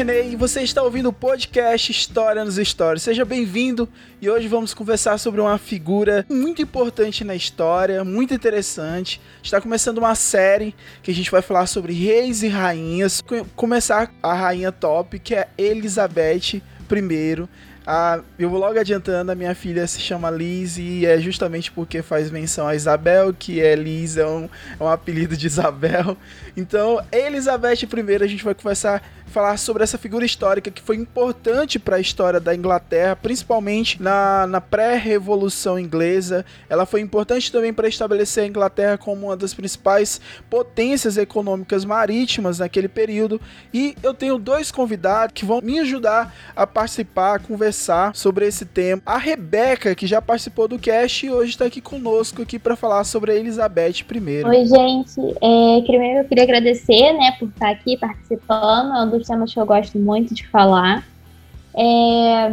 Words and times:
René 0.00 0.28
e 0.30 0.34
você 0.36 0.62
está 0.62 0.82
ouvindo 0.82 1.10
o 1.10 1.12
podcast 1.12 1.92
História 1.92 2.42
nos 2.42 2.56
Stories. 2.56 3.02
Seja 3.02 3.22
bem-vindo 3.22 3.86
e 4.18 4.30
hoje 4.30 4.48
vamos 4.48 4.72
conversar 4.72 5.18
sobre 5.18 5.42
uma 5.42 5.58
figura 5.58 6.24
muito 6.26 6.62
importante 6.62 7.22
na 7.22 7.34
história, 7.34 8.02
muito 8.02 8.32
interessante. 8.32 9.20
Está 9.42 9.60
começando 9.60 9.98
uma 9.98 10.14
série 10.14 10.74
que 11.02 11.10
a 11.10 11.14
gente 11.14 11.30
vai 11.30 11.42
falar 11.42 11.66
sobre 11.66 11.92
reis 11.92 12.42
e 12.42 12.48
rainhas. 12.48 13.20
Co- 13.20 13.44
Começar 13.54 14.10
a 14.22 14.32
rainha 14.32 14.72
top, 14.72 15.18
que 15.18 15.34
é 15.34 15.48
Elizabeth 15.58 16.62
I. 16.90 17.48
Ah, 17.86 18.20
eu 18.38 18.48
vou 18.48 18.60
logo 18.60 18.78
adiantando, 18.78 19.32
a 19.32 19.34
minha 19.34 19.54
filha 19.54 19.86
se 19.86 20.00
chama 20.00 20.30
Liz 20.30 20.76
e 20.78 21.04
é 21.06 21.18
justamente 21.18 21.72
porque 21.72 22.02
faz 22.02 22.30
menção 22.30 22.68
a 22.68 22.74
Isabel, 22.74 23.34
que 23.36 23.60
é 23.60 23.74
Liz, 23.74 24.16
é 24.16 24.26
um, 24.26 24.48
é 24.78 24.84
um 24.84 24.88
apelido 24.88 25.36
de 25.36 25.46
Isabel. 25.46 26.16
Então, 26.56 27.00
Elizabeth 27.12 27.84
I, 27.84 28.22
a 28.22 28.26
gente 28.26 28.44
vai 28.44 28.54
conversar, 28.54 29.02
falar 29.26 29.56
sobre 29.56 29.82
essa 29.82 29.96
figura 29.96 30.24
histórica 30.24 30.70
que 30.70 30.82
foi 30.82 30.96
importante 30.96 31.78
para 31.78 31.96
a 31.96 32.00
história 32.00 32.40
da 32.40 32.54
Inglaterra, 32.54 33.16
principalmente 33.16 34.02
na, 34.02 34.46
na 34.46 34.60
pré-revolução 34.60 35.78
inglesa. 35.78 36.44
Ela 36.68 36.84
foi 36.84 37.00
importante 37.00 37.50
também 37.52 37.72
para 37.72 37.88
estabelecer 37.88 38.44
a 38.44 38.46
Inglaterra 38.46 38.98
como 38.98 39.26
uma 39.28 39.36
das 39.36 39.54
principais 39.54 40.20
potências 40.48 41.16
econômicas 41.16 41.84
marítimas 41.84 42.58
naquele 42.58 42.88
período. 42.88 43.40
E 43.72 43.94
eu 44.02 44.12
tenho 44.12 44.38
dois 44.38 44.70
convidados 44.72 45.32
que 45.34 45.44
vão 45.44 45.60
me 45.62 45.78
ajudar 45.78 46.34
a 46.56 46.66
participar, 46.66 47.36
a 47.36 47.38
conversar 47.38 48.14
sobre 48.14 48.46
esse 48.46 48.64
tema. 48.64 49.02
A 49.06 49.16
Rebeca, 49.16 49.94
que 49.94 50.06
já 50.06 50.20
participou 50.20 50.66
do 50.66 50.78
cast 50.78 51.26
e 51.26 51.30
hoje 51.30 51.50
está 51.50 51.66
aqui 51.66 51.80
conosco 51.80 52.42
aqui 52.42 52.58
para 52.58 52.74
falar 52.76 53.04
sobre 53.04 53.32
a 53.32 53.34
Elizabeth 53.36 54.04
I. 54.10 54.44
Oi, 54.44 54.66
gente. 54.66 55.20
É, 55.40 55.82
primeiro 55.86 56.20
eu 56.20 56.24
queria 56.24 56.46
agradecer, 56.50 57.12
né, 57.12 57.32
por 57.38 57.48
estar 57.48 57.70
aqui 57.70 57.96
participando. 57.96 58.96
É 58.96 59.02
um 59.04 59.10
dos 59.10 59.26
temas 59.26 59.52
que 59.52 59.60
eu 59.60 59.66
gosto 59.66 59.98
muito 59.98 60.34
de 60.34 60.46
falar. 60.48 61.06
É, 61.74 62.50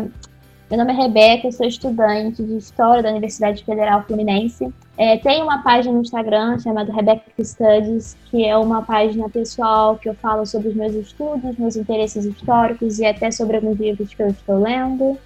meu 0.70 0.78
nome 0.78 0.92
é 0.92 0.96
Rebeca, 0.96 1.52
sou 1.52 1.66
estudante 1.66 2.44
de 2.44 2.58
História 2.58 3.02
da 3.02 3.10
Universidade 3.10 3.64
Federal 3.64 4.04
Fluminense. 4.04 4.72
É, 4.98 5.18
tem 5.18 5.42
uma 5.42 5.64
página 5.64 5.94
no 5.94 6.02
Instagram 6.02 6.60
chamada 6.60 6.92
Rebeca 6.92 7.24
Studies, 7.42 8.18
que 8.30 8.46
é 8.46 8.58
uma 8.58 8.82
página 8.82 9.30
pessoal 9.30 9.96
que 9.98 10.10
eu 10.10 10.14
falo 10.16 10.46
sobre 10.46 10.70
os 10.70 10.76
meus 10.76 10.94
estudos, 10.94 11.58
meus 11.58 11.76
interesses 11.76 12.26
históricos 12.26 13.00
e 13.00 13.06
até 13.06 13.32
sobre 13.32 13.58
alguns 13.58 13.80
livros 13.80 14.14
que 14.14 14.22
eu 14.22 14.28
estou 14.28 14.60
lendo. 14.60 15.18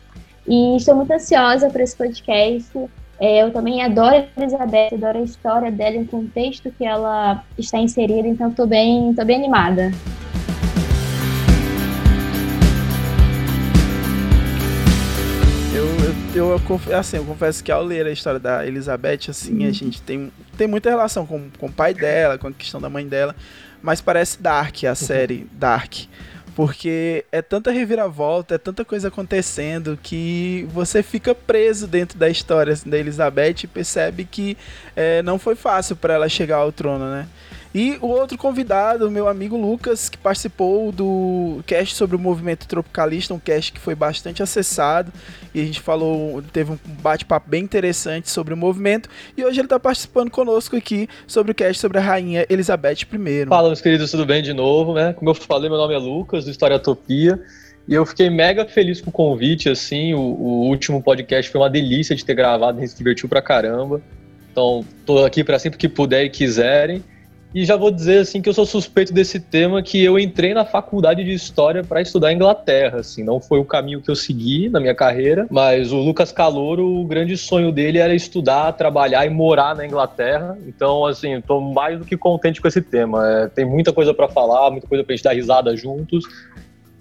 E 0.48 0.76
estou 0.76 0.96
muito 0.96 1.12
ansiosa 1.12 1.70
para 1.70 1.84
esse 1.84 1.96
podcast. 1.96 2.72
É, 3.22 3.44
eu 3.44 3.52
também 3.52 3.84
adoro 3.84 4.16
a 4.16 4.42
Elizabeth, 4.42 4.96
adoro 4.96 5.20
a 5.20 5.22
história 5.22 5.72
dela 5.72 5.96
e 5.96 6.02
o 6.02 6.08
contexto 6.08 6.72
que 6.76 6.84
ela 6.84 7.44
está 7.56 7.78
inserida, 7.78 8.28
então 8.28 8.50
estou 8.50 8.66
bem, 8.66 9.14
tô 9.14 9.24
bem 9.24 9.36
animada. 9.36 9.92
Eu, 16.34 16.56
eu, 16.58 16.98
assim, 16.98 17.18
eu 17.18 17.26
confesso 17.26 17.64
que 17.64 17.72
ao 17.72 17.84
ler 17.84 18.08
a 18.08 18.12
história 18.12 18.40
da 18.40 18.66
Elizabeth, 18.66 19.30
assim, 19.30 19.68
a 19.68 19.72
gente 19.72 20.02
tem, 20.02 20.32
tem 20.58 20.68
muita 20.68 20.90
relação 20.90 21.24
com, 21.24 21.48
com 21.60 21.68
o 21.68 21.72
pai 21.72 21.94
dela, 21.94 22.40
com 22.40 22.48
a 22.48 22.52
questão 22.52 22.82
da 22.82 22.90
mãe 22.90 23.06
dela, 23.08 23.36
mas 23.84 24.02
parece 24.02 24.42
Dark, 24.42 24.84
a 24.84 24.96
série 24.96 25.46
Dark. 25.54 25.94
Porque 26.56 27.26
é 27.32 27.42
tanta 27.42 27.72
reviravolta, 27.72 28.56
é 28.56 28.58
tanta 28.58 28.84
coisa 28.84 29.08
acontecendo 29.08 29.98
que 30.02 30.68
você 30.74 31.02
fica 31.02 31.34
preso 31.34 31.88
dentro 31.88 32.18
da 32.18 32.30
história 32.30 32.74
assim, 32.74 32.90
da 32.90 32.98
Elizabeth 32.98 33.64
e 33.64 33.68
percebe 33.68 34.26
que 34.26 34.58
é, 34.96 35.22
não 35.22 35.40
foi 35.40 35.56
fácil 35.56 35.96
para 35.96 36.14
ela 36.14 36.28
chegar 36.28 36.58
ao 36.58 36.72
trono, 36.72 37.06
né? 37.06 37.28
E 37.74 37.98
o 38.02 38.08
outro 38.08 38.38
convidado, 38.38 39.10
meu 39.10 39.30
amigo 39.30 39.56
Lucas, 39.56 40.10
que 40.10 40.18
participou 40.18 40.92
do 40.92 41.64
cast 41.66 41.96
sobre 41.96 42.18
o 42.18 42.20
movimento 42.20 42.68
tropicalista, 42.68 43.34
um 43.34 43.40
cast 43.40 43.72
que 43.72 43.80
foi 43.80 43.96
bastante 43.96 44.44
acessado, 44.44 45.12
e 45.56 45.62
a 45.62 45.64
gente 45.64 45.80
falou, 45.80 46.42
teve 46.52 46.74
um 46.74 46.78
bate-papo 47.02 47.50
bem 47.50 47.64
interessante 47.64 48.30
sobre 48.30 48.54
o 48.54 48.58
movimento, 48.58 49.08
e 49.38 49.46
hoje 49.46 49.62
ele 49.62 49.68
está 49.68 49.80
participando 49.80 50.30
conosco 50.30 50.76
aqui 50.76 51.08
sobre 51.26 51.54
o 51.54 51.56
cast 51.56 51.80
sobre 51.80 51.98
a 51.98 52.02
rainha 52.02 52.46
Elizabeth 52.50 53.04
I. 53.04 53.46
Fala, 53.48 53.70
meus 53.70 53.80
queridos, 53.80 54.12
tudo 54.12 54.26
bem 54.26 54.44
de 54.44 54.54
novo, 54.54 54.94
né? 54.94 55.14
Como 55.14 55.30
eu 55.30 55.36
falei, 55.36 55.70
meu 55.70 55.78
nome 55.78 55.94
é 55.94 55.98
Lucas, 55.98 56.44
do 56.44 56.52
Historiatopia, 56.52 57.42
e 57.88 57.94
eu 57.94 58.06
fiquei 58.06 58.30
mega 58.30 58.66
feliz 58.66 59.00
com 59.00 59.10
o 59.10 59.14
convite, 59.14 59.70
assim, 59.70 60.14
o, 60.14 60.20
o 60.20 60.68
último 60.68 61.02
podcast 61.02 61.50
foi 61.50 61.62
uma 61.62 61.70
delícia 61.70 62.14
de 62.18 62.26
ter 62.26 62.34
gravado, 62.34 62.80
a 62.80 62.82
gente 62.82 62.92
se 62.92 62.98
divertiu 62.98 63.30
pra 63.30 63.42
caramba, 63.42 64.02
então 64.52 64.84
tô 65.06 65.24
aqui 65.24 65.42
para 65.42 65.58
sempre 65.58 65.80
que 65.80 65.88
puder 65.88 66.26
e 66.26 66.30
quiserem, 66.30 67.02
e 67.54 67.66
já 67.66 67.76
vou 67.76 67.92
dizer, 67.92 68.20
assim, 68.20 68.42
que 68.42 68.48
eu 68.48 68.54
sou 68.54 68.66
suspeito 68.66 69.14
desse 69.14 69.40
tema, 69.40 69.84
que 69.84 70.02
eu 70.02 70.18
entrei 70.18 70.54
na 70.54 70.64
faculdade 70.64 71.24
de 71.24 71.34
História 71.34 71.84
para 71.84 72.02
estudar 72.02 72.32
Inglaterra, 72.32 73.00
assim, 73.00 73.24
não 73.24 73.42
foi 73.42 73.60
o 73.60 73.66
caminho 73.66 74.02
que 74.02 74.10
eu 74.10 74.16
segui 74.16 74.70
na 74.70 74.80
minha 74.80 74.96
carreira, 74.96 75.46
mas 75.52 75.92
o 75.92 75.98
Lucas 75.98 76.32
Calouro, 76.32 76.86
o 76.86 77.06
grande 77.06 77.36
sonho 77.36 77.72
dele 77.72 77.98
era 77.98 78.16
estudar, 78.16 78.72
trabalhar 78.74 79.26
e 79.26 79.30
morar 79.30 79.76
na 79.76 79.86
Inglaterra, 79.86 80.58
então, 80.66 81.06
assim, 81.06 81.42
tô 81.42 81.60
mais 81.60 82.00
do 82.00 82.06
que 82.06 82.16
contente 82.16 82.62
com 82.62 82.68
esse 82.68 82.82
tema, 82.82 83.22
É, 83.28 83.48
tem 83.48 83.66
muita 83.66 83.92
coisa 83.92 84.14
para 84.14 84.30
falar, 84.30 84.72
muita 84.72 84.88
coisa 84.88 85.04
pra 85.04 85.14
gente 85.14 85.24
dar 85.24 85.34
risada 85.34 85.76
juntos, 85.76 86.24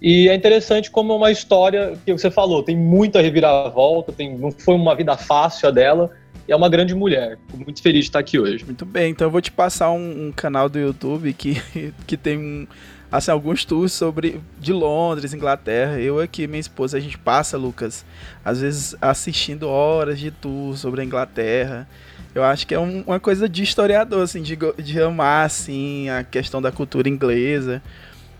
e 0.01 0.27
é 0.27 0.35
interessante 0.35 0.89
como 0.89 1.13
é 1.13 1.15
uma 1.15 1.31
história 1.31 1.93
que 2.05 2.11
você 2.11 2.29
falou, 2.29 2.61
tem 2.61 2.75
muita 2.75 3.21
reviravolta, 3.21 4.11
tem, 4.11 4.37
não 4.37 4.51
foi 4.51 4.75
uma 4.75 4.95
vida 4.95 5.15
fácil 5.15 5.69
a 5.69 5.71
dela, 5.71 6.09
é 6.51 6.55
uma 6.55 6.69
grande 6.69 6.93
mulher. 6.93 7.37
Fico 7.47 7.63
muito 7.63 7.81
feliz 7.81 8.05
de 8.05 8.09
estar 8.09 8.19
aqui 8.19 8.37
hoje. 8.39 8.63
Muito 8.65 8.85
bem, 8.85 9.11
então 9.11 9.27
eu 9.27 9.31
vou 9.31 9.41
te 9.41 9.51
passar 9.51 9.91
um, 9.91 10.27
um 10.27 10.31
canal 10.31 10.67
do 10.69 10.79
YouTube 10.79 11.33
que, 11.33 11.61
que 12.07 12.17
tem 12.17 12.37
um, 12.37 12.67
assim, 13.11 13.31
alguns 13.31 13.65
tours 13.65 13.91
sobre 13.93 14.39
de 14.59 14.73
Londres, 14.73 15.33
Inglaterra. 15.33 15.99
Eu 15.99 16.19
aqui, 16.19 16.47
minha 16.47 16.59
esposa, 16.59 16.97
a 16.97 16.99
gente 16.99 17.17
passa, 17.17 17.57
Lucas, 17.57 18.05
às 18.43 18.61
vezes 18.61 18.95
assistindo 19.01 19.67
horas 19.67 20.19
de 20.19 20.31
tour 20.31 20.77
sobre 20.77 21.01
a 21.01 21.03
Inglaterra. 21.05 21.87
Eu 22.33 22.43
acho 22.43 22.65
que 22.65 22.73
é 22.73 22.79
um- 22.79 23.03
uma 23.05 23.19
coisa 23.19 23.49
de 23.49 23.61
historiador, 23.61 24.21
assim, 24.23 24.41
de, 24.41 24.57
de 24.77 25.01
amar, 25.01 25.45
assim, 25.45 26.09
a 26.09 26.23
questão 26.23 26.61
da 26.61 26.71
cultura 26.71 27.09
inglesa. 27.09 27.81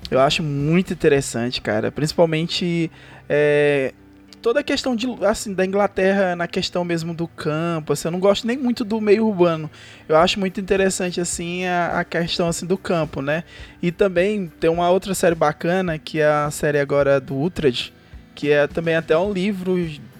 Eu 0.09 0.19
acho 0.19 0.41
muito 0.41 0.93
interessante, 0.93 1.61
cara. 1.61 1.91
Principalmente 1.91 2.89
é, 3.29 3.93
toda 4.41 4.59
a 4.59 4.63
questão 4.63 4.95
de, 4.95 5.07
assim, 5.25 5.53
da 5.53 5.65
Inglaterra 5.65 6.35
na 6.35 6.47
questão 6.47 6.83
mesmo 6.83 7.13
do 7.13 7.27
campo. 7.27 7.93
Assim, 7.93 8.07
eu 8.07 8.11
não 8.11 8.19
gosto 8.19 8.47
nem 8.47 8.57
muito 8.57 8.83
do 8.83 8.99
meio 8.99 9.27
urbano. 9.27 9.69
Eu 10.09 10.17
acho 10.17 10.39
muito 10.39 10.59
interessante, 10.59 11.21
assim, 11.21 11.65
a, 11.65 11.99
a 11.99 12.03
questão, 12.03 12.47
assim, 12.47 12.65
do 12.65 12.77
campo, 12.77 13.21
né? 13.21 13.43
E 13.81 13.91
também 13.91 14.47
tem 14.59 14.69
uma 14.69 14.89
outra 14.89 15.13
série 15.13 15.35
bacana, 15.35 15.97
que 15.97 16.19
é 16.19 16.27
a 16.27 16.49
série 16.51 16.79
agora 16.79 17.19
do 17.19 17.39
Utrecht, 17.39 17.93
que 18.33 18.51
é 18.51 18.67
também 18.67 18.95
até 18.95 19.17
um 19.17 19.31
livro, 19.31 19.73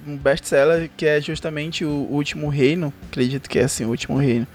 um 0.08 0.16
best-seller, 0.16 0.90
que 0.96 1.06
é 1.06 1.20
justamente 1.20 1.84
o 1.84 2.08
Último 2.10 2.48
Reino. 2.48 2.94
Acredito 3.10 3.50
que 3.50 3.60
é, 3.60 3.64
assim, 3.64 3.86
o 3.86 3.90
Último 3.90 4.18
Reino 4.18 4.48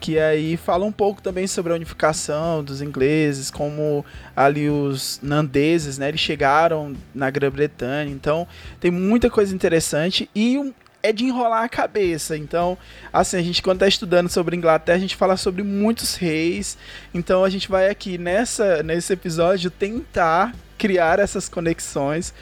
que 0.00 0.18
aí 0.18 0.56
fala 0.56 0.84
um 0.84 0.92
pouco 0.92 1.20
também 1.20 1.46
sobre 1.46 1.72
a 1.72 1.76
unificação 1.76 2.62
dos 2.62 2.80
ingleses, 2.80 3.50
como 3.50 4.04
ali 4.36 4.68
os 4.70 5.18
nandeses, 5.22 5.98
né, 5.98 6.08
eles 6.08 6.20
chegaram 6.20 6.94
na 7.14 7.28
Grã-Bretanha, 7.30 8.10
então 8.10 8.46
tem 8.80 8.90
muita 8.90 9.28
coisa 9.28 9.54
interessante 9.54 10.30
e 10.34 10.56
um- 10.58 10.72
é 11.02 11.12
de 11.12 11.24
enrolar 11.24 11.62
a 11.62 11.68
cabeça, 11.68 12.36
então 12.36 12.76
assim, 13.12 13.36
a 13.36 13.42
gente 13.42 13.62
quando 13.62 13.78
tá 13.80 13.88
estudando 13.88 14.28
sobre 14.28 14.56
Inglaterra, 14.56 14.98
a 14.98 15.00
gente 15.00 15.16
fala 15.16 15.36
sobre 15.36 15.62
muitos 15.62 16.16
reis, 16.16 16.76
então 17.14 17.44
a 17.44 17.50
gente 17.50 17.68
vai 17.68 17.88
aqui 17.88 18.18
nessa, 18.18 18.82
nesse 18.82 19.12
episódio 19.12 19.70
tentar 19.70 20.54
criar 20.76 21.18
essas 21.18 21.48
conexões 21.48 22.32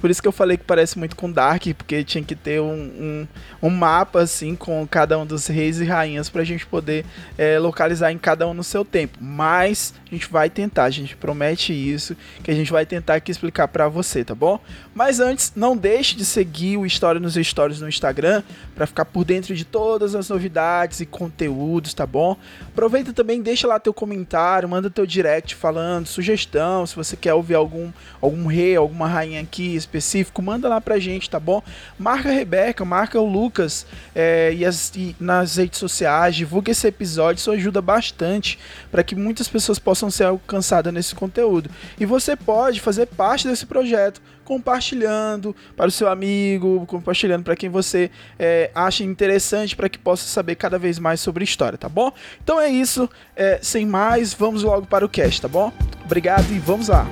Por 0.00 0.10
isso 0.10 0.20
que 0.20 0.28
eu 0.28 0.32
falei 0.32 0.56
que 0.56 0.64
parece 0.64 0.98
muito 0.98 1.16
com 1.16 1.30
Dark, 1.30 1.62
porque 1.78 2.04
tinha 2.04 2.22
que 2.22 2.34
ter 2.34 2.60
um, 2.60 2.66
um, 2.72 3.28
um 3.62 3.70
mapa 3.70 4.20
assim 4.20 4.54
com 4.54 4.86
cada 4.86 5.18
um 5.18 5.24
dos 5.24 5.46
reis 5.46 5.80
e 5.80 5.84
rainhas 5.84 6.28
pra 6.28 6.44
gente 6.44 6.66
poder 6.66 7.06
é, 7.38 7.58
localizar 7.58 8.12
em 8.12 8.18
cada 8.18 8.46
um 8.46 8.52
no 8.52 8.62
seu 8.62 8.84
tempo. 8.84 9.18
Mas 9.20 9.94
a 10.06 10.14
gente 10.14 10.28
vai 10.28 10.50
tentar, 10.50 10.84
a 10.84 10.90
gente 10.90 11.16
promete 11.16 11.72
isso, 11.72 12.16
que 12.42 12.50
a 12.50 12.54
gente 12.54 12.70
vai 12.70 12.84
tentar 12.84 13.14
aqui 13.14 13.30
explicar 13.30 13.68
para 13.68 13.88
você, 13.88 14.24
tá 14.24 14.34
bom? 14.34 14.60
Mas 14.94 15.20
antes, 15.20 15.52
não 15.56 15.76
deixe 15.76 16.14
de 16.16 16.24
seguir 16.24 16.76
o 16.76 16.84
História 16.84 17.20
nos 17.20 17.34
Stories 17.34 17.80
no 17.80 17.88
Instagram 17.88 18.42
para 18.74 18.86
ficar 18.86 19.04
por 19.04 19.24
dentro 19.24 19.54
de 19.54 19.64
todas 19.64 20.14
as 20.14 20.28
novidades 20.28 21.00
e 21.00 21.06
conteúdos, 21.06 21.94
tá 21.94 22.06
bom? 22.06 22.36
Aproveita 22.68 23.12
também, 23.12 23.40
deixa 23.40 23.66
lá 23.66 23.80
teu 23.80 23.94
comentário, 23.94 24.68
manda 24.68 24.90
teu 24.90 25.06
direct 25.06 25.54
falando, 25.54 26.06
sugestão, 26.06 26.86
se 26.86 26.94
você 26.94 27.16
quer 27.16 27.34
ouvir 27.34 27.54
algum, 27.54 27.90
algum 28.20 28.46
rei, 28.46 28.76
alguma 28.76 29.08
rainha 29.08 29.40
aqui 29.40 29.83
específico, 29.84 30.42
manda 30.42 30.68
lá 30.68 30.80
pra 30.80 30.98
gente, 30.98 31.30
tá 31.30 31.38
bom? 31.38 31.62
Marca 31.98 32.28
a 32.28 32.32
Rebeca, 32.32 32.84
marca 32.84 33.20
o 33.20 33.26
Lucas 33.26 33.86
é, 34.14 34.52
e, 34.54 34.64
as, 34.64 34.92
e 34.96 35.14
nas 35.20 35.56
redes 35.56 35.78
sociais, 35.78 36.34
divulga 36.34 36.70
esse 36.70 36.86
episódio, 36.86 37.38
isso 37.38 37.50
ajuda 37.50 37.80
bastante 37.80 38.58
para 38.90 39.02
que 39.02 39.14
muitas 39.14 39.48
pessoas 39.48 39.78
possam 39.78 40.10
ser 40.10 40.24
alcançadas 40.24 40.92
nesse 40.92 41.14
conteúdo. 41.14 41.70
E 41.98 42.04
você 42.04 42.36
pode 42.36 42.80
fazer 42.80 43.06
parte 43.06 43.46
desse 43.46 43.66
projeto 43.66 44.20
compartilhando 44.44 45.56
para 45.76 45.88
o 45.88 45.90
seu 45.90 46.08
amigo, 46.08 46.84
compartilhando 46.86 47.42
para 47.42 47.56
quem 47.56 47.70
você 47.70 48.10
é, 48.38 48.70
acha 48.74 49.02
interessante 49.02 49.74
para 49.74 49.88
que 49.88 49.98
possa 49.98 50.26
saber 50.26 50.54
cada 50.54 50.78
vez 50.78 50.98
mais 50.98 51.20
sobre 51.20 51.44
história, 51.44 51.78
tá 51.78 51.88
bom? 51.88 52.12
Então 52.42 52.60
é 52.60 52.68
isso, 52.68 53.08
é, 53.34 53.58
sem 53.62 53.86
mais, 53.86 54.34
vamos 54.34 54.62
logo 54.62 54.86
para 54.86 55.04
o 55.04 55.08
cast, 55.08 55.40
tá 55.40 55.48
bom? 55.48 55.72
Obrigado 56.04 56.50
e 56.52 56.58
vamos 56.58 56.88
lá. 56.88 57.06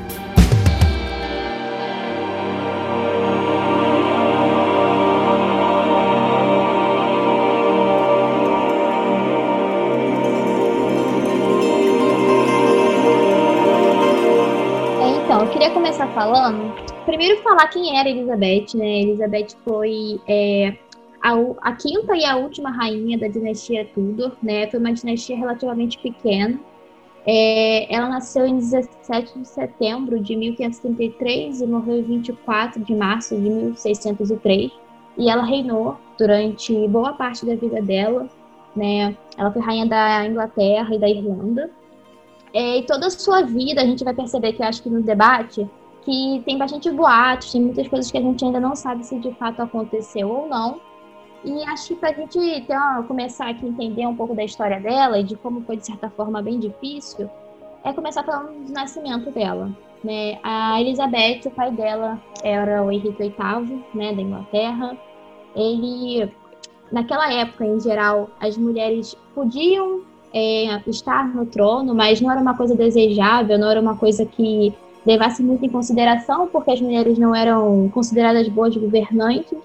Falando. 16.13 16.75
Primeiro, 17.05 17.43
falar 17.43 17.67
quem 17.69 17.99
era 17.99 18.09
Elizabeth, 18.09 18.75
né? 18.75 19.01
Elizabeth 19.03 19.57
foi 19.65 20.21
é, 20.29 20.77
a, 21.23 21.33
a, 21.63 21.73
quinta 21.73 22.17
e 22.17 22.25
a 22.25 22.37
última 22.37 22.71
rainha 22.71 23.19
da 23.19 23.29
dinastia 23.29 23.85
Tudor, 23.95 24.33
né? 24.43 24.69
Foi 24.71 24.79
uma 24.79 24.93
dinastia 24.93 25.37
relativamente 25.37 25.99
pequena. 25.99 26.59
É, 27.25 27.95
ela 27.95 28.09
nasceu 28.09 28.47
em 28.47 28.57
17 28.57 29.39
de 29.39 29.49
setembro 29.49 30.19
de 30.21 30.35
1533 30.35 31.61
e 31.61 31.67
morreu 31.67 31.99
em 31.99 32.03
24 32.03 32.83
de 32.83 32.95
março 32.95 33.35
de 33.35 33.49
1603. 33.49 34.73
E 35.17 35.31
ela 35.31 35.45
reinou 35.45 35.97
durante 36.19 36.89
boa 36.89 37.13
parte 37.13 37.45
da 37.47 37.55
vida 37.55 37.81
dela, 37.81 38.29
né? 38.75 39.17
Ela 39.37 39.51
foi 39.51 39.63
rainha 39.63 39.87
da 39.87 40.27
Inglaterra 40.27 40.95
e 40.95 40.99
da 40.99 41.09
Irlanda. 41.09 41.71
É, 42.53 42.79
e 42.79 42.83
toda 42.83 43.07
a 43.07 43.11
sua 43.11 43.43
vida, 43.43 43.81
a 43.81 43.85
gente 43.85 44.05
vai 44.05 44.13
perceber 44.13 44.53
que 44.53 44.63
eu 44.63 44.67
acho 44.67 44.83
que 44.83 44.91
no 44.91 45.03
debate, 45.03 45.67
que 46.05 46.43
tem 46.45 46.59
bastante 46.59 46.91
boatos, 46.91 47.53
tem 47.53 47.63
muitas 47.63 47.89
coisas 47.89 48.11
que 48.11 48.19
a 48.19 48.21
gente 48.21 48.45
ainda 48.45 48.61
não 48.61 48.75
sabe 48.75 49.05
se 49.05 49.19
de 49.19 49.33
fato 49.35 49.63
aconteceu 49.63 50.29
ou 50.29 50.49
não. 50.49 50.81
E 51.45 51.63
acho 51.65 51.89
que 51.89 51.97
para 51.97 52.11
a 52.11 52.13
gente 52.13 52.39
ter 52.39 52.77
uma, 52.77 53.03
começar 53.03 53.49
aqui 53.49 53.67
a 53.67 53.69
entender 53.69 54.07
um 54.07 54.15
pouco 54.15 54.35
da 54.35 54.45
história 54.45 54.79
dela 54.81 55.19
e 55.19 55.25
de 55.25 55.37
como 55.37 55.63
foi, 55.63 55.77
de 55.77 55.87
certa 55.87 56.09
forma, 56.09 56.41
bem 56.41 56.59
difícil, 56.59 57.29
é 57.85 57.93
começar 57.93 58.23
falando 58.23 58.67
do 58.67 58.73
nascimento 58.73 59.31
dela. 59.31 59.71
Né? 60.05 60.39
A 60.43 60.81
Elizabeth, 60.81 61.43
o 61.47 61.51
pai 61.51 61.71
dela 61.73 62.21
era 62.43 62.83
o 62.83 62.91
Henrique 62.91 63.17
VIII, 63.23 63.85
né, 63.95 64.13
da 64.13 64.23
Inglaterra. 64.23 64.97
Ele, 65.55 66.33
naquela 66.91 67.33
época, 67.33 67.65
em 67.65 67.81
geral, 67.81 68.31
as 68.41 68.57
mulheres 68.57 69.17
podiam 69.35 70.03
é, 70.33 70.81
estar 70.87 71.29
no 71.35 71.47
trono, 71.47 71.95
mas 71.95 72.21
não 72.21 72.31
era 72.31 72.41
uma 72.41 72.57
coisa 72.57 72.75
desejável, 72.77 73.59
não 73.59 73.71
era 73.71 73.81
uma 73.81 73.97
coisa 73.97 74.25
que 74.25 74.73
levasse 75.07 75.43
muito 75.43 75.65
em 75.65 75.69
consideração, 75.69 76.47
porque 76.47 76.71
as 76.71 76.81
mulheres 76.81 77.19
não 77.19 77.35
eram 77.35 77.89
consideradas 77.93 78.49
boas 78.49 78.77
governantes. 78.77 79.59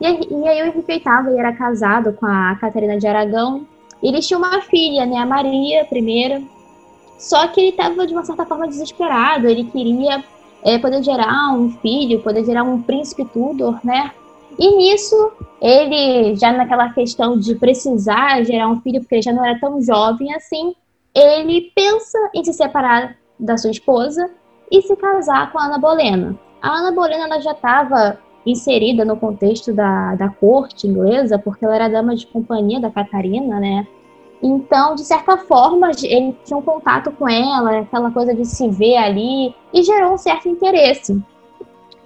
E, 0.00 0.04
e 0.06 0.48
aí 0.48 0.62
o 0.62 0.66
Henrique 0.66 0.82
VIII 0.86 1.38
era 1.38 1.52
casado 1.52 2.12
com 2.12 2.26
a 2.26 2.56
Catarina 2.56 2.98
de 2.98 3.06
Aragão, 3.06 3.66
eles 4.02 4.26
tinham 4.26 4.40
uma 4.40 4.60
filha, 4.62 5.04
né, 5.04 5.16
a 5.16 5.26
Maria 5.26 5.82
I, 5.82 6.46
só 7.18 7.48
que 7.48 7.60
ele 7.60 7.70
estava 7.70 8.06
de 8.06 8.12
uma 8.12 8.24
certa 8.24 8.46
forma 8.46 8.68
desesperado, 8.68 9.48
ele 9.48 9.64
queria 9.64 10.22
é, 10.62 10.78
poder 10.78 11.02
gerar 11.02 11.52
um 11.52 11.70
filho, 11.70 12.22
poder 12.22 12.44
gerar 12.44 12.62
um 12.62 12.80
príncipe 12.80 13.24
Tudor, 13.24 13.80
né, 13.84 14.12
e 14.56 14.76
nisso, 14.76 15.32
ele, 15.60 16.36
já 16.36 16.52
naquela 16.52 16.92
questão 16.92 17.38
de 17.38 17.54
precisar 17.56 18.44
gerar 18.44 18.68
um 18.68 18.80
filho, 18.80 19.00
porque 19.00 19.16
ele 19.16 19.22
já 19.22 19.32
não 19.32 19.44
era 19.44 19.58
tão 19.58 19.80
jovem 19.82 20.32
assim, 20.34 20.74
ele 21.14 21.72
pensa 21.74 22.18
em 22.34 22.44
se 22.44 22.52
separar 22.52 23.16
da 23.38 23.56
sua 23.56 23.70
esposa 23.70 24.30
e 24.70 24.82
se 24.82 24.94
casar 24.96 25.52
com 25.52 25.58
a 25.58 25.64
Ana 25.64 25.78
Bolena. 25.78 26.38
A 26.60 26.70
Ana 26.70 26.92
Bolena 26.92 27.24
ela 27.24 27.40
já 27.40 27.52
estava 27.52 28.18
inserida 28.44 29.04
no 29.04 29.16
contexto 29.16 29.72
da, 29.72 30.14
da 30.14 30.28
corte 30.28 30.86
inglesa, 30.86 31.38
porque 31.38 31.64
ela 31.64 31.74
era 31.74 31.88
dama 31.88 32.14
de 32.14 32.26
companhia 32.26 32.80
da 32.80 32.90
Catarina, 32.90 33.60
né? 33.60 33.86
Então, 34.42 34.94
de 34.94 35.04
certa 35.04 35.36
forma, 35.36 35.90
ele 36.02 36.36
tinha 36.44 36.56
um 36.56 36.62
contato 36.62 37.10
com 37.12 37.28
ela, 37.28 37.80
aquela 37.80 38.10
coisa 38.10 38.34
de 38.34 38.44
se 38.44 38.68
ver 38.68 38.96
ali, 38.96 39.54
e 39.72 39.82
gerou 39.82 40.12
um 40.12 40.18
certo 40.18 40.48
interesse. 40.48 41.20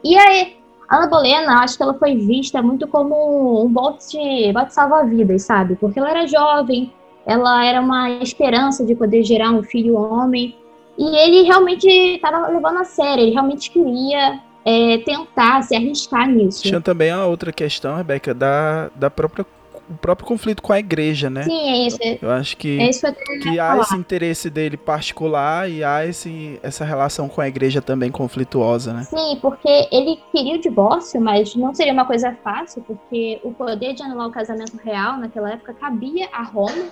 E 0.02 0.16
aí, 0.16 0.56
a 0.88 0.96
Ana 0.96 1.06
Bolena, 1.08 1.62
acho 1.62 1.76
que 1.76 1.82
ela 1.82 1.94
foi 1.94 2.16
vista 2.16 2.62
muito 2.62 2.88
como 2.88 3.64
um 3.64 3.68
bote, 3.68 4.52
bote 4.52 4.74
salva-vidas, 4.74 5.42
sabe? 5.42 5.76
Porque 5.76 5.98
ela 5.98 6.10
era 6.10 6.26
jovem, 6.26 6.92
ela 7.26 7.64
era 7.64 7.80
uma 7.80 8.10
esperança 8.10 8.84
de 8.84 8.94
poder 8.94 9.22
gerar 9.22 9.50
um 9.50 9.62
filho 9.62 9.96
homem. 9.96 10.56
E 10.98 11.16
ele 11.16 11.42
realmente 11.42 11.88
estava 11.88 12.48
levando 12.48 12.78
a 12.78 12.84
sério, 12.84 13.24
ele 13.24 13.32
realmente 13.32 13.70
queria 13.70 14.40
é, 14.64 14.98
tentar 14.98 15.62
se 15.62 15.74
arriscar 15.74 16.28
nisso. 16.28 16.62
Tinha 16.62 16.80
também 16.80 17.10
a 17.10 17.26
outra 17.26 17.52
questão, 17.52 17.96
Rebeca, 17.96 18.34
da, 18.34 18.90
da 18.94 19.10
própria 19.10 19.46
o 19.90 19.94
próprio 19.94 20.26
conflito 20.26 20.62
com 20.62 20.72
a 20.72 20.78
igreja, 20.78 21.28
né? 21.28 21.42
Sim, 21.42 21.68
é 21.68 21.86
isso. 21.86 21.98
Eu 22.20 22.30
acho 22.30 22.56
que, 22.56 22.78
é 22.80 22.88
isso 22.88 23.06
que, 23.12 23.38
que 23.40 23.60
há 23.60 23.78
esse 23.78 23.94
interesse 23.94 24.48
dele 24.48 24.76
particular 24.76 25.68
e 25.68 25.84
há 25.84 26.06
esse, 26.06 26.58
essa 26.62 26.84
relação 26.84 27.28
com 27.28 27.40
a 27.40 27.48
igreja 27.48 27.82
também 27.82 28.10
conflituosa, 28.10 28.92
né? 28.92 29.02
Sim, 29.02 29.38
porque 29.40 29.88
ele 29.90 30.18
queria 30.30 30.54
o 30.54 30.60
divórcio, 30.60 31.20
mas 31.20 31.54
não 31.54 31.74
seria 31.74 31.92
uma 31.92 32.04
coisa 32.04 32.32
fácil, 32.42 32.82
porque 32.82 33.40
o 33.42 33.52
poder 33.52 33.94
de 33.94 34.02
anular 34.02 34.28
o 34.28 34.32
casamento 34.32 34.76
real 34.82 35.18
naquela 35.18 35.50
época 35.50 35.74
cabia 35.74 36.28
a 36.32 36.42
Roma, 36.42 36.86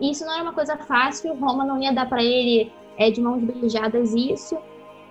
e 0.00 0.10
isso 0.10 0.24
não 0.24 0.34
era 0.34 0.42
uma 0.42 0.52
coisa 0.52 0.76
fácil, 0.76 1.34
Roma 1.34 1.64
não 1.64 1.80
ia 1.80 1.92
dar 1.92 2.08
para 2.08 2.22
ele 2.22 2.70
é, 2.96 3.10
de 3.10 3.20
mãos 3.20 3.42
beijadas 3.42 4.14
isso. 4.14 4.56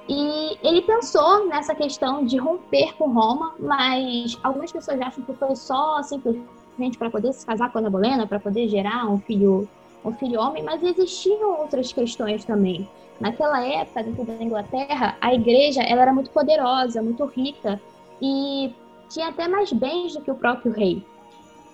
E 0.07 0.57
ele 0.61 0.81
pensou 0.81 1.47
nessa 1.47 1.73
questão 1.73 2.25
de 2.25 2.37
romper 2.37 2.93
com 2.97 3.11
Roma, 3.11 3.55
mas 3.57 4.37
algumas 4.43 4.71
pessoas 4.71 4.99
acham 4.99 5.23
que 5.23 5.33
foi 5.33 5.55
só 5.55 6.03
simplesmente 6.03 6.97
para 6.97 7.09
poder 7.09 7.31
se 7.33 7.45
casar 7.45 7.71
com 7.71 7.79
a 7.79 7.89
Bolena, 7.89 8.27
para 8.27 8.39
poder 8.39 8.67
gerar 8.67 9.09
um 9.09 9.17
filho, 9.19 9.67
um 10.03 10.11
filho 10.13 10.41
homem, 10.41 10.61
mas 10.61 10.83
existiam 10.83 11.61
outras 11.61 11.93
questões 11.93 12.43
também. 12.43 12.87
Naquela 13.19 13.65
época, 13.65 14.03
dentro 14.03 14.25
da 14.25 14.43
Inglaterra, 14.43 15.15
a 15.21 15.33
igreja 15.33 15.81
ela 15.81 16.01
era 16.01 16.13
muito 16.13 16.31
poderosa, 16.31 17.01
muito 17.01 17.23
rica 17.25 17.79
e 18.21 18.73
tinha 19.09 19.29
até 19.29 19.47
mais 19.47 19.71
bens 19.71 20.13
do 20.13 20.21
que 20.21 20.31
o 20.31 20.35
próprio 20.35 20.73
rei. 20.73 21.05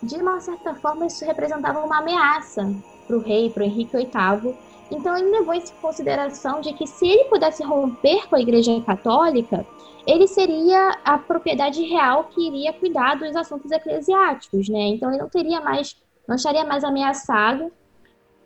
De 0.04 0.16
uma 0.16 0.40
certa 0.40 0.76
forma, 0.76 1.08
isso 1.08 1.26
representava 1.26 1.80
uma 1.80 2.00
ameaça 2.00 2.72
para 3.08 3.18
o 3.18 3.20
rei, 3.20 3.50
para 3.50 3.64
o 3.64 3.66
Henrique 3.66 3.98
VIII. 3.98 4.56
Então, 4.92 5.18
ele 5.18 5.30
levou 5.30 5.54
em 5.54 5.64
consideração 5.82 6.62
de 6.62 6.74
que 6.74 6.88
se 6.88 7.08
ele 7.08 7.26
pudesse 7.26 7.64
romper 7.64 8.28
com 8.28 8.36
a 8.36 8.42
Igreja 8.42 8.80
Católica, 8.82 9.66
ele 10.06 10.28
seria 10.28 10.98
a 11.06 11.18
propriedade 11.18 11.84
real 11.84 12.26
que 12.26 12.48
iria 12.48 12.74
cuidar 12.74 13.16
dos 13.16 13.36
assuntos 13.36 13.72
eclesiásticos, 13.72 14.68
né? 14.68 14.88
Então 14.88 15.10
ele 15.10 15.20
não 15.20 15.30
teria 15.30 15.62
mais, 15.62 15.96
não 16.28 16.36
estaria 16.36 16.64
mais 16.64 16.84
ameaçado. 16.84 17.72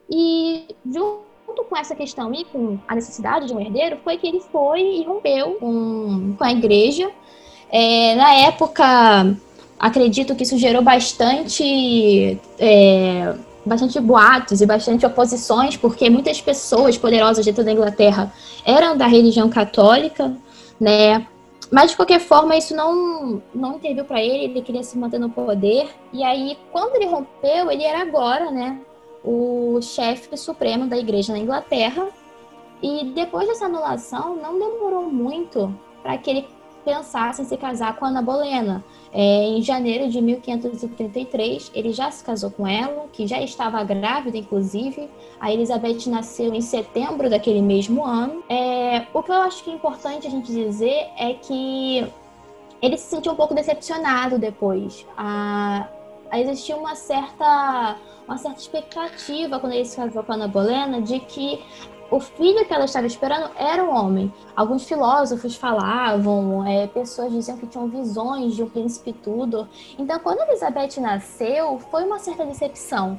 E 0.10 0.76
junto 0.86 1.64
com 1.70 1.78
essa 1.78 1.96
questão 1.96 2.34
e 2.34 2.44
com 2.46 2.78
a 2.88 2.96
necessidade 2.96 3.48
de 3.48 3.54
um 3.54 3.60
herdeiro, 3.60 3.98
foi 4.04 4.18
que 4.18 4.28
ele 4.28 4.42
foi 4.42 4.82
e 4.82 5.04
rompeu 5.04 5.54
com, 5.54 6.36
com 6.38 6.44
a 6.44 6.52
igreja. 6.52 7.10
É, 7.72 8.16
na 8.16 8.34
época, 8.34 8.84
acredito 9.80 10.36
que 10.36 10.44
isso 10.44 10.58
gerou 10.58 10.82
bastante. 10.82 12.40
É, 12.60 13.36
bastante 13.66 14.00
boatos 14.00 14.62
e 14.62 14.66
bastante 14.66 15.06
oposições, 15.06 15.78
porque 15.78 16.10
muitas 16.10 16.42
pessoas 16.42 16.98
poderosas 16.98 17.46
dentro 17.46 17.64
da 17.64 17.72
Inglaterra 17.72 18.32
eram 18.66 18.98
da 18.98 19.08
religião 19.08 19.50
católica, 19.50 20.36
né? 20.80 21.28
Mas 21.72 21.92
de 21.92 21.96
qualquer 21.96 22.20
forma, 22.20 22.56
isso 22.56 22.76
não, 22.76 23.42
não 23.54 23.78
interviu 23.78 24.06
para 24.06 24.22
ele, 24.22 24.46
ele 24.46 24.62
queria 24.62 24.84
se 24.84 24.98
manter 24.98 25.20
no 25.20 25.30
poder. 25.30 25.90
E 26.12 26.24
aí, 26.24 26.58
quando 26.72 26.96
ele 26.96 27.08
rompeu, 27.08 27.72
ele 27.72 27.84
era 27.84 28.02
agora, 28.02 28.52
né, 28.52 28.80
o 29.24 29.80
chefe 29.82 30.38
supremo 30.38 30.86
da 30.86 30.98
igreja 30.98 31.34
na 31.34 31.40
Inglaterra. 31.40 32.10
E 32.82 33.06
depois 33.16 33.48
dessa 33.48 33.66
anulação, 33.66 34.36
não 34.36 34.60
demorou 34.60 35.10
muito 35.10 35.74
para 36.04 36.18
que 36.18 36.30
ele 36.30 36.48
pensasse 36.84 37.42
em 37.42 37.46
se 37.46 37.58
casar 37.58 37.96
com 37.98 38.06
Ana 38.06 38.22
Bolena. 38.22 38.84
É, 39.12 39.46
em 39.46 39.62
janeiro 39.62 40.10
de 40.10 40.20
1533, 40.22 41.72
ele 41.74 41.94
já 41.94 42.10
se 42.10 42.24
casou 42.24 42.50
com 42.50 42.68
ela, 42.68 43.08
que 43.12 43.28
já 43.28 43.42
estava 43.42 43.84
grávida, 43.84 44.38
inclusive. 44.38 45.10
A 45.40 45.52
Elizabeth 45.54 46.08
nasceu 46.08 46.54
em 46.54 46.62
setembro 46.62 47.30
daquele 47.30 47.62
mesmo 47.62 48.04
ano. 48.04 48.44
É, 48.50 49.06
o 49.14 49.22
que 49.22 49.32
eu 49.32 49.36
acho 49.36 49.64
que 49.64 49.70
é 49.70 49.74
importante 49.74 50.28
a 50.28 50.30
gente 50.30 50.52
dizer 50.52 51.08
é 51.18 51.34
que 51.34 52.06
ele 52.82 52.98
se 52.98 53.10
sentiu 53.10 53.32
um 53.32 53.36
pouco 53.36 53.54
decepcionado 53.54 54.38
depois. 54.38 55.06
A, 55.18 55.88
existia 56.34 56.76
uma 56.76 56.96
certa, 56.96 57.96
uma 58.28 58.38
certa 58.38 58.60
expectativa 58.60 59.60
quando 59.60 59.74
ele 59.74 59.86
se 59.86 59.96
casou 59.96 60.24
com 60.24 60.32
a 60.32 60.36
Ana 60.36 60.48
Bolena 60.48 61.02
de 61.02 61.20
que 61.20 61.64
o 62.10 62.20
filho 62.20 62.66
que 62.66 62.74
ela 62.74 62.86
estava 62.86 63.08
esperando 63.08 63.50
era 63.58 63.84
um 63.84 63.94
homem. 63.94 64.32
Alguns 64.56 64.86
filósofos 64.88 65.56
falavam, 65.56 66.66
é, 66.68 66.88
pessoas 66.88 67.32
diziam 67.32 67.58
que 67.58 67.68
tinham 67.68 67.88
visões 67.88 68.56
de 68.56 68.64
um 68.64 68.70
príncipe 68.70 69.14
Tudor. 69.14 69.68
Então, 69.98 70.20
quando 70.20 70.42
Elizabeth 70.42 71.00
nasceu, 71.00 71.80
foi 71.92 72.04
uma 72.04 72.20
certa 72.20 72.46
decepção. 72.46 73.18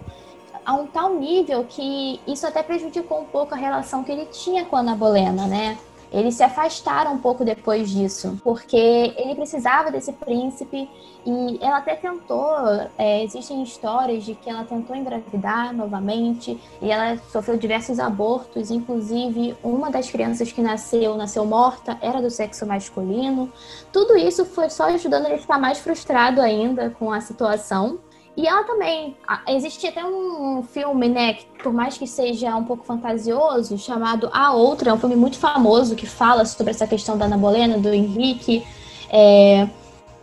A 0.64 0.75
um 0.75 0.87
tal 0.87 1.14
nível 1.14 1.64
que 1.64 2.21
isso 2.26 2.47
até 2.47 2.62
prejudicou 2.62 3.21
um 3.21 3.26
pouco 3.26 3.55
a 3.55 3.57
relação 3.57 4.03
que 4.03 4.12
ele 4.12 4.26
tinha 4.26 4.64
com 4.64 4.76
a 4.76 4.81
Ana 4.81 4.95
Bolena, 4.97 5.47
né? 5.47 5.76
Eles 6.14 6.37
se 6.37 6.44
afastaram 6.44 7.14
um 7.14 7.18
pouco 7.18 7.44
depois 7.44 7.90
disso, 7.90 8.38
porque 8.44 8.76
ele 9.16 9.35
precisava 9.35 9.90
desse 9.90 10.12
príncipe 10.12 10.88
e 11.26 11.59
ela 11.61 11.78
até 11.78 11.97
tentou. 11.97 12.54
É, 12.97 13.25
existem 13.25 13.64
histórias 13.64 14.25
de 14.25 14.37
que 14.37 14.49
ela 14.49 14.62
tentou 14.62 14.94
engravidar 14.94 15.75
novamente 15.75 16.56
e 16.80 16.88
ela 16.88 17.18
sofreu 17.33 17.56
diversos 17.56 17.99
abortos, 17.99 18.71
inclusive 18.71 19.56
uma 19.61 19.90
das 19.90 20.09
crianças 20.09 20.52
que 20.52 20.62
nasceu, 20.62 21.16
nasceu 21.16 21.44
morta, 21.44 21.99
era 22.00 22.23
do 22.23 22.30
sexo 22.30 22.64
masculino. 22.64 23.52
Tudo 23.92 24.16
isso 24.16 24.44
foi 24.44 24.71
só 24.71 24.85
ajudando 24.85 25.26
ele 25.26 25.35
a 25.35 25.38
ficar 25.38 25.59
mais 25.59 25.78
frustrado 25.78 26.40
ainda 26.40 26.90
com 26.90 27.11
a 27.12 27.21
situação. 27.21 27.99
E 28.37 28.47
ela 28.47 28.64
também. 28.64 29.17
Existe 29.49 29.87
até 29.87 30.05
um 30.05 30.62
filme, 30.62 31.09
né, 31.09 31.35
que 31.35 31.47
por 31.62 31.73
mais 31.73 31.97
que 31.97 32.07
seja 32.07 32.55
um 32.57 32.64
pouco 32.64 32.85
fantasioso, 32.85 33.79
chamado 33.79 34.29
A 34.33 34.53
Outra, 34.53 34.91
é 34.91 34.93
um 34.93 34.99
filme 34.99 35.14
muito 35.14 35.38
famoso 35.38 35.95
que 35.95 36.07
fala 36.07 36.45
sobre 36.45 36.71
essa 36.71 36.87
questão 36.87 37.17
da 37.17 37.26
Ana 37.26 37.38
Bolena, 37.38 37.79
do 37.79 37.93
Henrique. 37.93 38.67
É, 39.09 39.69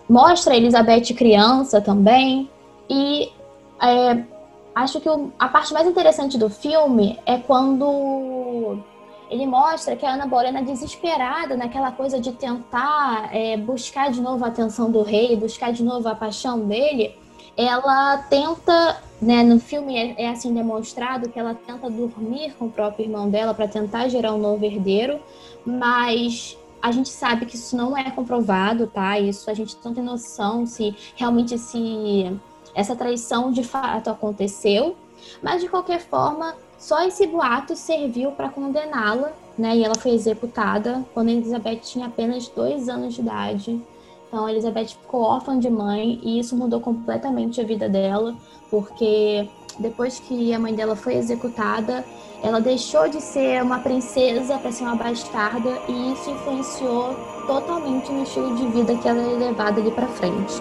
mostra 0.09 0.53
a 0.53 0.57
Elizabeth 0.57 1.13
criança 1.15 1.79
também. 1.79 2.49
E 2.89 3.31
é, 3.81 4.23
acho 4.75 4.99
que 4.99 5.09
o, 5.09 5.31
a 5.39 5.47
parte 5.47 5.73
mais 5.73 5.87
interessante 5.87 6.37
do 6.37 6.49
filme 6.49 7.17
é 7.25 7.37
quando 7.37 8.77
ele 9.29 9.45
mostra 9.45 9.95
que 9.95 10.05
a 10.05 10.15
Ana 10.15 10.25
Bolena 10.25 10.59
é 10.59 10.63
desesperada 10.63 11.55
naquela 11.55 11.93
coisa 11.93 12.19
de 12.19 12.33
tentar 12.33 13.29
é, 13.33 13.55
buscar 13.55 14.11
de 14.11 14.19
novo 14.19 14.43
a 14.43 14.49
atenção 14.49 14.91
do 14.91 15.01
rei, 15.01 15.37
buscar 15.37 15.71
de 15.71 15.81
novo 15.81 16.09
a 16.09 16.13
paixão 16.13 16.59
dele 16.59 17.15
ela 17.57 18.17
tenta, 18.29 19.01
né, 19.21 19.43
no 19.43 19.59
filme 19.59 19.95
é, 19.95 20.23
é, 20.23 20.29
assim 20.29 20.53
demonstrado 20.53 21.29
que 21.29 21.39
ela 21.39 21.53
tenta 21.53 21.89
dormir 21.89 22.53
com 22.57 22.65
o 22.65 22.71
próprio 22.71 23.05
irmão 23.05 23.29
dela 23.29 23.53
para 23.53 23.67
tentar 23.67 24.07
gerar 24.07 24.33
um 24.33 24.37
novo 24.37 24.65
herdeiro, 24.65 25.19
mas 25.65 26.57
a 26.81 26.91
gente 26.91 27.09
sabe 27.09 27.45
que 27.45 27.55
isso 27.55 27.75
não 27.75 27.95
é 27.95 28.09
comprovado, 28.09 28.87
tá? 28.87 29.19
Isso 29.19 29.49
a 29.49 29.53
gente 29.53 29.77
não 29.83 29.93
tem 29.93 30.03
noção 30.03 30.65
se 30.65 30.95
realmente 31.15 31.57
se 31.57 32.39
essa 32.73 32.95
traição 32.95 33.51
de 33.51 33.63
fato 33.63 34.09
aconteceu, 34.09 34.95
mas 35.43 35.61
de 35.61 35.67
qualquer 35.67 35.99
forma, 35.99 36.55
só 36.79 37.05
esse 37.05 37.27
boato 37.27 37.75
serviu 37.75 38.31
para 38.31 38.49
condená-la, 38.49 39.31
né? 39.55 39.77
E 39.77 39.83
ela 39.83 39.93
foi 39.95 40.11
executada 40.11 41.05
quando 41.13 41.29
Elizabeth 41.29 41.81
tinha 41.81 42.07
apenas 42.07 42.47
dois 42.47 42.89
anos 42.89 43.13
de 43.13 43.21
idade 43.21 43.81
então, 44.31 44.45
a 44.45 44.51
Elizabeth 44.51 44.87
ficou 44.87 45.23
órfã 45.23 45.59
de 45.59 45.69
mãe 45.69 46.17
e 46.23 46.39
isso 46.39 46.55
mudou 46.55 46.79
completamente 46.79 47.59
a 47.59 47.65
vida 47.65 47.89
dela, 47.89 48.33
porque 48.69 49.45
depois 49.77 50.21
que 50.21 50.53
a 50.53 50.59
mãe 50.59 50.73
dela 50.73 50.95
foi 50.95 51.15
executada, 51.15 52.05
ela 52.41 52.61
deixou 52.61 53.09
de 53.09 53.19
ser 53.19 53.61
uma 53.61 53.79
princesa 53.79 54.57
para 54.57 54.71
ser 54.71 54.83
uma 54.83 54.95
bastarda 54.95 55.77
e 55.89 56.13
isso 56.13 56.29
influenciou 56.29 57.13
totalmente 57.45 58.09
no 58.09 58.23
estilo 58.23 58.55
de 58.55 58.67
vida 58.67 58.95
que 58.95 59.05
ela 59.05 59.21
é 59.21 59.37
levada 59.49 59.81
ali 59.81 59.91
para 59.91 60.07
frente. 60.07 60.53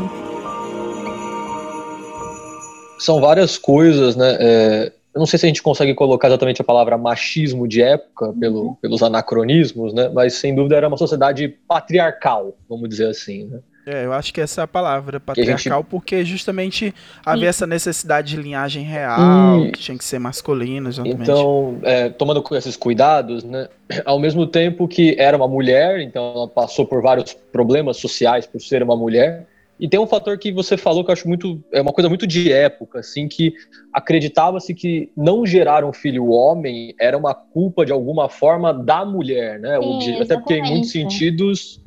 São 2.98 3.20
várias 3.20 3.56
coisas, 3.56 4.16
né? 4.16 4.36
É, 4.40 4.92
eu 5.14 5.18
não 5.18 5.26
sei 5.26 5.38
se 5.38 5.46
a 5.46 5.48
gente 5.48 5.62
consegue 5.62 5.94
colocar 5.94 6.28
exatamente 6.28 6.60
a 6.62 6.64
palavra 6.64 6.96
machismo 6.96 7.66
de 7.66 7.82
época 7.82 8.32
pelo, 8.38 8.62
uhum. 8.62 8.74
pelos 8.74 9.02
anacronismos, 9.02 9.92
né? 9.92 10.08
Mas 10.08 10.34
sem 10.34 10.54
dúvida 10.54 10.76
era 10.76 10.86
uma 10.86 10.96
sociedade 10.96 11.48
patriarcal, 11.66 12.56
vamos 12.68 12.88
dizer 12.88 13.08
assim, 13.08 13.44
né? 13.46 13.58
É, 13.86 14.04
eu 14.04 14.12
acho 14.12 14.32
que 14.32 14.40
essa 14.40 14.60
é 14.60 14.64
a 14.64 14.68
palavra, 14.68 15.18
patriarcal, 15.18 15.80
gente... 15.80 15.90
porque 15.90 16.24
justamente 16.24 16.94
havia 17.24 17.48
essa 17.48 17.66
necessidade 17.66 18.36
de 18.36 18.40
linhagem 18.40 18.84
real, 18.84 19.70
que 19.72 19.80
tinha 19.80 19.96
que 19.96 20.04
ser 20.04 20.18
masculino, 20.18 20.90
exatamente. 20.90 21.22
Então, 21.22 21.78
é, 21.82 22.08
tomando 22.10 22.44
esses 22.52 22.76
cuidados, 22.76 23.42
né, 23.42 23.68
ao 24.04 24.18
mesmo 24.20 24.46
tempo 24.46 24.86
que 24.86 25.16
era 25.18 25.36
uma 25.36 25.48
mulher, 25.48 26.00
então 26.00 26.32
ela 26.36 26.46
passou 26.46 26.86
por 26.86 27.02
vários 27.02 27.32
problemas 27.32 27.96
sociais 27.96 28.46
por 28.46 28.60
ser 28.60 28.82
uma 28.82 28.96
mulher, 28.96 29.46
e 29.80 29.88
tem 29.88 29.99
um 29.99 30.06
fator 30.06 30.37
que 30.38 30.52
você 30.52 30.76
falou 30.76 31.02
que 31.02 31.10
eu 31.10 31.14
acho 31.14 31.26
muito. 31.26 31.64
É 31.72 31.80
uma 31.80 31.92
coisa 31.92 32.08
muito 32.08 32.26
de 32.26 32.52
época, 32.52 32.99
assim, 32.99 33.26
que 33.26 33.54
acreditava-se 33.94 34.75
que 34.75 35.10
não 35.16 35.46
gerar 35.46 35.84
um 35.87 35.92
filho 35.92 36.28
homem 36.28 36.94
era 37.00 37.16
uma 37.16 37.34
culpa, 37.34 37.87
de 37.87 37.92
alguma 37.92 38.28
forma, 38.28 38.75
da 38.75 39.06
mulher, 39.06 39.58
né? 39.58 39.80
Sim, 39.80 40.20
até 40.20 40.37
porque, 40.37 40.54
em 40.54 40.62
muitos 40.62 40.92
sentidos, 40.92 41.80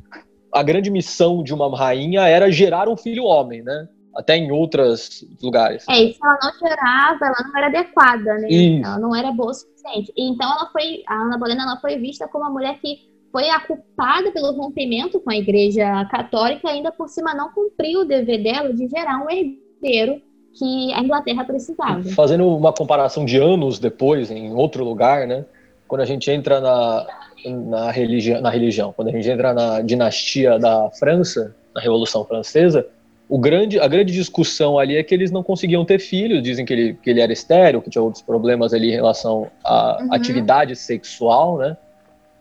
a 0.52 0.60
grande 0.62 0.90
missão 0.90 1.42
de 1.42 1.54
uma 1.54 1.76
rainha 1.76 2.26
era 2.26 2.50
gerar 2.50 2.88
um 2.88 2.96
filho 2.96 3.22
homem, 3.24 3.62
né? 3.62 3.88
Até 4.16 4.36
em 4.36 4.50
outros 4.50 5.24
lugares. 5.40 5.84
É, 5.88 6.02
e 6.02 6.14
se 6.14 6.18
ela 6.20 6.38
não 6.42 6.68
gerava, 6.68 7.26
ela 7.26 7.48
não 7.48 7.56
era 7.56 7.66
adequada, 7.68 8.34
né? 8.38 8.48
Isso. 8.48 8.86
Ela 8.86 8.98
não 8.98 9.14
era 9.14 9.30
boa 9.30 9.50
o 9.50 9.54
suficiente. 9.54 10.12
Então 10.16 10.50
ela 10.50 10.68
foi. 10.72 11.04
A 11.06 11.14
Ana 11.14 11.38
Bolena 11.38 11.62
ela 11.62 11.80
foi 11.80 11.96
vista 11.98 12.26
como 12.26 12.44
uma 12.44 12.52
mulher 12.52 12.76
que 12.80 13.13
foi 13.34 13.50
a 13.50 13.58
culpada 13.58 14.30
pelo 14.30 14.52
rompimento 14.52 15.18
com 15.18 15.28
a 15.28 15.36
Igreja 15.36 16.04
Católica, 16.04 16.70
ainda 16.70 16.92
por 16.92 17.08
cima 17.08 17.34
não 17.34 17.50
cumpriu 17.50 18.02
o 18.02 18.04
dever 18.04 18.40
dela 18.40 18.72
de 18.72 18.86
gerar 18.86 19.24
um 19.24 19.28
herdeiro 19.28 20.22
que 20.56 20.92
a 20.92 21.00
Inglaterra 21.00 21.42
precisava. 21.42 22.00
Fazendo 22.10 22.46
uma 22.46 22.72
comparação 22.72 23.24
de 23.24 23.36
anos 23.36 23.80
depois, 23.80 24.30
em 24.30 24.54
outro 24.54 24.84
lugar, 24.84 25.26
né? 25.26 25.44
Quando 25.88 26.02
a 26.02 26.04
gente 26.04 26.30
entra 26.30 26.60
na, 26.60 27.06
na, 27.44 27.90
religião, 27.90 28.40
na 28.40 28.50
religião, 28.50 28.92
quando 28.92 29.08
a 29.08 29.10
gente 29.10 29.28
entra 29.28 29.52
na 29.52 29.80
dinastia 29.80 30.56
da 30.56 30.88
França, 30.92 31.56
na 31.74 31.80
Revolução 31.80 32.24
Francesa, 32.24 32.86
o 33.28 33.36
grande, 33.36 33.80
a 33.80 33.88
grande 33.88 34.12
discussão 34.12 34.78
ali 34.78 34.96
é 34.96 35.02
que 35.02 35.12
eles 35.12 35.32
não 35.32 35.42
conseguiam 35.42 35.84
ter 35.84 35.98
filhos, 35.98 36.40
dizem 36.40 36.64
que 36.64 36.72
ele, 36.72 36.94
que 36.94 37.10
ele 37.10 37.20
era 37.20 37.32
estéreo, 37.32 37.82
que 37.82 37.90
tinha 37.90 38.02
outros 38.02 38.22
problemas 38.22 38.72
ali 38.72 38.90
em 38.90 38.94
relação 38.94 39.50
à 39.64 39.98
uhum. 40.00 40.14
atividade 40.14 40.76
sexual, 40.76 41.58
né? 41.58 41.76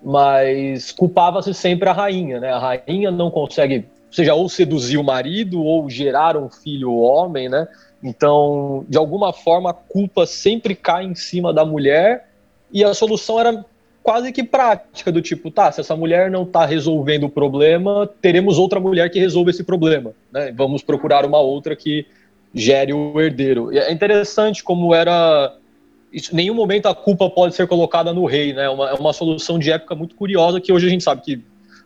Mas 0.03 0.91
culpava-se 0.91 1.53
sempre 1.53 1.87
a 1.87 1.93
rainha, 1.93 2.39
né? 2.39 2.51
A 2.51 2.59
rainha 2.59 3.09
não 3.09 3.31
consegue, 3.31 3.85
seja, 4.11 4.33
ou 4.33 4.49
seduzir 4.49 4.97
o 4.97 5.03
marido 5.03 5.63
ou 5.63 5.89
gerar 5.89 6.35
um 6.35 6.49
filho 6.49 6.93
homem, 6.95 7.47
né? 7.47 7.67
Então, 8.03 8.85
de 8.89 8.97
alguma 8.97 9.31
forma, 9.31 9.69
a 9.69 9.73
culpa 9.73 10.25
sempre 10.25 10.75
cai 10.75 11.05
em 11.05 11.15
cima 11.15 11.53
da 11.53 11.63
mulher 11.63 12.29
e 12.71 12.83
a 12.83 12.93
solução 12.93 13.39
era 13.39 13.65
quase 14.01 14.33
que 14.33 14.43
prática, 14.43 15.09
do 15.09 15.21
tipo, 15.21 15.49
tá, 15.49 15.71
se 15.71 15.79
essa 15.79 15.95
mulher 15.95 16.29
não 16.29 16.43
está 16.43 16.65
resolvendo 16.65 17.23
o 17.23 17.29
problema, 17.29 18.09
teremos 18.21 18.59
outra 18.59 18.79
mulher 18.79 19.09
que 19.09 19.19
resolva 19.19 19.51
esse 19.51 19.63
problema, 19.63 20.11
né? 20.29 20.51
Vamos 20.51 20.83
procurar 20.83 21.25
uma 21.25 21.39
outra 21.39 21.73
que 21.73 22.05
gere 22.53 22.93
o 22.93 23.19
herdeiro. 23.21 23.73
E 23.73 23.79
é 23.79 23.91
interessante 23.91 24.61
como 24.61 24.93
era 24.93 25.55
isso, 26.13 26.35
nenhum 26.35 26.53
momento 26.53 26.85
a 26.85 26.93
culpa 26.93 27.27
pode 27.27 27.55
ser 27.55 27.67
colocada 27.67 28.13
no 28.13 28.25
rei, 28.25 28.53
né? 28.53 28.65
É 28.65 28.69
uma, 28.69 28.89
é 28.89 28.93
uma 28.93 29.11
solução 29.11 29.57
de 29.57 29.71
época 29.71 29.95
muito 29.95 30.15
curiosa 30.15 30.61
que 30.61 30.71
hoje 30.71 30.85
a 30.85 30.89
gente 30.89 31.03
sabe 31.03 31.21
que 31.21 31.43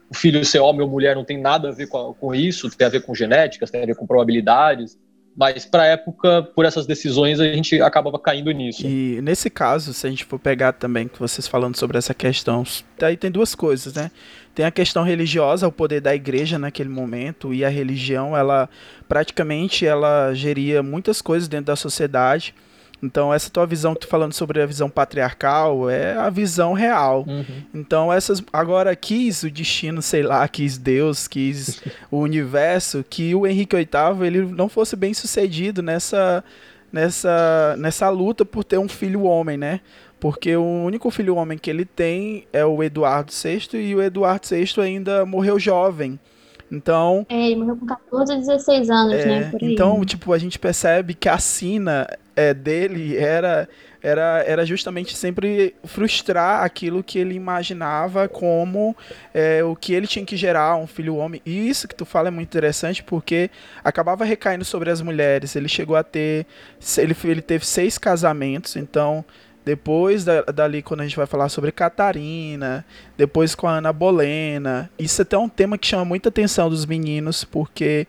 o 0.10 0.14
filho 0.14 0.44
ser 0.44 0.60
homem 0.60 0.82
ou 0.82 0.90
mulher 0.90 1.16
não 1.16 1.24
tem 1.24 1.40
nada 1.40 1.70
a 1.70 1.72
ver 1.72 1.88
com, 1.88 2.14
com 2.14 2.36
isso, 2.36 2.70
tem 2.70 2.86
a 2.86 2.90
ver 2.90 3.02
com 3.02 3.16
genéticas, 3.16 3.72
tem 3.72 3.82
a 3.82 3.86
ver 3.86 3.96
com 3.96 4.06
probabilidades. 4.06 4.98
Mas 5.36 5.66
para 5.66 5.84
a 5.84 5.86
época, 5.86 6.42
por 6.56 6.66
essas 6.66 6.88
decisões, 6.88 7.40
a 7.40 7.44
gente 7.46 7.80
acabava 7.80 8.18
caindo 8.18 8.50
nisso. 8.52 8.86
E 8.86 9.22
nesse 9.22 9.52
caso, 9.52 9.94
se 9.94 10.08
a 10.08 10.10
gente 10.10 10.26
for 10.26 10.40
pegar 10.40 10.74
também, 10.74 11.08
que 11.08 11.20
vocês 11.20 11.48
falando 11.48 11.78
sobre 11.78 11.96
essa 11.96 12.14
questão, 12.14 12.64
daí 12.98 13.16
tem 13.16 13.30
duas 13.30 13.54
coisas, 13.54 13.94
né? 13.94 14.10
Tem 14.56 14.66
a 14.66 14.72
questão 14.72 15.04
religiosa, 15.04 15.68
o 15.68 15.72
poder 15.72 16.02
da 16.02 16.16
igreja 16.16 16.58
naquele 16.58 16.90
momento, 16.90 17.54
e 17.54 17.64
a 17.64 17.70
religião, 17.70 18.36
ela 18.36 18.68
praticamente 19.08 19.86
ela 19.86 20.34
geria 20.34 20.82
muitas 20.82 21.22
coisas 21.22 21.48
dentro 21.48 21.68
da 21.68 21.76
sociedade 21.76 22.56
então, 23.02 23.32
essa 23.32 23.50
tua 23.50 23.66
visão 23.66 23.94
que 23.94 24.02
tu 24.02 24.08
falando 24.08 24.34
sobre 24.34 24.62
a 24.62 24.66
visão 24.66 24.90
patriarcal 24.90 25.90
é 25.90 26.14
a 26.14 26.30
visão 26.30 26.74
real. 26.74 27.26
Uhum. 27.28 27.46
Então, 27.74 28.12
essas. 28.12 28.42
Agora, 28.52 28.96
quis 28.96 29.44
o 29.44 29.52
destino, 29.52 30.02
sei 30.02 30.24
lá, 30.24 30.48
quis 30.48 30.78
Deus, 30.78 31.28
quis 31.28 31.82
o 32.10 32.18
universo, 32.18 33.06
que 33.08 33.36
o 33.36 33.46
Henrique 33.46 33.76
VIII 33.76 34.26
ele 34.26 34.42
não 34.42 34.68
fosse 34.68 34.96
bem 34.96 35.14
sucedido 35.14 35.84
nessa, 35.84 36.44
nessa, 36.92 37.76
nessa 37.78 38.10
luta 38.10 38.44
por 38.44 38.64
ter 38.64 38.80
um 38.80 38.90
filho 38.90 39.24
homem, 39.24 39.58
né? 39.58 39.80
Porque 40.20 40.56
o 40.56 40.64
único 40.64 41.12
filho 41.12 41.36
homem 41.36 41.60
que 41.60 41.70
ele 41.70 41.86
tem 41.86 42.48
é 42.52 42.66
o 42.66 42.82
Eduardo 42.82 43.32
VI 43.32 43.78
e 43.78 43.94
o 43.94 44.02
Eduardo 44.02 44.48
VI 44.48 44.82
ainda 44.82 45.24
morreu 45.24 45.60
jovem. 45.60 46.20
Então. 46.72 47.26
É, 47.30 47.48
ele 47.48 47.58
morreu 47.58 47.78
com 47.78 47.86
14 47.86 48.34
ou 48.34 48.40
16 48.40 48.90
anos, 48.90 49.14
é, 49.14 49.26
né? 49.26 49.52
Então, 49.62 50.04
tipo, 50.04 50.34
a 50.34 50.38
gente 50.38 50.60
percebe 50.60 51.14
que 51.14 51.30
a 51.30 51.38
sina 51.38 52.08
é, 52.36 52.54
dele 52.54 53.18
era, 53.18 53.68
era, 54.02 54.44
era 54.46 54.66
justamente 54.66 55.16
sempre 55.16 55.74
frustrar 55.84 56.64
aquilo 56.64 57.04
que 57.04 57.18
ele 57.18 57.34
imaginava 57.34 58.28
como 58.28 58.96
é, 59.34 59.64
o 59.64 59.76
que 59.76 59.94
ele 59.94 60.06
tinha 60.06 60.26
que 60.26 60.38
gerar, 60.38 60.76
um 60.76 60.86
filho 60.86 61.16
homem. 61.16 61.42
E 61.46 61.68
isso 61.68 61.88
que 61.88 61.96
tu 61.96 62.06
fala 62.06 62.28
é 62.28 62.32
muito 62.32 62.48
interessante 62.48 63.02
porque 63.02 63.50
acabava 63.84 64.24
recaindo 64.24 64.64
sobre 64.64 64.92
as 64.92 65.02
mulheres. 65.02 65.56
Ele 65.56 65.68
chegou 65.68 65.96
a 65.96 66.04
ter. 66.04 66.46
Ele, 66.98 67.16
ele 67.24 67.42
teve 67.42 67.66
seis 67.66 67.98
casamentos, 67.98 68.76
então 68.76 69.26
depois 69.68 70.24
da, 70.24 70.44
dali, 70.44 70.82
quando 70.82 71.02
a 71.02 71.04
gente 71.04 71.18
vai 71.18 71.26
falar 71.26 71.50
sobre 71.50 71.74
Catarina, 71.74 72.86
depois 73.18 73.54
com 73.54 73.68
a 73.68 73.80
Ana 73.80 73.92
Bolena. 73.92 74.90
Isso 74.98 75.22
é 75.22 75.24
até 75.24 75.38
um 75.38 75.50
tema 75.50 75.78
que 75.78 75.86
chama 75.86 76.06
muita 76.06 76.30
atenção 76.30 76.70
dos 76.70 76.86
meninos, 76.86 77.44
porque 77.44 78.08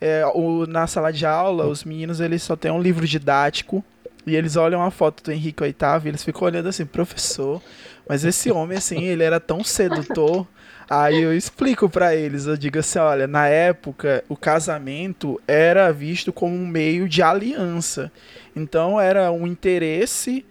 é, 0.00 0.24
o, 0.32 0.66
na 0.68 0.86
sala 0.86 1.12
de 1.12 1.26
aula, 1.26 1.66
os 1.66 1.82
meninos 1.82 2.20
eles 2.20 2.44
só 2.44 2.54
têm 2.54 2.70
um 2.70 2.80
livro 2.80 3.08
didático 3.08 3.84
e 4.24 4.36
eles 4.36 4.54
olham 4.54 4.84
a 4.84 4.90
foto 4.92 5.20
do 5.24 5.32
Henrique 5.32 5.64
VIII 5.64 5.74
e 6.04 6.08
eles 6.08 6.22
ficam 6.22 6.42
olhando 6.46 6.68
assim, 6.68 6.86
professor, 6.86 7.60
mas 8.08 8.24
esse 8.24 8.52
homem, 8.52 8.78
assim, 8.78 9.02
ele 9.02 9.24
era 9.24 9.40
tão 9.40 9.64
sedutor. 9.64 10.46
Aí 10.88 11.20
eu 11.20 11.36
explico 11.36 11.88
para 11.90 12.14
eles, 12.14 12.46
eu 12.46 12.56
digo 12.56 12.78
assim, 12.78 13.00
olha, 13.00 13.26
na 13.26 13.48
época 13.48 14.22
o 14.28 14.36
casamento 14.36 15.40
era 15.46 15.92
visto 15.92 16.32
como 16.32 16.54
um 16.54 16.68
meio 16.68 17.08
de 17.08 17.20
aliança. 17.20 18.12
Então 18.54 19.00
era 19.00 19.32
um 19.32 19.44
interesse 19.44 20.44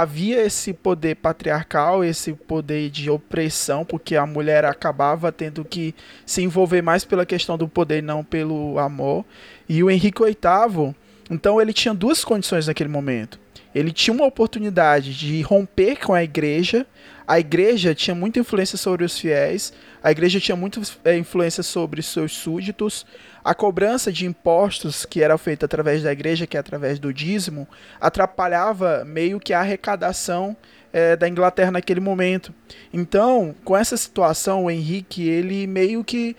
havia 0.00 0.42
esse 0.44 0.74
poder 0.74 1.16
patriarcal, 1.16 2.04
esse 2.04 2.34
poder 2.34 2.90
de 2.90 3.08
opressão, 3.08 3.82
porque 3.82 4.14
a 4.14 4.26
mulher 4.26 4.62
acabava 4.64 5.32
tendo 5.32 5.64
que 5.64 5.94
se 6.26 6.42
envolver 6.42 6.82
mais 6.82 7.02
pela 7.02 7.24
questão 7.24 7.56
do 7.56 7.66
poder, 7.66 8.02
não 8.02 8.22
pelo 8.22 8.78
amor. 8.78 9.24
E 9.66 9.82
o 9.82 9.90
Henrique 9.90 10.22
VIII, 10.22 10.94
então 11.30 11.58
ele 11.60 11.72
tinha 11.72 11.94
duas 11.94 12.22
condições 12.22 12.66
naquele 12.66 12.90
momento. 12.90 13.40
Ele 13.74 13.90
tinha 13.90 14.12
uma 14.12 14.26
oportunidade 14.26 15.16
de 15.16 15.40
romper 15.40 15.96
com 15.96 16.12
a 16.12 16.22
igreja. 16.22 16.86
A 17.26 17.40
igreja 17.40 17.94
tinha 17.94 18.14
muita 18.14 18.38
influência 18.38 18.78
sobre 18.78 19.04
os 19.04 19.18
fiéis, 19.18 19.72
a 20.02 20.12
igreja 20.12 20.38
tinha 20.38 20.54
muita 20.54 20.80
é, 21.04 21.16
influência 21.16 21.62
sobre 21.62 22.00
seus 22.00 22.32
súditos. 22.32 23.04
A 23.42 23.54
cobrança 23.54 24.12
de 24.12 24.24
impostos 24.26 25.04
que 25.04 25.22
era 25.22 25.36
feita 25.36 25.66
através 25.66 26.02
da 26.02 26.12
igreja, 26.12 26.46
que 26.46 26.56
é 26.56 26.60
através 26.60 26.98
do 26.98 27.12
dízimo, 27.12 27.66
atrapalhava 28.00 29.04
meio 29.04 29.40
que 29.40 29.52
a 29.52 29.60
arrecadação 29.60 30.56
é, 30.92 31.16
da 31.16 31.28
Inglaterra 31.28 31.72
naquele 31.72 32.00
momento. 32.00 32.54
Então, 32.92 33.54
com 33.64 33.76
essa 33.76 33.96
situação, 33.96 34.64
o 34.64 34.70
Henrique 34.70 35.28
ele 35.28 35.66
meio 35.66 36.04
que 36.04 36.36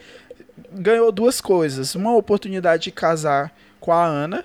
ganhou 0.72 1.12
duas 1.12 1.41
coisas: 1.41 1.96
uma 1.96 2.15
oportunidade 2.15 2.84
de 2.84 2.91
casar 2.91 3.53
com 3.79 3.91
a 3.91 4.06
Ana, 4.06 4.44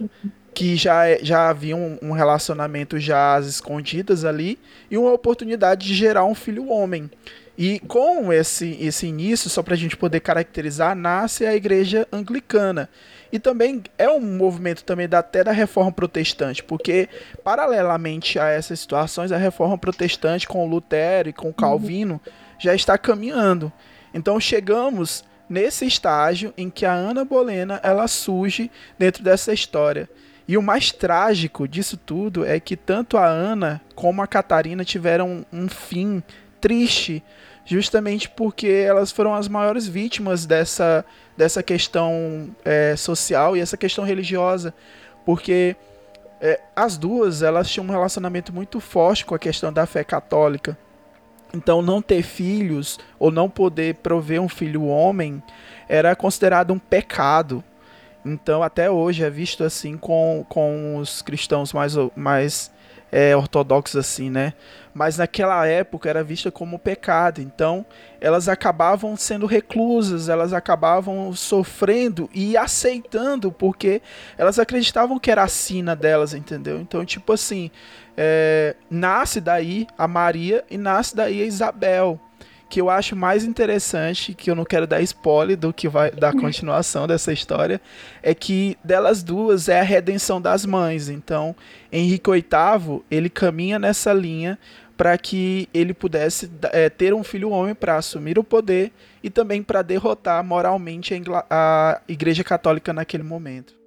que 0.55 0.77
já, 0.77 1.09
é, 1.09 1.19
já 1.23 1.49
havia 1.49 1.77
um, 1.77 1.99
um 2.03 2.13
relacionamento 2.13 2.99
já 2.99 3.35
às 3.35 3.47
escondidas 3.47 4.25
ali, 4.25 4.59
e 4.91 4.99
uma 4.99 5.13
oportunidade 5.13 5.87
de 5.87 5.95
gerar 5.95 6.25
um 6.25 6.35
filho 6.35 6.69
homem. 6.69 7.11
E 7.57 7.81
com 7.81 8.33
esse, 8.33 8.79
esse 8.81 9.07
início, 9.07 9.51
só 9.51 9.63
para 9.63 9.75
a 9.75 9.77
gente 9.77 9.97
poder 9.97 10.21
caracterizar, 10.21 10.97
nasce 10.97 11.45
a 11.45 11.55
igreja 11.55 12.09
anglicana. 12.11 12.89
E 13.31 13.39
também 13.39 13.83
é 13.99 14.11
um 14.11 14.21
movimento 14.21 14.85
também 14.85 15.09
da, 15.09 15.19
até 15.19 15.45
da 15.45 15.53
reforma 15.53 15.93
protestante, 15.93 16.63
porque 16.63 17.09
paralelamente 17.43 18.39
a 18.39 18.49
essas 18.49 18.81
situações, 18.81 19.33
a 19.33 19.37
reforma 19.37 19.77
protestante 19.79 20.47
com 20.47 20.69
Lutero 20.69 21.29
e 21.29 21.33
com 21.33 21.53
Calvino 21.53 22.21
já 22.59 22.75
está 22.75 22.99
caminhando. 22.99 23.73
Então 24.15 24.39
chegamos 24.39 25.25
nesse 25.49 25.87
estágio 25.87 26.53
em 26.57 26.71
que 26.71 26.85
a 26.85 26.93
Ana 26.93 27.25
Bolena 27.25 27.81
ela 27.83 28.07
surge 28.09 28.71
dentro 28.99 29.23
dessa 29.23 29.53
história. 29.53 30.09
E 30.53 30.57
o 30.59 30.61
mais 30.61 30.93
trágico 30.93 31.67
disso 31.67 31.97
tudo 31.97 32.45
é 32.45 32.61
que 32.61 32.77
tanto 32.77 33.17
a 33.17 33.25
Ana 33.25 33.81
como 33.95 34.21
a 34.21 34.27
Catarina 34.27 34.85
tiveram 34.85 35.47
um 35.51 35.67
fim 35.67 36.23
triste, 36.61 37.25
justamente 37.65 38.29
porque 38.29 38.67
elas 38.67 39.11
foram 39.11 39.35
as 39.35 39.49
maiores 39.49 39.89
vítimas 39.89 40.45
dessa, 40.45 41.07
dessa 41.39 41.63
questão 41.63 42.55
é, 42.67 42.95
social 42.97 43.57
e 43.57 43.61
essa 43.61 43.79
questão 43.79 44.05
religiosa, 44.05 44.75
porque 45.25 45.75
é, 46.39 46.61
as 46.77 46.99
duas 46.99 47.41
elas 47.41 47.71
tinham 47.71 47.87
um 47.87 47.91
relacionamento 47.91 48.53
muito 48.53 48.79
forte 48.79 49.25
com 49.25 49.35
a 49.35 49.39
questão 49.39 49.73
da 49.73 49.87
fé 49.87 50.05
católica. 50.05 50.77
Então, 51.55 51.81
não 51.81 52.03
ter 52.03 52.23
filhos 52.23 53.01
ou 53.19 53.31
não 53.31 53.49
poder 53.49 53.95
prover 53.95 54.43
um 54.43 54.51
filho 54.51 54.85
homem 54.85 55.43
era 55.89 56.15
considerado 56.15 56.75
um 56.75 56.79
pecado. 56.79 57.65
Então, 58.25 58.63
até 58.63 58.91
hoje 58.91 59.25
é 59.25 59.31
visto 59.31 59.65
assim 59.65 59.97
com, 59.97 60.45
com 60.49 60.97
os 60.97 61.23
cristãos 61.23 61.73
mais, 61.73 61.95
mais 62.15 62.71
é, 63.11 63.37
ortodoxos, 63.37 63.97
assim, 63.97 64.31
né? 64.31 64.53
mas 64.95 65.17
naquela 65.17 65.67
época 65.67 66.09
era 66.09 66.23
vista 66.23 66.51
como 66.51 66.79
pecado. 66.79 67.41
Então, 67.41 67.85
elas 68.21 68.49
acabavam 68.49 69.17
sendo 69.17 69.47
reclusas, 69.47 70.29
elas 70.29 70.53
acabavam 70.53 71.33
sofrendo 71.33 72.29
e 72.35 72.57
aceitando, 72.57 73.51
porque 73.51 74.03
elas 74.37 74.59
acreditavam 74.59 75.19
que 75.19 75.31
era 75.31 75.43
a 75.43 75.49
sina 75.49 75.97
delas, 75.97 76.35
entendeu? 76.35 76.81
Então, 76.81 77.05
tipo 77.05 77.33
assim, 77.33 77.71
é, 78.17 78.77
nasce 78.91 79.41
daí 79.41 79.87
a 79.97 80.07
Maria 80.07 80.65
e 80.71 80.77
nasce 80.77 81.17
daí 81.17 81.43
a 81.43 81.47
Isabel 81.47 82.21
que 82.73 82.81
eu 82.81 82.89
acho 82.89 83.15
mais 83.15 83.45
interessante, 83.45 84.33
que 84.33 84.51
eu 84.51 84.55
não 84.55 84.65
quero 84.65 84.87
dar 84.87 85.03
spoiler 85.03 85.59
do 85.59 85.75
que 85.75 85.91
vai 85.91 86.11
da 86.11 86.33
continuação 86.33 87.07
dessa 87.07 87.31
história, 87.31 87.79
é 88.23 88.35
que 88.35 88.79
delas 88.83 89.23
duas 89.23 89.69
é 89.69 89.79
a 89.79 89.83
redenção 89.83 90.41
das 90.41 90.65
mães. 90.65 91.11
Então, 91.11 91.55
Henrique 91.93 92.31
VIII, 92.31 93.03
ele 93.11 93.29
caminha 93.29 93.79
nessa 93.79 94.11
linha 94.15 94.59
para 94.97 95.19
que 95.19 95.69
ele 95.75 95.93
pudesse 95.93 96.51
é, 96.73 96.89
ter 96.89 97.13
um 97.13 97.23
filho 97.23 97.51
homem 97.51 97.75
para 97.75 97.97
assumir 97.97 98.39
o 98.39 98.45
poder 98.45 98.91
e 99.23 99.29
também 99.29 99.63
para 99.63 99.83
derrotar 99.83 100.43
moralmente 100.43 101.13
a, 101.15 101.45
a 101.51 102.01
Igreja 102.09 102.43
Católica 102.43 102.91
naquele 102.95 103.23
momento. 103.23 103.82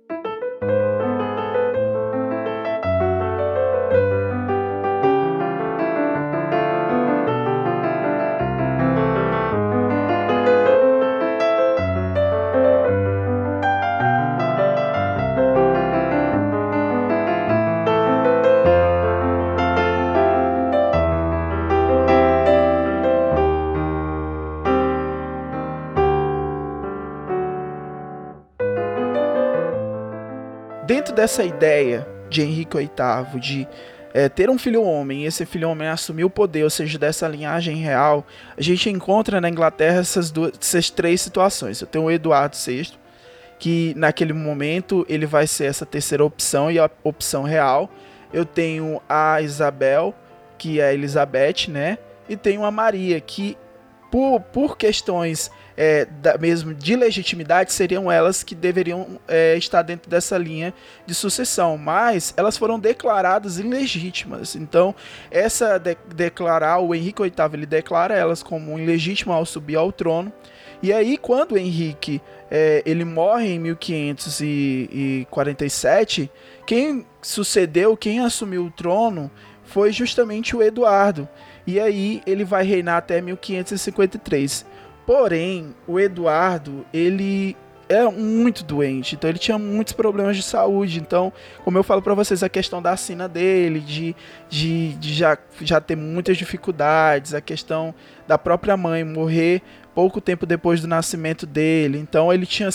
Dessa 31.15 31.43
ideia 31.43 32.08
de 32.30 32.41
Henrique 32.41 32.78
VIII 32.78 33.39
de 33.39 33.67
é, 34.13 34.30
ter 34.30 34.49
um 34.49 34.58
filho 34.58 34.84
homem 34.84 35.23
e 35.23 35.25
esse 35.25 35.45
filho 35.45 35.69
homem 35.69 35.88
assumir 35.88 36.23
o 36.23 36.30
poder, 36.30 36.63
ou 36.63 36.69
seja, 36.69 36.97
dessa 36.97 37.28
linhagem 37.28 37.78
real, 37.78 38.25
a 38.58 38.62
gente 38.62 38.89
encontra 38.89 39.41
na 39.41 39.49
Inglaterra 39.49 39.99
essas, 39.99 40.32
duas, 40.32 40.54
essas 40.60 40.89
três 40.89 41.21
situações. 41.21 41.82
Eu 41.82 41.88
tenho 41.88 42.06
o 42.06 42.12
Eduardo 42.12 42.56
VI, 42.56 42.91
que 43.58 43.93
naquele 43.97 44.34
momento 44.34 45.06
ele 45.10 45.25
vai 45.25 45.47
ser 45.47 45.65
essa 45.65 45.86
terceira 45.86 46.23
opção 46.23 46.69
e 46.69 46.78
a 46.80 46.89
opção 47.04 47.43
real. 47.43 47.89
Eu 48.32 48.45
tenho 48.45 49.01
a 49.08 49.41
Isabel, 49.41 50.13
que 50.58 50.80
é 50.80 50.89
a 50.89 50.93
Elizabeth, 50.93 51.67
né? 51.69 51.97
E 52.28 52.36
tenho 52.36 52.63
a 52.63 52.71
Maria, 52.71 53.19
que 53.19 53.58
por, 54.12 54.39
por 54.39 54.78
questões 54.78 55.51
é, 55.77 56.05
da, 56.05 56.38
mesmo 56.38 56.73
de 56.73 56.95
legitimidade, 56.95 57.73
seriam 57.73 58.09
elas 58.11 58.43
que 58.43 58.53
deveriam 58.55 59.19
é, 59.27 59.57
estar 59.57 59.81
dentro 59.81 60.09
dessa 60.09 60.38
linha 60.38 60.73
de 61.05 61.13
sucessão, 61.13 61.77
mas 61.77 62.33
elas 62.38 62.55
foram 62.57 62.79
declaradas 62.79 63.59
ilegítimas. 63.59 64.55
Então, 64.55 64.95
essa 65.29 65.77
de, 65.77 65.97
declarar 66.13 66.79
o 66.79 66.95
Henrique 66.95 67.21
VIII, 67.21 67.33
ele 67.53 67.65
declara 67.65 68.15
elas 68.15 68.41
como 68.41 68.79
ilegítimas 68.79 69.35
ao 69.38 69.45
subir 69.45 69.75
ao 69.75 69.91
trono. 69.91 70.31
E 70.81 70.93
aí, 70.93 71.17
quando 71.17 71.53
o 71.53 71.57
Henrique 71.57 72.21
é, 72.49 72.81
ele 72.85 73.03
morre 73.03 73.53
em 73.53 73.59
1547, 73.59 76.31
quem 76.65 77.05
sucedeu, 77.21 77.97
quem 77.97 78.19
assumiu 78.19 78.65
o 78.65 78.71
trono 78.71 79.29
foi 79.63 79.91
justamente 79.91 80.55
o 80.55 80.61
Eduardo. 80.61 81.27
E 81.65 81.79
aí 81.79 82.21
ele 82.27 82.43
vai 82.43 82.63
reinar 82.63 82.97
até 82.97 83.19
1553. 83.19 84.74
Porém, 85.05 85.75
o 85.87 85.99
Eduardo, 85.99 86.85
ele 86.93 87.55
era 87.87 88.09
muito 88.09 88.63
doente, 88.63 89.15
então 89.15 89.29
ele 89.29 89.37
tinha 89.37 89.57
muitos 89.57 89.93
problemas 89.93 90.35
de 90.35 90.43
saúde. 90.43 90.99
Então, 90.99 91.31
como 91.63 91.77
eu 91.77 91.83
falo 91.83 92.01
para 92.01 92.13
vocês, 92.13 92.41
a 92.41 92.49
questão 92.49 92.81
da 92.81 92.97
sina 92.97 93.27
dele, 93.27 93.79
de, 93.79 94.15
de, 94.49 94.93
de, 94.93 95.13
já, 95.13 95.37
já 95.61 95.79
ter 95.79 95.95
muitas 95.95 96.37
dificuldades, 96.37 97.33
a 97.33 97.41
questão 97.41 97.93
da 98.27 98.37
própria 98.37 98.75
mãe 98.75 99.03
morrer 99.03 99.61
pouco 99.93 100.19
tempo 100.19 100.45
depois 100.45 100.81
do 100.81 100.87
nascimento 100.87 101.45
dele. 101.45 101.99
Então, 101.99 102.33
ele 102.33 102.45
tinha, 102.45 102.69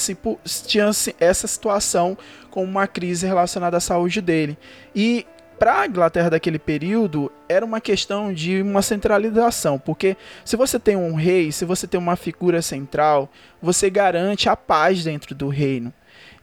tinha 0.67 0.91
essa 1.19 1.47
situação 1.47 2.17
com 2.51 2.63
uma 2.63 2.87
crise 2.87 3.27
relacionada 3.27 3.77
à 3.77 3.81
saúde 3.81 4.21
dele. 4.21 4.57
E 4.95 5.27
para 5.61 5.83
a 5.83 5.87
Inglaterra 5.87 6.31
daquele 6.31 6.59
período 6.59 7.31
era 7.47 7.63
uma 7.63 7.83
questão 7.83 8.33
de 8.33 8.63
uma 8.63 8.81
centralização, 8.81 9.79
porque 9.79 10.17
se 10.43 10.57
você 10.57 10.79
tem 10.81 10.97
um 10.97 11.15
rei, 11.15 11.53
se 11.53 11.67
você 11.67 11.87
tem 11.87 12.01
uma 12.01 12.17
figura 12.17 12.63
central, 12.63 13.29
você 13.61 13.91
garante 13.91 14.49
a 14.49 14.57
paz 14.57 15.05
dentro 15.05 15.35
do 15.35 15.49
reino. 15.49 15.93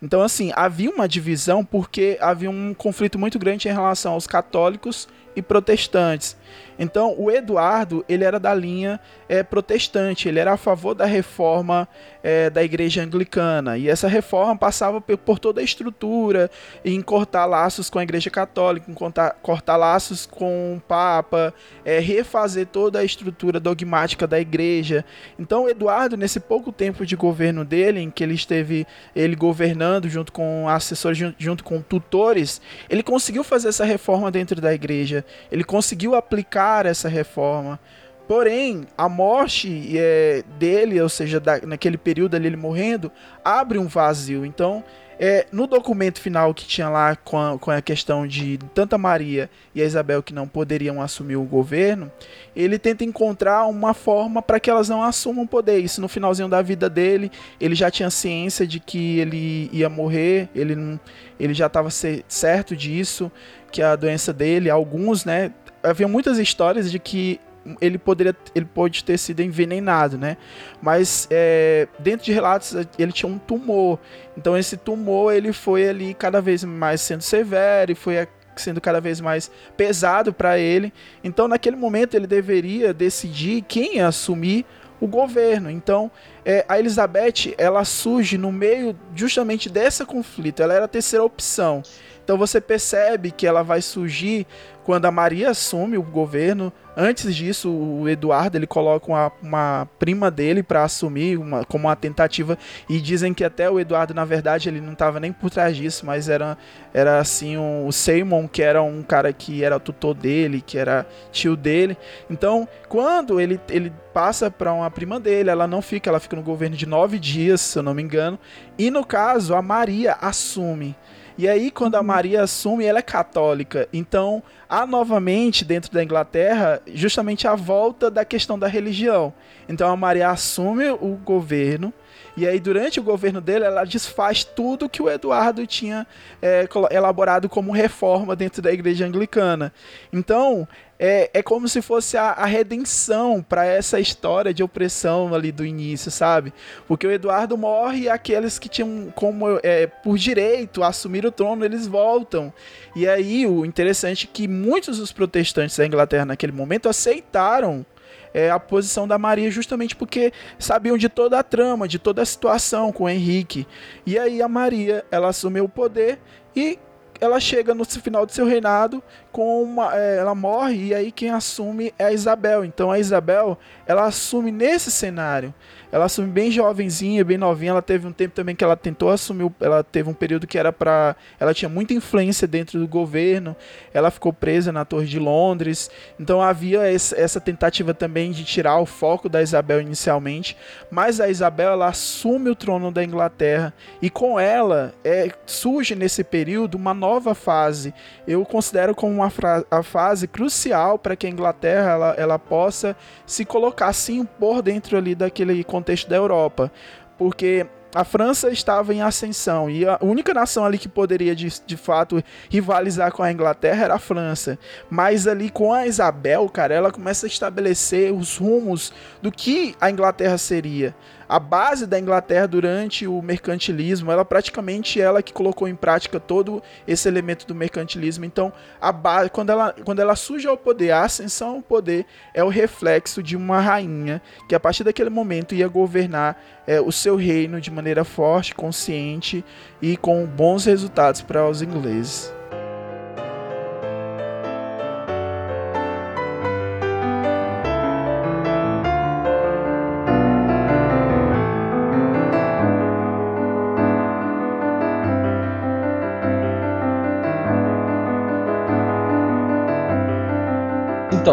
Então, 0.03 0.21
assim, 0.21 0.51
havia 0.55 0.91
uma 0.91 1.07
divisão 1.07 1.65
porque 1.65 2.15
havia 2.21 2.51
um 2.51 2.75
conflito 2.75 3.17
muito 3.17 3.39
grande 3.39 3.67
em 3.67 3.71
relação 3.71 4.13
aos 4.13 4.27
católicos 4.27 5.09
e 5.35 5.41
protestantes. 5.41 6.37
Então, 6.79 7.15
o 7.17 7.31
Eduardo, 7.31 8.05
ele 8.07 8.23
era 8.23 8.39
da 8.39 8.53
linha 8.53 8.99
é, 9.27 9.41
protestante, 9.41 10.27
ele 10.27 10.39
era 10.39 10.53
a 10.53 10.57
favor 10.57 10.93
da 10.93 11.05
reforma 11.05 11.87
é, 12.23 12.49
da 12.49 12.63
igreja 12.63 13.01
anglicana. 13.01 13.77
E 13.77 13.89
essa 13.89 14.07
reforma 14.07 14.55
passava 14.57 15.01
por 15.01 15.39
toda 15.39 15.61
a 15.61 15.63
estrutura, 15.63 16.51
em 16.83 17.01
cortar 17.01 17.45
laços 17.45 17.89
com 17.89 17.99
a 17.99 18.03
igreja 18.03 18.29
católica, 18.29 18.91
em 18.91 18.93
cortar, 18.93 19.37
cortar 19.41 19.77
laços 19.77 20.25
com 20.25 20.75
o 20.75 20.81
Papa, 20.81 21.53
é, 21.83 21.99
refazer 21.99 22.67
toda 22.67 22.99
a 22.99 23.03
estrutura 23.03 23.59
dogmática 23.59 24.27
da 24.27 24.39
igreja. 24.39 25.03
Então, 25.39 25.63
o 25.63 25.69
Eduardo, 25.69 26.17
nesse 26.17 26.39
pouco 26.39 26.71
tempo 26.71 27.05
de 27.05 27.15
governo 27.15 27.65
dele, 27.65 28.01
em 28.01 28.11
que 28.11 28.23
ele 28.23 28.33
esteve 28.33 28.85
ele 29.15 29.35
governando 29.35 30.09
junto 30.09 30.31
com 30.31 30.67
assessores, 30.69 31.33
junto 31.37 31.63
com 31.63 31.81
tutores, 31.81 32.61
ele 32.89 33.01
conseguiu 33.01 33.43
fazer 33.43 33.69
essa 33.69 33.85
reforma 33.85 34.29
dentro 34.29 34.59
da 34.61 34.73
igreja, 34.73 35.25
ele 35.51 35.63
conseguiu 35.63 36.13
aplicar 36.13 36.66
essa 36.85 37.07
reforma. 37.07 37.79
Porém, 38.27 38.85
a 38.97 39.07
morte 39.07 39.97
é, 39.97 40.43
dele, 40.59 40.99
ou 41.01 41.07
seja, 41.07 41.39
da, 41.39 41.61
naquele 41.61 41.97
período 41.97 42.35
ali 42.35 42.47
ele 42.47 42.57
morrendo, 42.57 43.09
abre 43.43 43.77
um 43.77 43.87
vazio. 43.87 44.45
Então, 44.45 44.83
é, 45.19 45.47
no 45.51 45.65
documento 45.65 46.21
final 46.21 46.53
que 46.53 46.65
tinha 46.65 46.89
lá 46.89 47.15
com 47.15 47.37
a, 47.39 47.57
com 47.57 47.71
a 47.71 47.81
questão 47.81 48.27
de 48.27 48.59
tanta 48.73 48.97
Maria 48.97 49.49
e 49.73 49.81
a 49.81 49.85
Isabel 49.85 50.21
que 50.21 50.33
não 50.33 50.47
poderiam 50.47 51.01
assumir 51.01 51.37
o 51.37 51.43
governo, 51.43 52.11
ele 52.55 52.77
tenta 52.77 53.03
encontrar 53.03 53.65
uma 53.65 53.93
forma 53.93 54.41
para 54.41 54.59
que 54.59 54.69
elas 54.69 54.87
não 54.87 55.01
assumam 55.01 55.45
o 55.45 55.47
poder. 55.47 55.79
Isso 55.79 56.01
no 56.01 56.07
finalzinho 56.07 56.47
da 56.47 56.61
vida 56.61 56.89
dele, 56.89 57.31
ele 57.59 57.73
já 57.75 57.89
tinha 57.89 58.09
ciência 58.09 58.67
de 58.67 58.79
que 58.79 59.19
ele 59.19 59.69
ia 59.71 59.89
morrer, 59.89 60.49
ele, 60.53 60.75
não, 60.75 60.99
ele 61.39 61.53
já 61.53 61.65
estava 61.67 61.89
certo 61.89 62.75
disso, 62.75 63.31
que 63.71 63.81
a 63.81 63.95
doença 63.95 64.31
dele, 64.31 64.69
alguns, 64.69 65.25
né, 65.25 65.51
havia 65.89 66.07
muitas 66.07 66.37
histórias 66.37 66.91
de 66.91 66.99
que 66.99 67.39
ele 67.81 67.97
poderia 67.97 68.35
ele 68.55 68.65
pode 68.65 69.03
ter 69.03 69.17
sido 69.17 69.41
envenenado, 69.41 70.17
né? 70.17 70.37
Mas 70.81 71.27
é, 71.29 71.87
dentro 71.99 72.25
de 72.25 72.31
relatos 72.31 72.75
ele 72.97 73.11
tinha 73.11 73.29
um 73.29 73.37
tumor. 73.37 73.99
Então 74.37 74.57
esse 74.57 74.77
tumor 74.77 75.33
ele 75.33 75.51
foi 75.51 75.89
ali 75.89 76.13
cada 76.13 76.41
vez 76.41 76.63
mais 76.63 77.01
sendo 77.01 77.21
severo 77.21 77.91
e 77.91 77.95
foi 77.95 78.27
sendo 78.55 78.81
cada 78.81 78.99
vez 78.99 79.19
mais 79.19 79.51
pesado 79.75 80.33
para 80.33 80.57
ele. 80.57 80.93
Então 81.23 81.47
naquele 81.47 81.75
momento 81.75 82.15
ele 82.15 82.27
deveria 82.27 82.93
decidir 82.93 83.63
quem 83.67 83.99
assumir 83.99 84.65
o 84.99 85.07
governo. 85.07 85.69
Então 85.69 86.09
é, 86.45 86.65
a 86.67 86.79
Elizabeth 86.79 87.53
ela 87.57 87.83
surge 87.83 88.37
no 88.37 88.51
meio 88.51 88.97
justamente 89.15 89.69
desse 89.69 90.05
conflito. 90.05 90.61
Ela 90.63 90.73
era 90.73 90.85
a 90.85 90.89
terceira 90.89 91.23
opção. 91.23 91.83
Então 92.23 92.37
você 92.37 92.59
percebe 92.59 93.31
que 93.31 93.47
ela 93.47 93.63
vai 93.63 93.81
surgir 93.81 94.45
quando 94.87 95.03
a 95.03 95.11
Maria 95.11 95.49
assume 95.49 95.97
o 95.97 96.01
governo. 96.01 96.71
Antes 96.95 97.35
disso, 97.35 97.69
o 97.69 98.07
Eduardo 98.07 98.57
ele 98.57 98.65
coloca 98.65 99.05
uma, 99.05 99.31
uma 99.43 99.89
prima 99.99 100.31
dele 100.31 100.63
para 100.63 100.81
assumir 100.85 101.37
uma, 101.37 101.65
como 101.65 101.89
uma 101.89 101.95
tentativa 101.97 102.57
e 102.89 103.01
dizem 103.01 103.33
que 103.33 103.43
até 103.43 103.69
o 103.69 103.81
Eduardo 103.81 104.13
na 104.13 104.23
verdade 104.23 104.69
ele 104.69 104.79
não 104.79 104.93
estava 104.93 105.19
nem 105.19 105.33
por 105.33 105.49
trás 105.49 105.75
disso, 105.75 106.05
mas 106.05 106.29
era 106.29 106.57
era 106.93 107.19
assim 107.19 107.57
um, 107.57 107.85
o 107.85 107.91
Seymour 107.91 108.47
que 108.47 108.63
era 108.63 108.81
um 108.81 109.03
cara 109.03 109.33
que 109.33 109.61
era 109.61 109.77
tutor 109.77 110.13
dele, 110.13 110.63
que 110.65 110.77
era 110.77 111.05
tio 111.33 111.57
dele. 111.57 111.97
Então, 112.29 112.65
quando 112.87 113.41
ele 113.41 113.59
ele 113.69 113.91
passa 114.13 114.49
para 114.49 114.71
uma 114.71 114.89
prima 114.89 115.19
dele, 115.19 115.49
ela 115.49 115.67
não 115.67 115.81
fica, 115.81 116.09
ela 116.09 116.19
fica 116.21 116.37
no 116.37 116.41
governo 116.41 116.77
de 116.77 116.85
nove 116.85 117.19
dias, 117.19 117.59
se 117.59 117.77
eu 117.77 117.83
não 117.83 117.93
me 117.93 118.01
engano. 118.01 118.39
E 118.77 118.89
no 118.89 119.05
caso, 119.05 119.53
a 119.53 119.61
Maria 119.61 120.17
assume. 120.21 120.95
E 121.37 121.47
aí, 121.47 121.69
quando 121.69 121.95
a 121.95 121.99
uhum. 121.99 122.05
Maria 122.05 122.43
assume, 122.43 122.85
ela 122.85 122.99
é 122.99 123.03
católica. 123.03 123.87
Então, 123.93 124.41
há 124.67 124.87
novamente 124.87 125.63
dentro 125.63 125.91
da 125.91 126.03
Inglaterra 126.03 126.81
justamente 126.93 127.47
a 127.47 127.55
volta 127.55 128.09
da 128.09 128.25
questão 128.25 128.57
da 128.57 128.67
religião. 128.67 129.31
Então, 129.69 129.91
a 129.91 129.95
Maria 129.95 130.29
assume 130.29 130.89
o 130.89 131.19
governo. 131.23 131.93
E 132.35 132.47
aí, 132.47 132.59
durante 132.59 132.99
o 132.99 133.03
governo 133.03 133.39
dele, 133.39 133.65
ela 133.65 133.83
desfaz 133.83 134.43
tudo 134.43 134.89
que 134.89 135.01
o 135.01 135.09
Eduardo 135.09 135.65
tinha 135.67 136.05
é, 136.41 136.67
elaborado 136.91 137.47
como 137.49 137.71
reforma 137.71 138.35
dentro 138.35 138.61
da 138.61 138.71
igreja 138.71 139.05
anglicana. 139.05 139.71
Então, 140.11 140.67
é, 140.99 141.29
é 141.33 141.43
como 141.43 141.67
se 141.67 141.81
fosse 141.81 142.17
a, 142.17 142.31
a 142.31 142.45
redenção 142.45 143.45
para 143.47 143.65
essa 143.65 143.99
história 143.99 144.53
de 144.53 144.63
opressão 144.63 145.33
ali 145.33 145.51
do 145.51 145.65
início, 145.65 146.09
sabe? 146.09 146.53
Porque 146.87 147.05
o 147.05 147.11
Eduardo 147.11 147.57
morre 147.57 148.03
e 148.03 148.09
aqueles 148.09 148.57
que 148.57 148.67
tinham 148.67 149.11
como 149.15 149.59
é, 149.63 149.87
por 149.87 150.17
direito 150.17 150.83
assumir 150.83 151.25
o 151.25 151.31
trono, 151.31 151.63
eles 151.63 151.85
voltam. 151.85 152.51
E 152.95 153.07
aí 153.07 153.45
o 153.45 153.65
interessante 153.65 154.27
é 154.27 154.29
que 154.33 154.47
muitos 154.47 154.97
dos 154.97 155.11
protestantes 155.11 155.77
da 155.77 155.85
Inglaterra 155.85 156.25
naquele 156.25 156.51
momento 156.51 156.89
aceitaram 156.89 157.85
é, 158.33 158.49
a 158.49 158.59
posição 158.59 159.07
da 159.07 159.17
Maria 159.17 159.49
justamente 159.49 159.95
porque 159.95 160.31
sabiam 160.59 160.97
de 160.97 161.09
toda 161.09 161.39
a 161.39 161.43
trama, 161.43 161.87
de 161.87 161.99
toda 161.99 162.21
a 162.21 162.25
situação 162.25 162.91
com 162.91 163.05
o 163.05 163.09
Henrique. 163.09 163.67
E 164.05 164.17
aí 164.17 164.41
a 164.41 164.47
Maria, 164.47 165.05
ela 165.11 165.29
assumiu 165.29 165.65
o 165.65 165.69
poder 165.69 166.19
e 166.55 166.79
ela 167.19 167.39
chega 167.39 167.73
no 167.73 167.85
final 167.85 168.25
do 168.25 168.31
seu 168.31 168.45
reinado 168.45 169.01
com 169.31 169.61
uma, 169.63 169.95
é, 169.95 170.17
ela 170.17 170.35
morre 170.35 170.87
e 170.87 170.95
aí 170.95 171.11
quem 171.11 171.29
assume 171.29 171.93
é 171.97 172.05
a 172.05 172.13
Isabel. 172.13 172.63
Então 172.65 172.91
a 172.91 172.99
Isabel 172.99 173.57
ela 173.85 174.05
assume 174.05 174.51
nesse 174.51 174.91
cenário 174.91 175.53
ela 175.91 176.05
assume 176.05 176.27
bem 176.27 176.51
jovenzinha, 176.51 177.23
bem 177.23 177.37
novinha. 177.37 177.71
Ela 177.71 177.81
teve 177.81 178.05
um 178.05 178.11
tempo 178.11 178.35
também 178.35 178.55
que 178.55 178.63
ela 178.63 178.75
tentou 178.75 179.09
assumir, 179.09 179.49
ela 179.59 179.83
teve 179.83 180.09
um 180.09 180.13
período 180.13 180.45
que 180.45 180.57
era 180.57 180.73
para, 180.73 181.15
ela 181.39 181.53
tinha 181.53 181.69
muita 181.69 181.93
influência 181.93 182.47
dentro 182.47 182.79
do 182.79 182.87
governo. 182.87 183.55
Ela 183.93 184.11
ficou 184.11 184.33
presa 184.33 184.71
na 184.71 184.83
Torre 184.83 185.07
de 185.07 185.19
Londres. 185.19 185.89
Então 186.19 186.41
havia 186.41 186.81
essa 186.91 187.39
tentativa 187.39 187.93
também 187.93 188.31
de 188.31 188.43
tirar 188.43 188.79
o 188.79 188.85
foco 188.85 189.29
da 189.29 189.41
Isabel 189.41 189.81
inicialmente, 189.81 190.57
mas 190.91 191.19
a 191.21 191.29
Isabel 191.29 191.71
ela 191.71 191.87
assume 191.87 192.49
o 192.49 192.55
trono 192.55 192.91
da 192.91 193.03
Inglaterra 193.03 193.73
e 194.01 194.09
com 194.09 194.39
ela 194.39 194.93
é, 195.03 195.31
surge 195.45 195.95
nesse 195.95 196.23
período 196.23 196.75
uma 196.75 196.93
nova 196.93 197.33
fase. 197.33 197.93
Eu 198.27 198.43
considero 198.45 198.93
como 198.93 199.13
uma 199.13 199.31
a 199.69 199.83
fase 199.83 200.27
crucial 200.27 200.97
para 200.99 201.15
que 201.15 201.27
a 201.27 201.29
Inglaterra 201.29 201.91
ela, 201.91 202.15
ela 202.17 202.39
possa 202.39 202.95
se 203.25 203.45
colocar 203.45 203.87
assim 203.87 204.25
por 204.25 204.61
dentro 204.61 204.97
ali 204.97 205.15
daquele 205.15 205.63
contexto 205.63 205.76
da 206.07 206.15
Europa, 206.15 206.71
porque 207.17 207.65
a 207.95 208.03
França 208.03 208.49
estava 208.51 208.93
em 208.93 209.01
ascensão 209.01 209.69
e 209.69 209.85
a 209.87 209.97
única 210.01 210.33
nação 210.33 210.65
ali 210.65 210.77
que 210.77 210.87
poderia 210.87 211.35
de, 211.35 211.51
de 211.65 211.77
fato 211.77 212.21
rivalizar 212.49 213.11
com 213.11 213.23
a 213.23 213.31
Inglaterra 213.31 213.85
era 213.85 213.95
a 213.95 213.99
França. 213.99 214.59
Mas 214.89 215.25
ali 215.25 215.49
com 215.49 215.73
a 215.73 215.87
Isabel, 215.87 216.47
cara, 216.49 216.75
ela 216.75 216.91
começa 216.91 217.25
a 217.25 217.29
estabelecer 217.29 218.13
os 218.13 218.37
rumos 218.37 218.93
do 219.21 219.31
que 219.31 219.75
a 219.79 219.89
Inglaterra 219.89 220.37
seria 220.37 220.93
a 221.27 221.39
base 221.39 221.85
da 221.85 221.99
Inglaterra 221.99 222.47
durante 222.47 223.05
o 223.05 223.21
mercantilismo, 223.21 224.11
ela 224.11 224.23
praticamente 224.23 225.01
ela 225.01 225.21
que 225.21 225.33
colocou 225.33 225.67
em 225.67 225.75
prática 225.75 226.19
todo 226.19 226.61
esse 226.87 227.07
elemento 227.07 227.45
do 227.45 227.53
mercantilismo. 227.53 228.25
Então, 228.25 228.51
a 228.79 228.91
base, 228.91 229.29
quando 229.29 229.49
ela 229.49 229.75
quando 229.83 229.99
ela 229.99 230.15
surge 230.15 230.47
ao 230.47 230.57
poder, 230.57 230.91
a 230.91 231.03
ascensão 231.03 231.55
ao 231.55 231.61
poder 231.61 232.05
é 232.33 232.43
o 232.43 232.49
reflexo 232.49 233.21
de 233.21 233.35
uma 233.35 233.59
rainha 233.59 234.21
que 234.47 234.55
a 234.55 234.59
partir 234.59 234.83
daquele 234.83 235.09
momento 235.09 235.55
ia 235.55 235.67
governar 235.67 236.41
é, 236.65 236.79
o 236.79 236.91
seu 236.91 237.15
reino 237.15 237.59
de 237.59 237.71
maneira 237.71 238.03
forte, 238.03 238.55
consciente 238.55 239.43
e 239.81 239.97
com 239.97 240.25
bons 240.25 240.65
resultados 240.65 241.21
para 241.21 241.47
os 241.47 241.61
ingleses. 241.61 242.36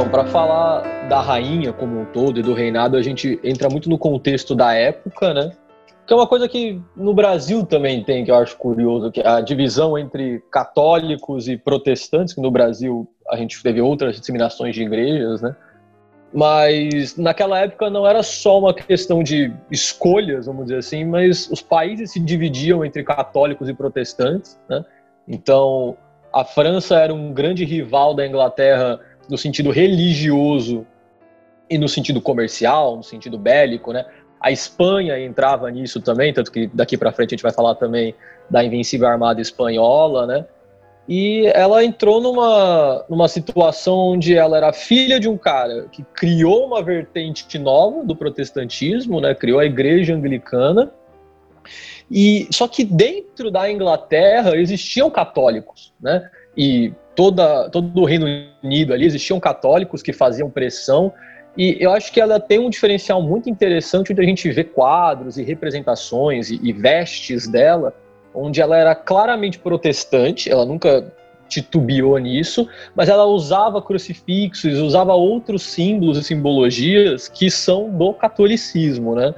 Então, 0.04 0.10
para 0.10 0.30
falar 0.30 1.08
da 1.08 1.18
rainha 1.18 1.72
como 1.72 1.98
um 1.98 2.04
todo 2.04 2.38
e 2.38 2.42
do 2.42 2.52
reinado, 2.52 2.94
a 2.94 3.02
gente 3.02 3.40
entra 3.42 3.70
muito 3.70 3.88
no 3.88 3.96
contexto 3.96 4.54
da 4.54 4.74
época, 4.74 5.32
né? 5.32 5.52
Que 6.06 6.12
é 6.12 6.16
uma 6.16 6.26
coisa 6.26 6.46
que 6.46 6.78
no 6.94 7.14
Brasil 7.14 7.64
também 7.64 8.04
tem, 8.04 8.22
que 8.22 8.30
eu 8.30 8.34
acho 8.34 8.54
curioso, 8.58 9.10
que 9.10 9.22
é 9.22 9.26
a 9.26 9.40
divisão 9.40 9.96
entre 9.96 10.44
católicos 10.50 11.48
e 11.48 11.56
protestantes, 11.56 12.34
que 12.34 12.40
no 12.42 12.50
Brasil 12.50 13.08
a 13.30 13.36
gente 13.38 13.62
teve 13.62 13.80
outras 13.80 14.20
disseminações 14.20 14.74
de 14.74 14.82
igrejas, 14.82 15.40
né? 15.40 15.56
Mas 16.34 17.16
naquela 17.16 17.60
época 17.60 17.88
não 17.88 18.06
era 18.06 18.22
só 18.22 18.58
uma 18.58 18.74
questão 18.74 19.22
de 19.22 19.54
escolhas, 19.70 20.44
vamos 20.44 20.64
dizer 20.64 20.80
assim, 20.80 21.02
mas 21.06 21.50
os 21.50 21.62
países 21.62 22.12
se 22.12 22.20
dividiam 22.20 22.84
entre 22.84 23.02
católicos 23.02 23.70
e 23.70 23.72
protestantes, 23.72 24.60
né? 24.68 24.84
Então, 25.26 25.96
a 26.30 26.44
França 26.44 26.96
era 26.96 27.14
um 27.14 27.32
grande 27.32 27.64
rival 27.64 28.12
da 28.12 28.26
Inglaterra 28.26 29.00
no 29.28 29.38
sentido 29.38 29.70
religioso 29.70 30.87
e 31.68 31.78
no 31.78 31.88
sentido 31.88 32.20
comercial, 32.20 32.96
no 32.96 33.02
sentido 33.02 33.38
bélico, 33.38 33.92
né? 33.92 34.04
A 34.40 34.50
Espanha 34.50 35.18
entrava 35.18 35.70
nisso 35.70 36.00
também, 36.00 36.32
tanto 36.32 36.52
que 36.52 36.66
daqui 36.66 36.98
para 36.98 37.12
frente 37.12 37.30
a 37.30 37.34
gente 37.37 37.42
vai 37.42 37.52
falar 37.52 37.74
também 37.76 38.14
da 38.50 38.62
Invencível 38.62 39.08
Armada 39.08 39.40
Espanhola, 39.40 40.26
né? 40.26 40.44
E 41.08 41.46
ela 41.54 41.84
entrou 41.84 42.20
numa, 42.20 43.04
numa 43.08 43.28
situação 43.28 44.12
onde 44.12 44.37
ela 44.37 44.56
era 44.56 44.72
filha 44.72 45.20
de 45.20 45.28
um 45.28 45.37
cara 45.37 45.87
que 45.92 46.02
criou 46.14 46.66
uma 46.66 46.82
vertente 46.82 47.58
nova 47.58 48.02
do 48.02 48.16
protestantismo, 48.16 49.20
né? 49.20 49.34
Criou 49.34 49.58
a 49.58 49.66
Igreja 49.66 50.14
Anglicana. 50.14 50.90
E 52.10 52.46
só 52.50 52.68
que 52.68 52.84
dentro 52.84 53.50
da 53.50 53.70
Inglaterra 53.70 54.56
existiam 54.56 55.10
católicos, 55.10 55.92
né? 56.00 56.30
E 56.56 56.92
toda 57.14 57.68
todo 57.70 58.00
o 58.00 58.04
Reino 58.04 58.26
Unido 58.62 58.92
ali 58.92 59.06
existiam 59.06 59.38
católicos 59.38 60.02
que 60.02 60.12
faziam 60.12 60.50
pressão 60.50 61.12
e 61.56 61.76
eu 61.80 61.92
acho 61.92 62.12
que 62.12 62.20
ela 62.20 62.40
tem 62.40 62.58
um 62.58 62.68
diferencial 62.68 63.22
muito 63.22 63.48
interessante 63.48 64.12
onde 64.12 64.20
a 64.20 64.24
gente 64.24 64.50
vê 64.50 64.64
quadros 64.64 65.38
e 65.38 65.42
representações 65.42 66.50
e, 66.50 66.58
e 66.62 66.72
vestes 66.72 67.46
dela, 67.46 67.94
onde 68.34 68.60
ela 68.60 68.76
era 68.76 68.94
claramente 68.94 69.58
protestante, 69.58 70.50
ela 70.50 70.66
nunca 70.66 71.12
titubeou 71.48 72.18
nisso, 72.18 72.68
mas 72.96 73.08
ela 73.08 73.24
usava 73.24 73.80
crucifixos, 73.80 74.80
usava 74.80 75.14
outros 75.14 75.62
símbolos 75.62 76.18
e 76.18 76.24
simbologias 76.24 77.28
que 77.28 77.48
são 77.50 77.88
do 77.90 78.12
catolicismo, 78.12 79.14
né? 79.14 79.32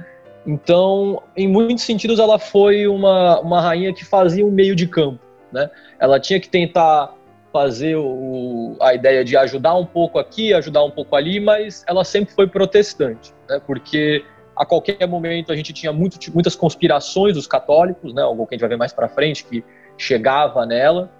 Então, 0.45 1.21
em 1.35 1.47
muitos 1.47 1.83
sentidos, 1.83 2.19
ela 2.19 2.39
foi 2.39 2.87
uma, 2.87 3.39
uma 3.41 3.61
rainha 3.61 3.93
que 3.93 4.05
fazia 4.05 4.45
um 4.45 4.49
meio 4.49 4.75
de 4.75 4.87
campo, 4.87 5.19
né? 5.51 5.69
Ela 5.99 6.19
tinha 6.19 6.39
que 6.39 6.49
tentar 6.49 7.13
fazer 7.51 7.95
o, 7.95 8.75
a 8.79 8.93
ideia 8.93 9.23
de 9.23 9.35
ajudar 9.35 9.75
um 9.75 9.85
pouco 9.85 10.19
aqui, 10.19 10.53
ajudar 10.53 10.83
um 10.83 10.91
pouco 10.91 11.15
ali, 11.15 11.39
mas 11.39 11.83
ela 11.87 12.03
sempre 12.03 12.33
foi 12.33 12.47
protestante, 12.47 13.33
né? 13.49 13.59
Porque 13.65 14.23
a 14.55 14.65
qualquer 14.65 15.07
momento 15.07 15.51
a 15.51 15.55
gente 15.55 15.71
tinha 15.71 15.93
muito, 15.93 16.17
muitas 16.33 16.55
conspirações 16.55 17.35
dos 17.35 17.47
católicos, 17.47 18.13
né? 18.13 18.21
Algo 18.21 18.45
que 18.45 18.53
a 18.53 18.55
gente 18.55 18.61
vai 18.61 18.69
ver 18.69 18.77
mais 18.77 18.93
para 18.93 19.07
frente 19.07 19.45
que 19.45 19.63
chegava 19.97 20.65
nela. 20.65 21.11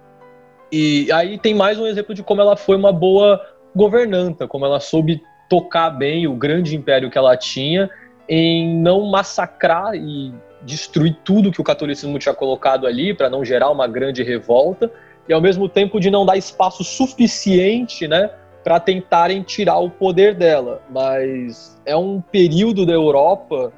E 0.72 1.12
aí 1.12 1.38
tem 1.38 1.54
mais 1.54 1.80
um 1.80 1.88
exemplo 1.88 2.14
de 2.14 2.24
como 2.24 2.42
ela 2.42 2.58
foi 2.58 2.76
uma 2.76 2.92
boa 2.92 3.42
governanta, 3.76 4.48
como 4.48 4.66
ela 4.66 4.80
soube 4.80 5.22
tocar 5.50 5.90
bem 5.92 6.28
o 6.28 6.36
grande 6.36 6.76
império 6.76 7.10
que 7.10 7.18
ela 7.18 7.38
tinha 7.38 7.90
em 8.28 8.78
não 8.82 9.06
massacrar 9.10 9.96
e 9.96 10.34
destruir 10.62 11.18
tudo 11.24 11.52
que 11.52 11.62
o 11.62 11.64
catolicismo 11.64 12.18
tinha 12.20 12.34
colocado 12.34 12.88
ali 12.88 13.14
para 13.14 13.30
não 13.30 13.44
gerar 13.44 13.70
uma 13.70 13.88
grande 13.88 14.24
revolta 14.24 14.92
e 15.28 15.34
ao 15.34 15.42
mesmo 15.42 15.68
tempo 15.68 16.00
de 16.00 16.10
não 16.10 16.26
dar 16.26 16.38
espaço 16.38 16.84
suficiente, 16.84 18.08
né, 18.08 18.30
para 18.64 18.80
tentarem 18.80 19.44
tirar 19.44 19.78
o 19.78 19.90
poder 19.90 20.36
dela. 20.36 20.82
Mas 20.90 21.80
é 21.86 21.96
um 21.96 22.22
período 22.22 22.86
da 22.86 22.94
Europa 22.94 23.72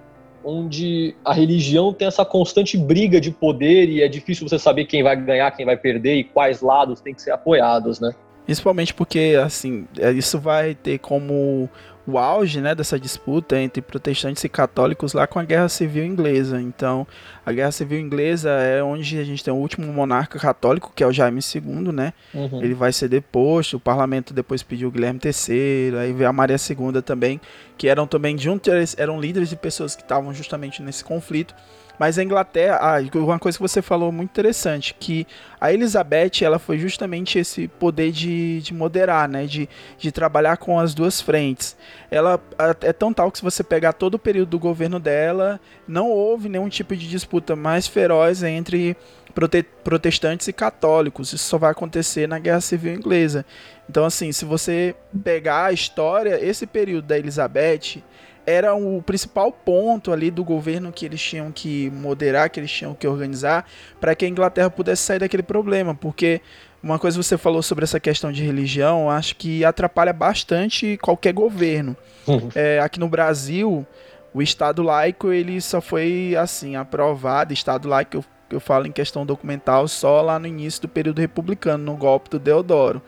onde 0.43 1.15
a 1.23 1.33
religião 1.33 1.93
tem 1.93 2.07
essa 2.07 2.23
constante 2.23 2.77
briga 2.77 3.19
de 3.19 3.29
poder 3.29 3.89
e 3.89 4.01
é 4.01 4.07
difícil 4.07 4.47
você 4.47 4.57
saber 4.57 4.85
quem 4.85 5.03
vai 5.03 5.15
ganhar, 5.15 5.51
quem 5.51 5.65
vai 5.65 5.75
perder 5.75 6.15
e 6.15 6.23
quais 6.23 6.61
lados 6.61 7.01
têm 7.01 7.13
que 7.13 7.21
ser 7.21 7.31
apoiados, 7.31 7.99
né? 7.99 8.13
Principalmente 8.45 8.93
porque, 8.93 9.37
assim, 9.43 9.85
é, 9.99 10.11
isso 10.11 10.39
vai 10.39 10.73
ter 10.73 10.97
como 10.97 11.69
o 12.09 12.17
auge 12.17 12.59
né, 12.59 12.73
dessa 12.73 12.99
disputa 12.99 13.59
entre 13.59 13.81
protestantes 13.81 14.43
e 14.43 14.49
católicos 14.49 15.13
lá 15.13 15.27
com 15.27 15.39
a 15.39 15.43
Guerra 15.43 15.69
Civil 15.69 16.05
Inglesa. 16.05 16.61
Então, 16.61 17.05
a 17.45 17.51
Guerra 17.51 17.71
Civil 17.71 17.99
Inglesa 17.99 18.49
é 18.49 18.81
onde 18.81 19.17
a 19.19 19.23
gente 19.23 19.43
tem 19.43 19.53
o 19.53 19.57
último 19.57 19.91
monarca 19.93 20.39
católico, 20.39 20.91
que 20.95 21.03
é 21.03 21.07
o 21.07 21.11
Jaime 21.11 21.39
II, 21.39 21.91
né? 21.91 22.13
Uhum. 22.33 22.61
Ele 22.61 22.73
vai 22.73 22.91
ser 22.91 23.07
deposto, 23.07 23.77
o 23.77 23.79
parlamento 23.79 24.33
depois 24.33 24.63
pediu 24.63 24.89
o 24.89 24.91
Guilherme 24.91 25.19
III, 25.23 25.97
aí 25.99 26.13
veio 26.13 26.29
a 26.29 26.33
Maria 26.33 26.57
II 26.57 27.01
também, 27.01 27.39
que 27.77 27.87
eram 27.87 28.07
também 28.07 28.37
juntos, 28.37 28.95
eram 28.97 29.19
líderes 29.19 29.49
de 29.49 29.55
pessoas 29.55 29.95
que 29.95 30.01
estavam 30.01 30.33
justamente 30.33 30.81
nesse 30.81 31.03
conflito. 31.03 31.53
Mas 31.99 32.17
a 32.17 32.23
Inglaterra, 32.23 32.79
ah, 32.81 33.17
uma 33.17 33.37
coisa 33.37 33.57
que 33.57 33.61
você 33.61 33.81
falou 33.81 34.09
muito 34.09 34.29
interessante, 34.29 34.95
que 34.97 35.27
a 35.59 35.73
Elizabeth, 35.73 36.41
ela 36.41 36.57
foi 36.57 36.79
justamente 36.79 37.37
esse 37.37 37.67
poder 37.67 38.13
de, 38.13 38.61
de 38.61 38.73
moderar, 38.73 39.27
né, 39.27 39.45
de, 39.45 39.67
de 39.97 40.09
trabalhar 40.09 40.55
com 40.55 40.79
as 40.79 40.93
duas 40.93 41.19
frentes. 41.19 41.75
Ela 42.09 42.39
é 42.81 42.93
tão 42.93 43.13
tal 43.13 43.29
que 43.29 43.39
se 43.39 43.43
você 43.43 43.61
pegar 43.63 43.91
todo 43.91 44.13
o 44.15 44.19
período 44.19 44.51
do 44.51 44.59
governo 44.59 44.97
dela, 44.97 45.59
não 45.85 46.09
houve 46.09 46.47
nenhum 46.47 46.69
tipo 46.69 46.95
de 46.95 47.07
disputa 47.09 47.53
mais 47.53 47.85
feroz 47.85 48.43
entre 48.43 48.95
prote 49.33 49.63
protestantes 49.83 50.47
e 50.47 50.53
católicos. 50.53 51.33
Isso 51.33 51.45
só 51.45 51.57
vai 51.57 51.71
acontecer 51.71 52.27
na 52.27 52.39
Guerra 52.39 52.61
Civil 52.61 52.93
Inglesa. 52.93 53.45
Então, 53.89 54.05
assim, 54.05 54.31
se 54.31 54.45
você 54.45 54.95
pegar 55.23 55.65
a 55.65 55.71
história, 55.71 56.39
esse 56.45 56.67
período 56.67 57.07
da 57.07 57.17
Elizabeth 57.17 58.03
era 58.45 58.75
o 58.75 59.01
principal 59.01 59.51
ponto 59.51 60.11
ali 60.11 60.29
do 60.29 60.43
governo 60.43 60.91
que 60.91 61.05
eles 61.05 61.21
tinham 61.21 61.51
que 61.51 61.89
moderar, 61.89 62.51
que 62.51 62.59
eles 62.59 62.71
tinham 62.71 62.93
que 62.93 63.07
organizar, 63.07 63.65
para 63.99 64.13
que 64.13 64.25
a 64.25 64.27
Inglaterra 64.27 64.69
pudesse 64.69 65.01
sair 65.01 65.19
daquele 65.19 65.41
problema, 65.41 65.95
porque 65.95 66.39
uma 66.81 66.99
coisa 66.99 67.17
que 67.17 67.23
você 67.23 67.37
falou 67.37 67.63
sobre 67.63 67.83
essa 67.83 67.99
questão 67.99 68.31
de 68.31 68.43
religião, 68.43 69.09
acho 69.09 69.35
que 69.35 69.65
atrapalha 69.65 70.13
bastante 70.13 70.97
qualquer 70.97 71.33
governo. 71.33 71.97
Uhum. 72.27 72.49
É, 72.53 72.79
aqui 72.79 72.99
no 72.99 73.09
Brasil, 73.09 73.85
o 74.33 74.41
Estado 74.41 74.83
laico 74.83 75.31
ele 75.31 75.59
só 75.59 75.81
foi 75.81 76.35
assim 76.37 76.75
aprovado, 76.75 77.53
Estado 77.53 77.87
laico 77.87 78.17
eu, 78.17 78.25
eu 78.51 78.59
falo 78.59 78.85
em 78.85 78.91
questão 78.91 79.25
documental 79.25 79.87
só 79.87 80.21
lá 80.21 80.37
no 80.37 80.45
início 80.45 80.83
do 80.83 80.87
período 80.87 81.19
republicano, 81.19 81.83
no 81.83 81.95
golpe 81.95 82.29
do 82.29 82.39
Deodoro 82.39 83.01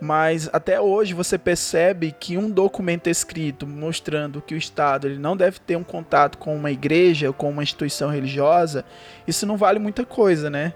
mas 0.00 0.48
até 0.52 0.80
hoje 0.80 1.14
você 1.14 1.38
percebe 1.38 2.14
que 2.18 2.36
um 2.36 2.50
documento 2.50 3.08
escrito 3.08 3.66
mostrando 3.66 4.42
que 4.42 4.54
o 4.54 4.58
Estado 4.58 5.06
ele 5.06 5.18
não 5.18 5.36
deve 5.36 5.58
ter 5.58 5.76
um 5.76 5.84
contato 5.84 6.38
com 6.38 6.54
uma 6.56 6.70
igreja 6.70 7.28
ou 7.28 7.34
com 7.34 7.50
uma 7.50 7.62
instituição 7.62 8.10
religiosa, 8.10 8.84
isso 9.26 9.46
não 9.46 9.56
vale 9.56 9.78
muita 9.78 10.04
coisa, 10.04 10.50
né? 10.50 10.74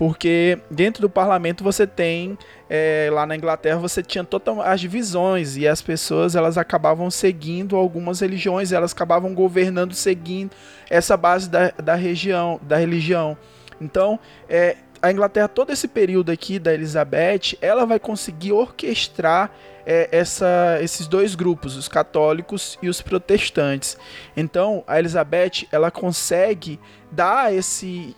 Porque 0.00 0.58
dentro 0.70 1.02
do 1.02 1.10
parlamento 1.10 1.62
você 1.62 1.86
tem, 1.86 2.38
é, 2.70 3.10
lá 3.12 3.26
na 3.26 3.36
Inglaterra 3.36 3.76
você 3.76 4.02
tinha 4.02 4.24
total, 4.24 4.62
as 4.62 4.80
divisões 4.80 5.58
e 5.58 5.68
as 5.68 5.82
pessoas 5.82 6.34
elas 6.34 6.56
acabavam 6.56 7.10
seguindo 7.10 7.76
algumas 7.76 8.20
religiões, 8.20 8.72
elas 8.72 8.92
acabavam 8.92 9.34
governando 9.34 9.92
seguindo 9.92 10.52
essa 10.88 11.18
base 11.18 11.50
da, 11.50 11.70
da 11.72 11.94
região, 11.96 12.58
da 12.62 12.78
religião. 12.78 13.36
Então, 13.78 14.18
é, 14.48 14.76
a 15.02 15.10
Inglaterra, 15.10 15.48
todo 15.48 15.72
esse 15.72 15.88
período 15.88 16.30
aqui 16.30 16.58
da 16.58 16.74
Elizabeth, 16.74 17.56
ela 17.60 17.86
vai 17.86 17.98
conseguir 17.98 18.52
orquestrar 18.52 19.50
é, 19.86 20.08
essa, 20.12 20.78
esses 20.82 21.06
dois 21.06 21.34
grupos, 21.34 21.76
os 21.76 21.88
católicos 21.88 22.78
e 22.82 22.88
os 22.88 23.00
protestantes. 23.00 23.96
Então, 24.36 24.84
a 24.86 24.98
Elizabeth, 24.98 25.66
ela 25.72 25.90
consegue 25.90 26.78
dar 27.10 27.52
esse 27.54 28.14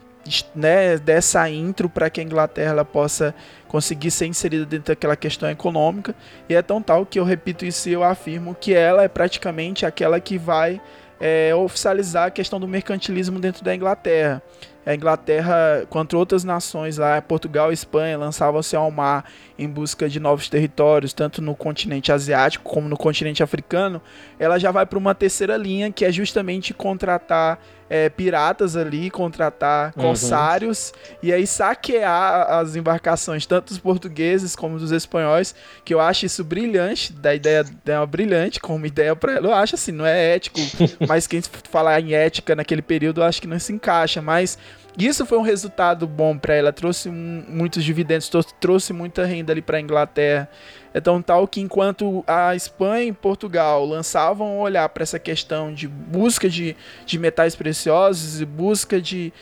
né, 0.55 0.99
dessa 0.99 1.49
intro 1.51 1.88
para 1.88 2.09
que 2.11 2.21
a 2.21 2.25
Inglaterra 2.25 2.85
possa 2.85 3.35
conseguir 3.68 4.11
ser 4.11 4.27
inserida 4.27 4.64
dentro 4.64 4.92
daquela 4.92 5.16
questão 5.16 5.51
econômica 5.51 6.14
e 6.49 6.55
é 6.55 6.62
tão 6.62 6.81
tal 6.81 7.05
que 7.05 7.18
eu 7.18 7.25
repito 7.25 7.64
isso 7.64 7.88
e 7.88 7.92
eu 7.92 8.05
afirmo 8.05 8.55
que 8.55 8.73
ela 8.73 9.03
é 9.03 9.09
praticamente 9.09 9.85
aquela 9.85 10.21
que 10.21 10.38
vai 10.38 10.81
é, 11.21 11.53
oficializar 11.55 12.27
a 12.27 12.31
questão 12.31 12.61
do 12.61 12.68
mercantilismo 12.68 13.40
dentro 13.40 13.64
da 13.64 13.75
Inglaterra 13.75 14.40
a 14.85 14.95
Inglaterra, 14.95 15.87
contra 15.88 16.18
outras 16.18 16.42
nações 16.42 16.99
lá, 16.99 17.21
Portugal 17.23 17.71
e 17.71 17.75
Espanha, 17.75 18.18
lançavam-se 18.18 18.75
ao 18.75 18.90
mar 18.90 19.25
em 19.59 19.68
busca 19.68 20.09
de 20.09 20.18
novos 20.18 20.49
territórios, 20.49 21.12
tanto 21.12 21.40
no 21.40 21.55
continente 21.55 22.11
asiático 22.11 22.68
como 22.68 22.88
no 22.88 22.97
continente 22.97 23.42
africano, 23.42 24.03
ela 24.38 24.59
já 24.59 24.71
vai 24.73 24.85
para 24.85 24.99
uma 24.99 25.14
terceira 25.14 25.57
linha, 25.57 25.92
que 25.92 26.05
é 26.05 26.11
justamente 26.11 26.75
contratar 26.75 27.61
é, 27.92 28.09
piratas 28.09 28.74
ali, 28.74 29.11
contratar 29.11 29.92
uhum. 29.94 30.02
corsários 30.02 30.94
e 31.22 31.31
aí 31.31 31.46
saquear 31.46 32.50
as 32.50 32.74
embarcações, 32.74 33.44
tanto 33.44 33.68
dos 33.68 33.78
portugueses 33.78 34.57
como 34.57 34.78
dos 34.78 34.90
espanhóis, 34.90 35.55
que 35.85 35.92
eu 35.92 36.00
acho 36.00 36.24
isso 36.24 36.42
brilhante, 36.42 37.12
da 37.12 37.35
ideia 37.35 37.62
dela 37.85 38.07
brilhante 38.07 38.59
como 38.61 38.87
ideia 38.87 39.14
para 39.14 39.35
ela. 39.35 39.48
Eu 39.48 39.55
acho 39.55 39.74
assim, 39.74 39.92
não 39.92 40.07
é 40.07 40.35
ético, 40.35 40.59
mas 41.07 41.26
quem 41.26 41.42
falar 41.70 42.00
em 42.00 42.14
ética 42.14 42.57
naquele 42.57 42.81
período, 42.81 43.20
eu 43.20 43.24
acho 43.26 43.42
que 43.42 43.46
não 43.46 43.59
se 43.59 43.74
encaixa, 43.74 44.22
mas 44.22 44.59
Isso 44.98 45.24
foi 45.24 45.38
um 45.38 45.42
resultado 45.42 46.07
bom 46.07 46.37
para 46.37 46.55
ela, 46.55 46.72
trouxe 46.72 47.09
um, 47.09 47.44
muitos 47.48 47.83
dividendos, 47.83 48.31
trouxe 48.61 48.92
muita 48.92 49.24
renda 49.24 49.52
ali 49.52 49.62
para 49.62 49.78
a 49.78 49.81
Inglaterra. 49.81 50.48
Então, 50.94 51.22
tal 51.22 51.48
que 51.48 51.61
enquanto 51.61 52.22
a 52.26 52.55
Espanha 52.55 53.05
e 53.05 53.12
Portugal 53.12 53.85
lançavam 53.85 54.57
um 54.57 54.61
olhar 54.61 54.88
para 54.88 55.02
essa 55.02 55.18
questão 55.18 55.72
de 55.72 55.88
busca 55.88 56.48
de, 56.48 56.76
de 57.07 57.18
metais 57.18 57.55
preciosos 57.55 58.40
e 58.40 58.44
busca 58.44 59.00
de 59.00 59.33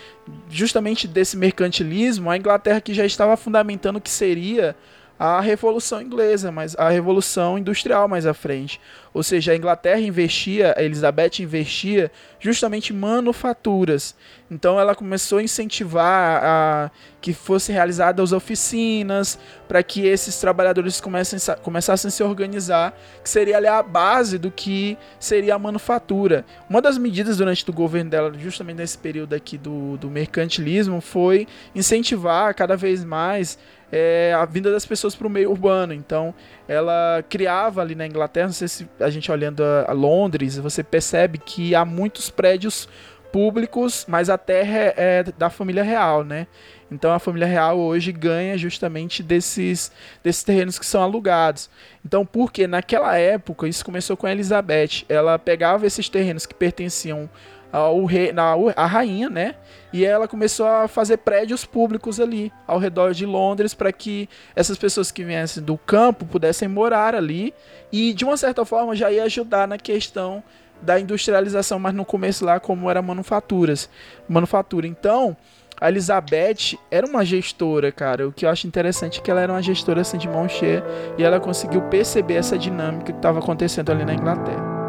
justamente 0.48 1.08
desse 1.08 1.36
mercantilismo, 1.36 2.30
a 2.30 2.36
Inglaterra 2.36 2.80
que 2.80 2.94
já 2.94 3.04
estava 3.04 3.36
fundamentando 3.36 3.96
o 3.96 4.00
que 4.00 4.10
seria 4.10 4.76
a 5.20 5.38
Revolução 5.38 6.00
Inglesa, 6.00 6.50
mas 6.50 6.74
a 6.78 6.88
Revolução 6.88 7.58
Industrial 7.58 8.08
mais 8.08 8.24
à 8.24 8.32
frente. 8.32 8.80
Ou 9.12 9.22
seja, 9.22 9.52
a 9.52 9.56
Inglaterra 9.56 10.00
investia, 10.00 10.72
a 10.74 10.82
Elizabeth 10.82 11.40
investia 11.40 12.10
justamente 12.38 12.94
em 12.94 12.96
manufaturas. 12.96 14.14
Então 14.50 14.80
ela 14.80 14.94
começou 14.94 15.36
a 15.36 15.42
incentivar 15.42 16.42
a 16.42 16.90
que 17.20 17.34
fossem 17.34 17.74
realizadas 17.74 18.32
oficinas 18.32 19.38
para 19.68 19.82
que 19.82 20.06
esses 20.06 20.40
trabalhadores 20.40 21.02
comecem, 21.02 21.38
começassem 21.62 22.08
a 22.08 22.10
se 22.10 22.22
organizar, 22.22 22.98
que 23.22 23.28
seria 23.28 23.58
ali 23.58 23.66
a 23.66 23.82
base 23.82 24.38
do 24.38 24.50
que 24.50 24.96
seria 25.18 25.54
a 25.54 25.58
manufatura. 25.58 26.46
Uma 26.66 26.80
das 26.80 26.96
medidas 26.96 27.36
durante 27.36 27.68
o 27.68 27.72
governo 27.74 28.10
dela, 28.10 28.32
justamente 28.38 28.78
nesse 28.78 28.96
período 28.96 29.34
aqui 29.34 29.58
do, 29.58 29.98
do 29.98 30.08
mercantilismo, 30.08 30.98
foi 31.02 31.46
incentivar 31.74 32.54
cada 32.54 32.74
vez 32.74 33.04
mais 33.04 33.58
é, 33.92 34.34
a 34.36 34.44
vinda 34.44 34.70
das 34.70 34.86
pessoas 34.86 35.14
para 35.14 35.26
o 35.26 35.30
meio 35.30 35.50
urbano. 35.50 35.92
Então, 35.92 36.34
ela 36.68 37.24
criava 37.28 37.80
ali 37.80 37.94
na 37.94 38.06
Inglaterra, 38.06 38.46
não 38.46 38.52
sei 38.52 38.68
se 38.68 38.88
a 38.98 39.10
gente 39.10 39.30
olhando 39.30 39.62
a, 39.62 39.90
a 39.90 39.92
Londres, 39.92 40.56
você 40.58 40.82
percebe 40.82 41.38
que 41.38 41.74
há 41.74 41.84
muitos 41.84 42.30
prédios 42.30 42.88
públicos, 43.32 44.04
mas 44.08 44.28
a 44.28 44.36
terra 44.36 44.78
é, 44.78 44.94
é 44.96 45.24
da 45.38 45.48
família 45.48 45.82
real, 45.82 46.24
né? 46.24 46.46
Então 46.90 47.12
a 47.12 47.18
família 47.18 47.46
real 47.46 47.78
hoje 47.78 48.10
ganha 48.10 48.58
justamente 48.58 49.22
desses, 49.22 49.92
desses 50.22 50.42
terrenos 50.42 50.78
que 50.78 50.84
são 50.84 51.02
alugados. 51.02 51.70
Então, 52.04 52.26
porque 52.26 52.66
naquela 52.66 53.16
época, 53.16 53.68
isso 53.68 53.84
começou 53.84 54.16
com 54.16 54.26
a 54.26 54.32
Elizabeth, 54.32 55.04
ela 55.08 55.38
pegava 55.38 55.86
esses 55.86 56.08
terrenos 56.08 56.46
que 56.46 56.54
pertenciam 56.54 57.30
ao 57.72 58.04
rei, 58.04 58.32
na, 58.32 58.54
a 58.76 58.86
rainha, 58.86 59.28
né? 59.28 59.54
E 59.92 60.04
ela 60.04 60.28
começou 60.28 60.66
a 60.66 60.88
fazer 60.88 61.18
prédios 61.18 61.64
públicos 61.64 62.20
ali 62.20 62.52
ao 62.66 62.78
redor 62.78 63.12
de 63.12 63.26
Londres 63.26 63.74
para 63.74 63.92
que 63.92 64.28
essas 64.54 64.78
pessoas 64.78 65.10
que 65.10 65.24
viessem 65.24 65.62
do 65.62 65.76
campo 65.76 66.24
pudessem 66.24 66.68
morar 66.68 67.14
ali 67.14 67.52
e 67.90 68.12
de 68.12 68.24
uma 68.24 68.36
certa 68.36 68.64
forma 68.64 68.94
já 68.94 69.10
ia 69.10 69.24
ajudar 69.24 69.66
na 69.66 69.78
questão 69.78 70.42
da 70.80 70.98
industrialização, 70.98 71.78
mas 71.78 71.92
no 71.94 72.04
começo 72.04 72.44
lá 72.44 72.58
como 72.58 72.88
era 72.88 73.02
manufaturas, 73.02 73.90
manufatura. 74.28 74.86
Então, 74.86 75.36
a 75.80 75.88
Elizabeth 75.88 76.78
era 76.90 77.06
uma 77.06 77.24
gestora, 77.24 77.90
cara. 77.90 78.28
O 78.28 78.32
que 78.32 78.46
eu 78.46 78.50
acho 78.50 78.66
interessante 78.66 79.18
é 79.18 79.22
que 79.22 79.30
ela 79.30 79.40
era 79.40 79.52
uma 79.52 79.62
gestora 79.62 80.00
assim 80.00 80.18
de 80.18 80.28
mão 80.28 80.48
cheia 80.48 80.84
e 81.18 81.22
ela 81.22 81.40
conseguiu 81.40 81.82
perceber 81.82 82.34
essa 82.34 82.58
dinâmica 82.58 83.12
que 83.12 83.18
estava 83.18 83.38
acontecendo 83.38 83.90
ali 83.90 84.04
na 84.04 84.14
Inglaterra. 84.14 84.79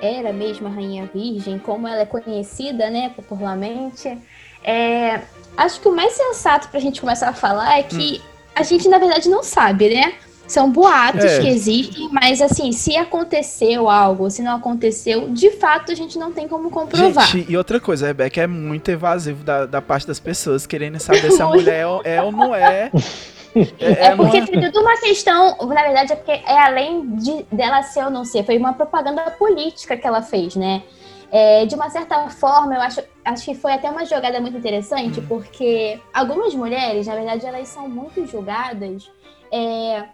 Era 0.00 0.32
mesmo 0.32 0.68
a 0.68 0.70
Rainha 0.70 1.08
Virgem, 1.12 1.58
como 1.58 1.86
ela 1.86 2.02
é 2.02 2.06
conhecida, 2.06 2.90
né, 2.90 3.10
popularmente, 3.14 4.18
é, 4.62 5.20
acho 5.56 5.80
que 5.80 5.88
o 5.88 5.94
mais 5.94 6.12
sensato 6.12 6.68
para 6.68 6.78
a 6.78 6.82
gente 6.82 7.00
começar 7.00 7.28
a 7.28 7.32
falar 7.32 7.78
é 7.78 7.82
que 7.82 8.20
hum. 8.20 8.28
a 8.54 8.62
gente, 8.62 8.88
na 8.88 8.98
verdade, 8.98 9.28
não 9.28 9.42
sabe, 9.42 9.94
né? 9.94 10.14
São 10.46 10.70
boatos 10.70 11.24
é. 11.24 11.40
que 11.40 11.48
existem, 11.48 12.08
mas 12.10 12.40
assim, 12.40 12.72
se 12.72 12.96
aconteceu 12.96 13.90
algo, 13.90 14.30
se 14.30 14.40
não 14.40 14.56
aconteceu, 14.56 15.28
de 15.28 15.50
fato 15.50 15.92
a 15.92 15.94
gente 15.94 16.18
não 16.18 16.32
tem 16.32 16.48
como 16.48 16.70
comprovar. 16.70 17.26
Gente, 17.26 17.52
e 17.52 17.56
outra 17.56 17.78
coisa, 17.78 18.06
a 18.06 18.08
Rebeca 18.08 18.40
é 18.40 18.46
muito 18.46 18.90
evasivo 18.90 19.44
da, 19.44 19.66
da 19.66 19.82
parte 19.82 20.06
das 20.06 20.18
pessoas 20.18 20.66
querendo 20.66 20.98
saber 20.98 21.30
se 21.32 21.42
a 21.42 21.46
mulher 21.48 21.84
é, 22.02 22.14
é 22.14 22.22
ou 22.22 22.32
não 22.32 22.54
é 22.54 22.90
É, 23.78 24.06
é 24.06 24.16
porque 24.16 24.38
uma... 24.38 24.46
tem 24.46 24.60
tudo 24.60 24.80
uma 24.80 24.96
questão, 24.98 25.56
na 25.58 25.82
verdade, 25.82 26.12
é 26.12 26.16
porque 26.16 26.30
é 26.30 26.58
além 26.58 27.16
de 27.16 27.44
dela 27.50 27.82
ser 27.82 28.04
ou 28.04 28.10
não 28.10 28.24
ser, 28.24 28.44
foi 28.44 28.58
uma 28.58 28.72
propaganda 28.72 29.30
política 29.32 29.96
que 29.96 30.06
ela 30.06 30.22
fez, 30.22 30.56
né? 30.56 30.82
É, 31.30 31.66
de 31.66 31.74
uma 31.74 31.90
certa 31.90 32.28
forma, 32.30 32.74
eu 32.74 32.80
acho, 32.80 33.02
acho 33.24 33.44
que 33.44 33.54
foi 33.54 33.72
até 33.72 33.90
uma 33.90 34.04
jogada 34.04 34.40
muito 34.40 34.56
interessante, 34.56 35.20
porque 35.20 36.00
algumas 36.12 36.54
mulheres, 36.54 37.06
na 37.06 37.14
verdade, 37.14 37.46
elas 37.46 37.68
são 37.68 37.88
muito 37.88 38.26
julgadas 38.26 39.10
é, 39.52 40.04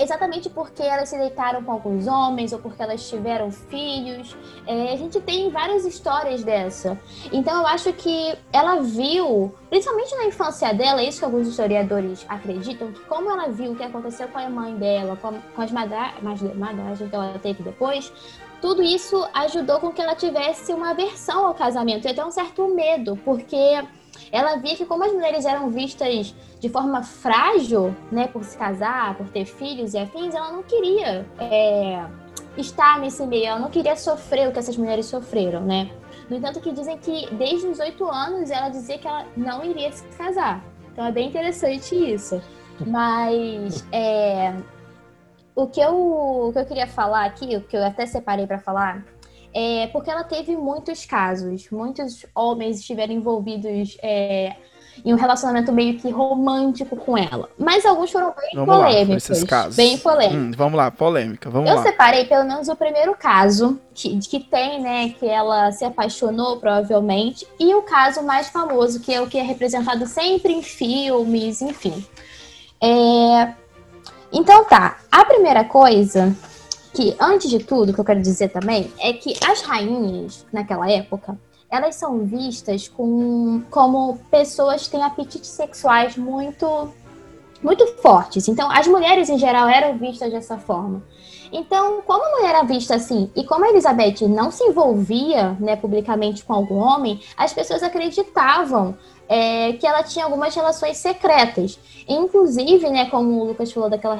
exatamente 0.00 0.48
porque 0.48 0.82
elas 0.82 1.08
se 1.08 1.18
deitaram 1.18 1.62
com 1.62 1.72
alguns 1.72 2.06
homens 2.06 2.52
ou 2.52 2.58
porque 2.58 2.82
elas 2.82 3.08
tiveram 3.08 3.50
filhos. 3.50 4.36
É, 4.66 4.92
a 4.92 4.96
gente 4.96 5.20
tem 5.20 5.50
várias 5.50 5.84
histórias 5.84 6.42
dessa. 6.42 6.98
Então 7.32 7.60
eu 7.60 7.66
acho 7.66 7.92
que 7.92 8.36
ela 8.52 8.80
viu, 8.80 9.54
principalmente 9.68 10.14
na 10.16 10.24
infância 10.24 10.72
dela, 10.72 11.02
isso 11.02 11.18
que 11.18 11.24
alguns 11.24 11.46
historiadores 11.46 12.24
acreditam, 12.28 12.92
que 12.92 13.00
como 13.00 13.30
ela 13.30 13.48
viu 13.48 13.72
o 13.72 13.76
que 13.76 13.82
aconteceu 13.82 14.28
com 14.28 14.38
a 14.38 14.48
mãe 14.48 14.74
dela, 14.76 15.16
com, 15.16 15.32
com 15.54 15.62
as 15.62 15.70
madrastas 15.70 17.08
que 17.08 17.14
ela 17.14 17.38
teve 17.38 17.62
depois, 17.62 18.12
tudo 18.60 18.82
isso 18.82 19.26
ajudou 19.32 19.80
com 19.80 19.90
que 19.90 20.00
ela 20.02 20.14
tivesse 20.14 20.72
uma 20.72 20.90
aversão 20.90 21.46
ao 21.46 21.54
casamento 21.54 22.06
e 22.06 22.10
até 22.10 22.24
um 22.24 22.30
certo 22.30 22.68
medo, 22.68 23.16
porque 23.24 23.82
ela 24.30 24.56
via 24.56 24.76
que 24.76 24.84
como 24.84 25.04
as 25.04 25.12
mulheres 25.12 25.44
eram 25.44 25.70
vistas 25.70 26.34
de 26.58 26.68
forma 26.68 27.02
frágil, 27.02 27.94
né, 28.10 28.28
por 28.28 28.44
se 28.44 28.56
casar, 28.56 29.16
por 29.16 29.28
ter 29.28 29.44
filhos 29.44 29.94
e 29.94 29.98
afins, 29.98 30.34
ela 30.34 30.52
não 30.52 30.62
queria 30.62 31.26
é, 31.38 32.04
estar 32.56 32.98
nesse 32.98 33.26
meio, 33.26 33.46
ela 33.46 33.58
não 33.58 33.70
queria 33.70 33.96
sofrer 33.96 34.48
o 34.48 34.52
que 34.52 34.58
essas 34.58 34.76
mulheres 34.76 35.06
sofreram, 35.06 35.60
né? 35.62 35.90
No 36.28 36.36
entanto, 36.36 36.60
que 36.60 36.72
dizem 36.72 36.96
que 36.98 37.32
desde 37.34 37.66
os 37.66 37.80
oito 37.80 38.04
anos 38.08 38.50
ela 38.50 38.68
dizia 38.68 38.98
que 38.98 39.08
ela 39.08 39.26
não 39.36 39.64
iria 39.64 39.90
se 39.90 40.04
casar. 40.16 40.64
Então 40.92 41.04
é 41.04 41.10
bem 41.10 41.28
interessante 41.28 41.94
isso. 41.94 42.40
Mas 42.86 43.84
é, 43.92 44.54
o, 45.54 45.66
que 45.66 45.80
eu, 45.80 46.48
o 46.48 46.52
que 46.52 46.58
eu 46.58 46.66
queria 46.66 46.86
falar 46.86 47.24
aqui, 47.24 47.56
o 47.56 47.60
que 47.60 47.76
eu 47.76 47.84
até 47.84 48.06
separei 48.06 48.46
para 48.46 48.58
falar, 48.58 49.04
é, 49.52 49.88
porque 49.88 50.10
ela 50.10 50.24
teve 50.24 50.56
muitos 50.56 51.04
casos, 51.04 51.68
muitos 51.70 52.24
homens 52.34 52.78
estiveram 52.78 53.12
envolvidos 53.12 53.96
é, 54.02 54.54
em 55.04 55.12
um 55.12 55.16
relacionamento 55.16 55.72
meio 55.72 55.98
que 55.98 56.10
romântico 56.10 56.96
com 56.96 57.16
ela. 57.16 57.48
Mas 57.58 57.84
alguns 57.84 58.10
foram 58.10 58.32
bem 58.34 58.50
vamos 58.54 58.76
polêmicos. 58.76 59.28
Lá, 59.28 59.34
esses 59.34 59.44
casos. 59.44 59.76
Bem 59.76 59.98
polêmicos. 59.98 60.38
Hum, 60.40 60.52
vamos 60.56 60.76
lá, 60.76 60.90
polêmica, 60.90 61.50
vamos 61.50 61.68
Eu 61.68 61.76
lá. 61.76 61.82
Separei 61.82 62.26
pelo 62.26 62.44
menos 62.44 62.68
o 62.68 62.76
primeiro 62.76 63.14
caso, 63.14 63.80
que, 63.94 64.18
que 64.18 64.40
tem, 64.40 64.80
né, 64.80 65.08
que 65.18 65.26
ela 65.26 65.72
se 65.72 65.84
apaixonou, 65.84 66.58
provavelmente, 66.58 67.46
e 67.58 67.74
o 67.74 67.82
caso 67.82 68.22
mais 68.22 68.48
famoso, 68.48 69.00
que 69.00 69.12
é 69.12 69.20
o 69.20 69.26
que 69.26 69.38
é 69.38 69.42
representado 69.42 70.06
sempre 70.06 70.52
em 70.52 70.62
filmes, 70.62 71.60
enfim. 71.60 72.04
É... 72.82 73.54
Então 74.32 74.64
tá, 74.64 74.98
a 75.10 75.24
primeira 75.24 75.64
coisa 75.64 76.36
que, 76.92 77.16
antes 77.20 77.48
de 77.50 77.60
tudo, 77.60 77.92
que 77.92 78.00
eu 78.00 78.04
quero 78.04 78.20
dizer 78.20 78.48
também, 78.48 78.92
é 78.98 79.12
que 79.12 79.34
as 79.44 79.62
rainhas, 79.62 80.46
naquela 80.52 80.90
época, 80.90 81.38
elas 81.70 81.94
são 81.94 82.24
vistas 82.24 82.88
com, 82.88 83.62
como 83.70 84.18
pessoas 84.30 84.84
que 84.84 84.90
têm 84.90 85.02
apetites 85.02 85.50
sexuais 85.50 86.16
muito, 86.16 86.88
muito 87.62 87.86
fortes. 88.02 88.48
Então, 88.48 88.70
as 88.70 88.88
mulheres, 88.88 89.28
em 89.28 89.38
geral, 89.38 89.68
eram 89.68 89.96
vistas 89.96 90.32
dessa 90.32 90.58
forma. 90.58 91.02
Então, 91.52 92.00
como 92.02 92.24
a 92.24 92.30
mulher 92.36 92.50
era 92.50 92.62
vista 92.62 92.94
assim, 92.94 93.30
e 93.34 93.44
como 93.44 93.64
a 93.64 93.70
Elizabeth 93.70 94.26
não 94.28 94.50
se 94.50 94.64
envolvia 94.64 95.56
né, 95.60 95.76
publicamente 95.76 96.44
com 96.44 96.52
algum 96.52 96.76
homem, 96.76 97.20
as 97.36 97.52
pessoas 97.52 97.82
acreditavam 97.82 98.96
é, 99.28 99.72
que 99.74 99.86
ela 99.86 100.02
tinha 100.02 100.24
algumas 100.24 100.54
relações 100.54 100.96
secretas. 100.96 101.78
Inclusive, 102.08 102.88
né, 102.90 103.08
como 103.10 103.40
o 103.40 103.44
Lucas 103.44 103.72
falou 103.72 103.88
daquela 103.88 104.16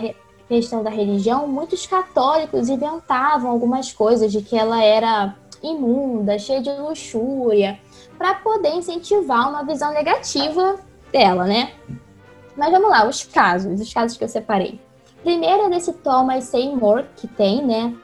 questão 0.51 0.83
da 0.83 0.91
religião, 0.91 1.47
muitos 1.47 1.87
católicos 1.87 2.69
inventavam 2.69 3.49
algumas 3.49 3.93
coisas 3.93 4.33
de 4.33 4.43
que 4.43 4.59
ela 4.59 4.83
era 4.83 5.37
imunda, 5.63 6.37
cheia 6.41 6.61
de 6.61 6.73
luxúria, 6.73 7.79
para 8.19 8.35
poder 8.35 8.75
incentivar 8.75 9.49
uma 9.49 9.63
visão 9.63 9.93
negativa 9.93 10.75
dela, 11.13 11.45
né? 11.45 11.73
Mas 12.57 12.73
vamos 12.73 12.91
lá, 12.91 13.07
os 13.07 13.23
casos, 13.23 13.81
os 13.81 13.95
casos 13.95 14.19
que 14.19 14.25
eu 14.25 14.29
separei. 14.29 14.81
Primeiro 15.23 15.67
é 15.67 15.71
desse 15.71 15.93
Thomas 15.93 16.45
Seymour, 16.45 17.05
que 17.17 17.29
tem, 17.29 17.65
né? 17.65 17.95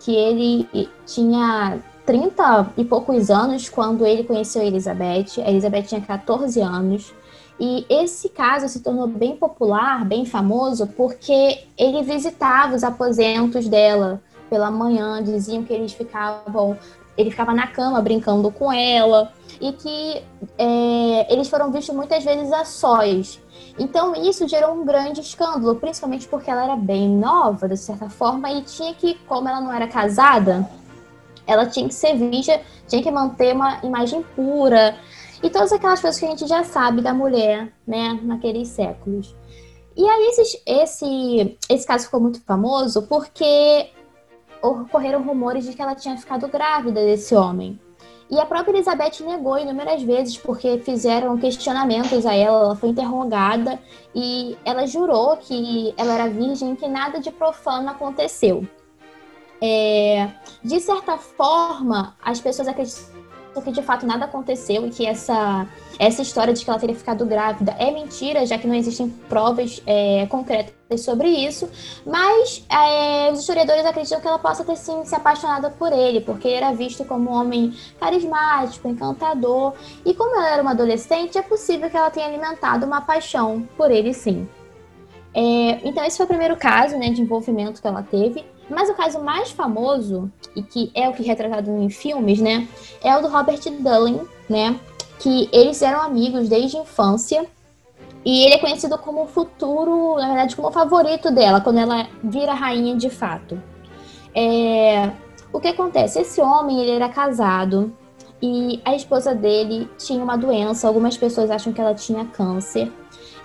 Que 0.00 0.12
ele 0.12 0.90
tinha 1.06 1.78
30 2.04 2.72
e 2.78 2.84
poucos 2.84 3.30
anos 3.30 3.68
quando 3.68 4.04
ele 4.04 4.24
conheceu 4.24 4.60
a 4.60 4.64
Elizabeth. 4.64 5.40
A 5.44 5.48
Elizabeth 5.48 5.84
tinha 5.84 6.00
14 6.00 6.60
anos. 6.60 7.14
E 7.60 7.86
esse 7.88 8.28
caso 8.28 8.68
se 8.68 8.80
tornou 8.80 9.06
bem 9.06 9.36
popular, 9.36 10.04
bem 10.04 10.24
famoso, 10.24 10.86
porque 10.88 11.64
ele 11.78 12.02
visitava 12.02 12.74
os 12.74 12.82
aposentos 12.82 13.68
dela 13.68 14.22
pela 14.50 14.70
manhã, 14.70 15.22
diziam 15.22 15.62
que 15.62 15.72
eles 15.72 15.92
ficavam 15.92 16.76
ele 17.16 17.30
ficava 17.30 17.52
na 17.52 17.66
cama 17.66 18.00
brincando 18.00 18.50
com 18.50 18.72
ela 18.72 19.32
e 19.60 19.72
que 19.72 20.22
é, 20.58 21.32
eles 21.32 21.48
foram 21.48 21.70
vistos 21.70 21.94
muitas 21.94 22.24
vezes 22.24 22.52
a 22.52 22.64
sós. 22.64 23.40
Então 23.78 24.14
isso 24.14 24.48
gerou 24.48 24.74
um 24.74 24.84
grande 24.84 25.20
escândalo, 25.20 25.76
principalmente 25.76 26.26
porque 26.26 26.50
ela 26.50 26.64
era 26.64 26.76
bem 26.76 27.08
nova, 27.08 27.68
de 27.68 27.76
certa 27.76 28.08
forma, 28.08 28.50
e 28.50 28.62
tinha 28.62 28.94
que, 28.94 29.14
como 29.26 29.48
ela 29.48 29.60
não 29.60 29.72
era 29.72 29.86
casada, 29.86 30.68
ela 31.46 31.66
tinha 31.66 31.86
que 31.88 31.94
ser 31.94 32.16
vista, 32.16 32.60
tinha 32.88 33.02
que 33.02 33.10
manter 33.10 33.54
uma 33.54 33.78
imagem 33.82 34.22
pura 34.34 34.96
e 35.42 35.50
todas 35.50 35.72
aquelas 35.72 36.00
coisas 36.00 36.18
que 36.18 36.26
a 36.26 36.30
gente 36.30 36.46
já 36.46 36.62
sabe 36.64 37.02
da 37.02 37.12
mulher, 37.12 37.72
né, 37.86 38.18
naqueles 38.22 38.68
séculos. 38.68 39.34
E 39.96 40.08
aí 40.08 40.26
esse, 40.28 40.62
esse, 40.64 41.58
esse 41.68 41.86
caso 41.86 42.04
ficou 42.04 42.20
muito 42.20 42.40
famoso 42.42 43.02
porque 43.02 43.90
ocorreram 44.62 45.22
rumores 45.22 45.64
de 45.64 45.74
que 45.74 45.82
ela 45.82 45.94
tinha 45.94 46.16
ficado 46.16 46.48
grávida 46.48 47.04
desse 47.04 47.34
homem. 47.34 47.78
E 48.30 48.40
a 48.40 48.46
própria 48.46 48.72
Elizabeth 48.72 49.22
negou 49.26 49.58
inúmeras 49.58 50.02
vezes, 50.02 50.38
porque 50.38 50.78
fizeram 50.78 51.36
questionamentos 51.36 52.24
a 52.24 52.34
ela, 52.34 52.64
ela 52.64 52.76
foi 52.76 52.88
interrogada 52.88 53.78
e 54.14 54.56
ela 54.64 54.86
jurou 54.86 55.36
que 55.36 55.92
ela 55.98 56.14
era 56.14 56.30
virgem, 56.30 56.74
que 56.74 56.88
nada 56.88 57.20
de 57.20 57.30
profano 57.30 57.90
aconteceu. 57.90 58.66
É, 59.60 60.30
de 60.64 60.80
certa 60.80 61.18
forma, 61.18 62.16
as 62.24 62.40
pessoas 62.40 62.68
acreditam 62.68 63.11
que 63.60 63.72
de 63.72 63.82
fato 63.82 64.06
nada 64.06 64.24
aconteceu 64.24 64.86
e 64.86 64.90
que 64.90 65.04
essa, 65.04 65.66
essa 65.98 66.22
história 66.22 66.54
de 66.54 66.64
que 66.64 66.70
ela 66.70 66.78
teria 66.78 66.94
ficado 66.94 67.26
grávida 67.26 67.74
é 67.78 67.90
mentira, 67.90 68.46
já 68.46 68.56
que 68.56 68.66
não 68.66 68.74
existem 68.74 69.08
provas 69.28 69.82
é, 69.86 70.26
concretas 70.26 70.72
sobre 70.98 71.28
isso, 71.28 71.68
mas 72.06 72.64
é, 72.70 73.30
os 73.32 73.40
historiadores 73.40 73.84
acreditam 73.84 74.20
que 74.20 74.26
ela 74.26 74.38
possa 74.38 74.64
ter 74.64 74.76
sim 74.76 75.04
se 75.04 75.14
apaixonado 75.14 75.70
por 75.72 75.92
ele, 75.92 76.20
porque 76.20 76.48
ele 76.48 76.56
era 76.56 76.72
visto 76.72 77.04
como 77.04 77.30
um 77.30 77.34
homem 77.34 77.74
carismático, 77.98 78.88
encantador, 78.88 79.74
e 80.04 80.14
como 80.14 80.36
ela 80.36 80.50
era 80.50 80.62
uma 80.62 80.72
adolescente, 80.72 81.36
é 81.36 81.42
possível 81.42 81.90
que 81.90 81.96
ela 81.96 82.10
tenha 82.10 82.26
alimentado 82.26 82.86
uma 82.86 83.00
paixão 83.00 83.66
por 83.76 83.90
ele 83.90 84.14
sim. 84.14 84.48
É, 85.34 85.80
então 85.86 86.04
esse 86.04 86.16
foi 86.16 86.26
o 86.26 86.28
primeiro 86.28 86.56
caso 86.56 86.96
né, 86.98 87.08
de 87.10 87.22
envolvimento 87.22 87.80
que 87.80 87.88
ela 87.88 88.02
teve. 88.02 88.44
Mas 88.68 88.88
o 88.88 88.94
caso 88.94 89.20
mais 89.20 89.50
famoso, 89.50 90.30
e 90.54 90.62
que 90.62 90.90
é 90.94 91.08
o 91.08 91.12
que 91.12 91.22
é 91.22 91.26
retratado 91.26 91.70
em 91.70 91.88
filmes, 91.88 92.40
né? 92.40 92.68
É 93.02 93.16
o 93.16 93.22
do 93.22 93.28
Robert 93.28 93.60
Dulling, 93.80 94.20
né? 94.48 94.78
Que 95.18 95.48
eles 95.52 95.82
eram 95.82 96.02
amigos 96.02 96.48
desde 96.48 96.76
a 96.76 96.80
infância. 96.80 97.46
E 98.24 98.44
ele 98.44 98.54
é 98.54 98.58
conhecido 98.58 98.96
como 98.98 99.24
o 99.24 99.26
futuro, 99.26 100.16
na 100.16 100.28
verdade, 100.28 100.54
como 100.54 100.68
o 100.68 100.72
favorito 100.72 101.30
dela, 101.30 101.60
quando 101.60 101.78
ela 101.78 102.06
vira 102.22 102.54
rainha 102.54 102.96
de 102.96 103.10
fato. 103.10 103.60
É... 104.34 105.10
O 105.52 105.60
que 105.60 105.68
acontece? 105.68 106.20
Esse 106.20 106.40
homem, 106.40 106.80
ele 106.80 106.92
era 106.92 107.08
casado 107.08 107.92
e 108.40 108.80
a 108.84 108.94
esposa 108.94 109.34
dele 109.34 109.88
tinha 109.98 110.22
uma 110.22 110.36
doença. 110.36 110.86
Algumas 110.86 111.16
pessoas 111.16 111.50
acham 111.50 111.72
que 111.72 111.80
ela 111.80 111.94
tinha 111.94 112.24
câncer. 112.24 112.90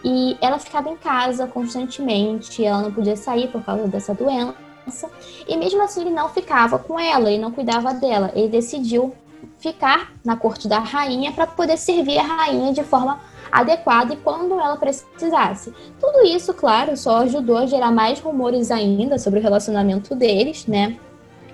E 0.03 0.37
ela 0.39 0.59
ficava 0.59 0.89
em 0.89 0.95
casa 0.95 1.47
constantemente, 1.47 2.63
ela 2.63 2.83
não 2.83 2.91
podia 2.91 3.17
sair 3.17 3.47
por 3.51 3.63
causa 3.63 3.87
dessa 3.87 4.13
doença 4.13 4.66
criança, 4.87 5.09
e 5.47 5.57
mesmo 5.57 5.81
assim 5.81 6.01
ele 6.01 6.11
não 6.11 6.29
ficava 6.29 6.79
com 6.79 6.99
ela, 6.99 7.29
ele 7.29 7.41
não 7.41 7.51
cuidava 7.51 7.93
dela. 7.93 8.31
Ele 8.33 8.47
decidiu 8.47 9.13
ficar 9.59 10.13
na 10.23 10.35
corte 10.35 10.67
da 10.67 10.79
rainha 10.79 11.31
para 11.31 11.45
poder 11.45 11.77
servir 11.77 12.17
a 12.17 12.23
rainha 12.23 12.73
de 12.73 12.83
forma 12.83 13.19
adequada 13.51 14.13
e 14.13 14.17
quando 14.17 14.53
ela 14.59 14.77
precisasse. 14.77 15.73
Tudo 15.99 16.25
isso, 16.25 16.53
claro, 16.53 16.95
só 16.97 17.19
ajudou 17.19 17.57
a 17.57 17.65
gerar 17.65 17.91
mais 17.91 18.19
rumores 18.19 18.71
ainda 18.71 19.17
sobre 19.17 19.39
o 19.39 19.43
relacionamento 19.43 20.15
deles, 20.15 20.65
né? 20.65 20.97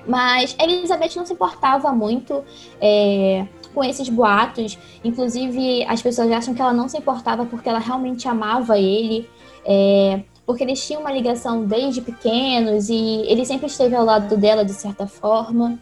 Mas 0.05 0.55
Elizabeth 0.59 1.15
não 1.15 1.25
se 1.25 1.33
importava 1.33 1.91
muito 1.93 2.43
é, 2.81 3.47
com 3.73 3.83
esses 3.83 4.09
boatos. 4.09 4.77
Inclusive, 5.03 5.85
as 5.85 6.01
pessoas 6.01 6.29
acham 6.29 6.53
que 6.53 6.61
ela 6.61 6.73
não 6.73 6.89
se 6.89 6.97
importava 6.97 7.45
porque 7.45 7.69
ela 7.69 7.79
realmente 7.79 8.27
amava 8.27 8.77
ele. 8.77 9.29
É, 9.65 10.23
porque 10.45 10.63
eles 10.63 10.85
tinham 10.85 11.01
uma 11.01 11.11
ligação 11.11 11.65
desde 11.65 12.01
pequenos 12.01 12.89
e 12.89 13.23
ele 13.27 13.45
sempre 13.45 13.67
esteve 13.67 13.95
ao 13.95 14.03
lado 14.03 14.35
dela 14.37 14.63
de 14.65 14.73
certa 14.73 15.07
forma. 15.07 15.79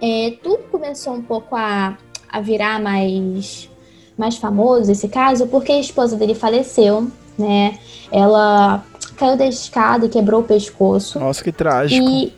É, 0.00 0.34
tudo 0.42 0.62
começou 0.70 1.14
um 1.14 1.22
pouco 1.22 1.54
a, 1.54 1.96
a 2.28 2.40
virar 2.40 2.80
mais, 2.80 3.68
mais 4.16 4.36
famoso 4.36 4.90
esse 4.90 5.08
caso 5.08 5.46
porque 5.46 5.72
a 5.72 5.80
esposa 5.80 6.16
dele 6.16 6.34
faleceu, 6.34 7.10
né? 7.38 7.78
Ela 8.10 8.82
caiu 9.16 9.36
da 9.36 9.46
escada 9.46 10.06
e 10.06 10.08
quebrou 10.08 10.40
o 10.40 10.44
pescoço. 10.44 11.18
Nossa, 11.18 11.44
que 11.44 11.52
trágico. 11.52 12.04
E 12.08 12.32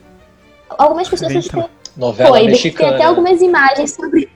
algumas 0.69 1.07
pessoas. 1.07 1.47
Novela 1.95 2.37
foi, 2.37 2.47
mexicana. 2.47 2.89
tem 2.89 2.95
até 2.95 3.05
algumas 3.05 3.41
imagens 3.41 3.95
sobre 3.95 4.29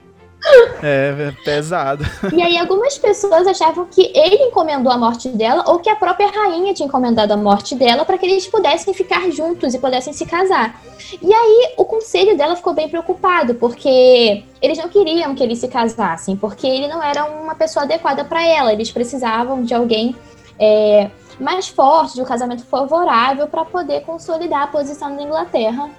É, 0.81 1.27
é 1.27 1.43
pesado. 1.43 2.03
E 2.33 2.41
aí 2.41 2.57
algumas 2.57 2.97
pessoas 2.97 3.45
achavam 3.45 3.85
que 3.85 4.11
ele 4.15 4.35
encomendou 4.35 4.91
a 4.91 4.97
morte 4.97 5.29
dela 5.29 5.63
ou 5.67 5.79
que 5.79 5.89
a 5.89 5.95
própria 5.95 6.27
rainha 6.27 6.73
tinha 6.73 6.87
encomendado 6.87 7.31
a 7.33 7.37
morte 7.37 7.75
dela 7.75 8.03
para 8.05 8.17
que 8.17 8.25
eles 8.25 8.47
pudessem 8.47 8.93
ficar 8.93 9.29
juntos 9.31 9.73
e 9.73 9.79
pudessem 9.79 10.13
se 10.13 10.25
casar. 10.25 10.81
E 11.21 11.31
aí 11.31 11.73
o 11.77 11.85
conselho 11.85 12.35
dela 12.35 12.55
ficou 12.55 12.73
bem 12.73 12.89
preocupado, 12.89 13.55
porque 13.55 14.43
eles 14.61 14.77
não 14.77 14.89
queriam 14.89 15.35
que 15.35 15.43
eles 15.43 15.59
se 15.59 15.67
casassem, 15.67 16.35
porque 16.35 16.65
ele 16.65 16.87
não 16.87 17.03
era 17.03 17.25
uma 17.25 17.55
pessoa 17.55 17.83
adequada 17.83 18.23
para 18.23 18.45
ela. 18.45 18.73
Eles 18.73 18.91
precisavam 18.91 19.63
de 19.63 19.73
alguém 19.73 20.15
é, 20.59 21.09
mais 21.39 21.67
forte, 21.67 22.15
de 22.15 22.21
um 22.21 22.25
casamento 22.25 22.63
favorável 22.65 23.47
para 23.47 23.65
poder 23.65 24.01
consolidar 24.01 24.63
a 24.63 24.67
posição 24.67 25.15
da 25.15 25.21
Inglaterra 25.21 25.89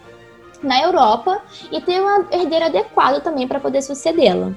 na 0.62 0.80
Europa 0.80 1.40
e 1.70 1.80
ter 1.80 2.00
um 2.00 2.26
herdeiro 2.30 2.66
adequado 2.66 3.22
também 3.22 3.46
para 3.48 3.60
poder 3.60 3.82
sucedê-la. 3.82 4.52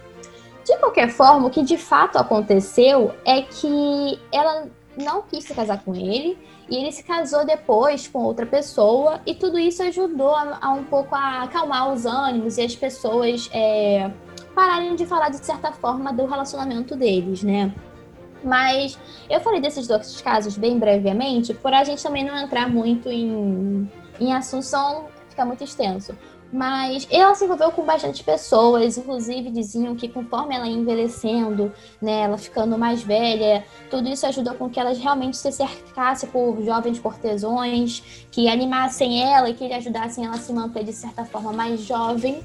De 0.63 0.77
qualquer 0.77 1.09
forma, 1.09 1.47
o 1.47 1.49
que 1.49 1.63
de 1.63 1.77
fato 1.77 2.17
aconteceu 2.17 3.11
é 3.23 3.41
que 3.41 4.19
ela 4.31 4.67
não 4.97 5.21
quis 5.21 5.43
se 5.43 5.53
casar 5.53 5.83
com 5.83 5.93
ele 5.93 6.37
e 6.69 6.77
ele 6.77 6.91
se 6.91 7.03
casou 7.03 7.45
depois 7.45 8.07
com 8.07 8.23
outra 8.23 8.45
pessoa 8.45 9.21
e 9.25 9.35
tudo 9.35 9.59
isso 9.59 9.83
ajudou 9.83 10.33
a, 10.33 10.57
a 10.61 10.71
um 10.71 10.83
pouco 10.83 11.13
a 11.13 11.43
acalmar 11.43 11.91
os 11.93 12.05
ânimos 12.05 12.57
e 12.57 12.61
as 12.61 12.75
pessoas 12.75 13.49
é, 13.53 14.09
pararem 14.55 14.95
de 14.95 15.05
falar 15.05 15.29
de 15.29 15.37
certa 15.45 15.71
forma 15.71 16.11
do 16.11 16.25
relacionamento 16.25 16.95
deles, 16.95 17.43
né? 17.43 17.73
Mas 18.43 18.97
eu 19.29 19.39
falei 19.41 19.59
desses 19.59 19.87
dois 19.87 20.21
casos 20.21 20.57
bem 20.57 20.77
brevemente, 20.77 21.53
por 21.53 21.73
a 21.73 21.83
gente 21.83 22.01
também 22.01 22.23
não 22.23 22.37
entrar 22.37 22.69
muito 22.69 23.09
em, 23.09 23.89
em 24.19 24.33
assuntos 24.33 24.73
fica 25.35 25.45
muito 25.45 25.63
extenso. 25.63 26.15
Mas 26.53 27.05
ela 27.11 27.35
se 27.35 27.43
envolveu 27.43 27.69
com 27.71 27.83
bastante 27.83 28.23
pessoas, 28.23 28.97
inclusive 28.97 29.51
diziam 29.51 29.93
que 29.95 30.07
conforme 30.07 30.55
ela 30.55 30.65
ia 30.65 30.77
envelhecendo, 30.77 31.71
né, 32.01 32.21
ela 32.21 32.37
ficando 32.37 32.77
mais 32.77 33.03
velha, 33.03 33.65
tudo 33.89 34.07
isso 34.07 34.25
ajudou 34.25 34.53
com 34.53 34.69
que 34.69 34.79
ela 34.79 34.93
realmente 34.93 35.35
se 35.35 35.51
cercasse 35.51 36.27
por 36.27 36.63
jovens 36.63 36.97
cortesões 36.99 38.25
que 38.31 38.47
animassem 38.47 39.21
ela 39.21 39.49
e 39.49 39.53
que 39.53 39.71
ajudassem 39.73 40.25
ela 40.25 40.35
a 40.35 40.39
se 40.39 40.53
manter 40.53 40.85
de 40.85 40.93
certa 40.93 41.25
forma 41.25 41.51
mais 41.51 41.81
jovem, 41.81 42.41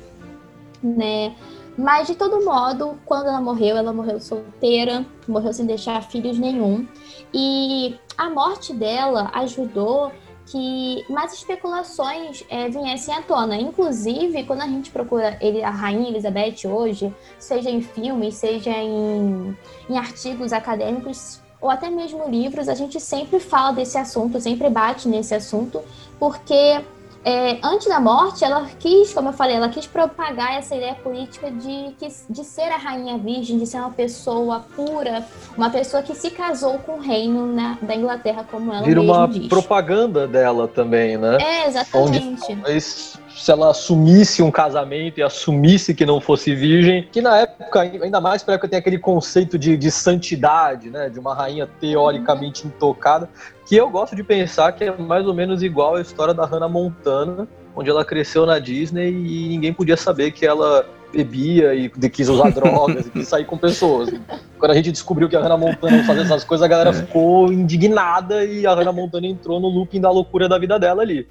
né? 0.82 1.36
Mas 1.78 2.08
de 2.08 2.16
todo 2.16 2.44
modo, 2.44 2.98
quando 3.06 3.28
ela 3.28 3.40
morreu, 3.40 3.76
ela 3.76 3.92
morreu 3.92 4.20
solteira, 4.20 5.06
morreu 5.28 5.52
sem 5.52 5.64
deixar 5.64 6.02
filhos 6.02 6.36
nenhum. 6.38 6.86
E 7.32 7.96
a 8.18 8.28
morte 8.28 8.74
dela 8.74 9.30
ajudou 9.34 10.10
que 10.50 11.04
mais 11.08 11.32
especulações 11.32 12.44
é, 12.50 12.68
viessem 12.68 13.14
à 13.14 13.22
tona. 13.22 13.56
Inclusive, 13.56 14.44
quando 14.44 14.62
a 14.62 14.66
gente 14.66 14.90
procura 14.90 15.38
ele, 15.40 15.62
a 15.62 15.70
Rainha 15.70 16.08
Elizabeth 16.08 16.66
hoje, 16.66 17.14
seja 17.38 17.70
em 17.70 17.80
filmes, 17.80 18.34
seja 18.34 18.70
em, 18.70 19.56
em 19.88 19.96
artigos 19.96 20.52
acadêmicos, 20.52 21.40
ou 21.60 21.70
até 21.70 21.88
mesmo 21.88 22.28
livros, 22.28 22.68
a 22.68 22.74
gente 22.74 22.98
sempre 22.98 23.38
fala 23.38 23.72
desse 23.72 23.96
assunto, 23.96 24.40
sempre 24.40 24.68
bate 24.68 25.08
nesse 25.08 25.34
assunto, 25.34 25.80
porque 26.18 26.80
é, 27.22 27.58
antes 27.62 27.86
da 27.86 28.00
morte, 28.00 28.44
ela 28.44 28.66
quis, 28.78 29.12
como 29.12 29.28
eu 29.28 29.32
falei, 29.32 29.56
ela 29.56 29.68
quis 29.68 29.86
propagar 29.86 30.54
essa 30.54 30.74
ideia 30.74 30.94
política 30.94 31.50
de, 31.50 31.94
de 32.30 32.44
ser 32.44 32.72
a 32.72 32.76
rainha 32.76 33.18
virgem, 33.18 33.58
de 33.58 33.66
ser 33.66 33.78
uma 33.78 33.90
pessoa 33.90 34.64
pura, 34.74 35.26
uma 35.56 35.68
pessoa 35.68 36.02
que 36.02 36.14
se 36.14 36.30
casou 36.30 36.78
com 36.78 36.92
o 36.92 37.00
reino 37.00 37.46
na, 37.46 37.76
da 37.82 37.94
Inglaterra, 37.94 38.46
como 38.50 38.72
ela 38.72 38.82
Vira 38.82 39.00
mesma 39.00 39.18
uma 39.18 39.28
diz. 39.28 39.48
propaganda 39.48 40.26
dela 40.26 40.66
também, 40.66 41.18
né? 41.18 41.36
É, 41.40 41.66
exatamente. 41.68 42.46
Talvez 42.46 43.18
se 43.34 43.50
ela 43.50 43.70
assumisse 43.70 44.42
um 44.42 44.50
casamento 44.50 45.18
e 45.18 45.22
assumisse 45.22 45.94
que 45.94 46.04
não 46.04 46.20
fosse 46.20 46.54
virgem, 46.54 47.08
que 47.10 47.20
na 47.20 47.38
época, 47.38 47.80
ainda 47.80 48.20
mais 48.20 48.42
para 48.42 48.54
época, 48.54 48.68
tem 48.68 48.78
aquele 48.78 48.98
conceito 48.98 49.58
de, 49.58 49.76
de 49.76 49.90
santidade, 49.90 50.90
né? 50.90 51.08
De 51.08 51.18
uma 51.18 51.34
rainha 51.34 51.66
teoricamente 51.80 52.66
intocada, 52.66 53.28
que 53.66 53.76
eu 53.76 53.88
gosto 53.88 54.16
de 54.16 54.22
pensar 54.22 54.72
que 54.72 54.84
é 54.84 54.96
mais 54.96 55.26
ou 55.26 55.34
menos 55.34 55.62
igual 55.62 55.96
a 55.96 56.00
história 56.00 56.34
da 56.34 56.44
Hannah 56.44 56.68
Montana, 56.68 57.48
onde 57.74 57.88
ela 57.88 58.04
cresceu 58.04 58.44
na 58.44 58.58
Disney 58.58 59.10
e 59.10 59.48
ninguém 59.48 59.72
podia 59.72 59.96
saber 59.96 60.32
que 60.32 60.44
ela 60.44 60.86
bebia 61.12 61.74
e 61.74 61.88
quis 61.88 62.28
usar 62.28 62.50
drogas 62.52 63.06
e 63.06 63.10
quis 63.10 63.28
sair 63.28 63.44
com 63.44 63.56
pessoas. 63.56 64.10
Quando 64.58 64.72
a 64.72 64.74
gente 64.74 64.92
descobriu 64.92 65.28
que 65.28 65.36
a 65.36 65.40
Hannah 65.40 65.56
Montana 65.56 66.04
fazia 66.04 66.22
essas 66.22 66.44
coisas, 66.44 66.64
a 66.64 66.68
galera 66.68 66.90
é. 66.90 66.92
ficou 66.92 67.52
indignada 67.52 68.44
e 68.44 68.66
a 68.66 68.74
Hannah 68.74 68.92
Montana 68.92 69.26
entrou 69.26 69.60
no 69.60 69.68
looping 69.68 70.00
da 70.00 70.10
loucura 70.10 70.48
da 70.48 70.58
vida 70.58 70.78
dela 70.78 71.02
ali. 71.02 71.26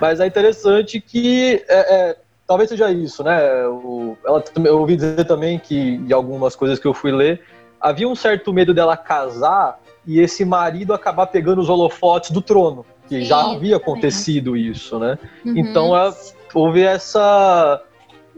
Mas 0.00 0.20
é 0.20 0.26
interessante 0.26 1.00
que 1.00 1.64
é, 1.68 2.10
é, 2.10 2.16
talvez 2.46 2.68
seja 2.68 2.90
isso, 2.90 3.22
né? 3.22 3.66
O, 3.66 4.16
ela, 4.24 4.42
eu 4.64 4.78
ouvi 4.78 4.96
dizer 4.96 5.24
também 5.24 5.58
que, 5.58 5.98
de 5.98 6.12
algumas 6.12 6.56
coisas 6.56 6.78
que 6.78 6.86
eu 6.86 6.94
fui 6.94 7.12
ler, 7.12 7.42
havia 7.80 8.08
um 8.08 8.14
certo 8.14 8.52
medo 8.52 8.72
dela 8.72 8.96
casar 8.96 9.78
e 10.06 10.20
esse 10.20 10.44
marido 10.44 10.94
acabar 10.94 11.26
pegando 11.26 11.60
os 11.60 11.68
holofotes 11.68 12.30
do 12.30 12.40
trono, 12.40 12.84
que 13.08 13.20
Sim, 13.20 13.24
já 13.24 13.52
havia 13.52 13.76
acontecido 13.76 14.56
isso, 14.56 14.98
né? 14.98 15.18
Uhum. 15.44 15.58
Então 15.58 15.96
é, 15.96 16.12
houve 16.54 16.82
essa 16.82 17.82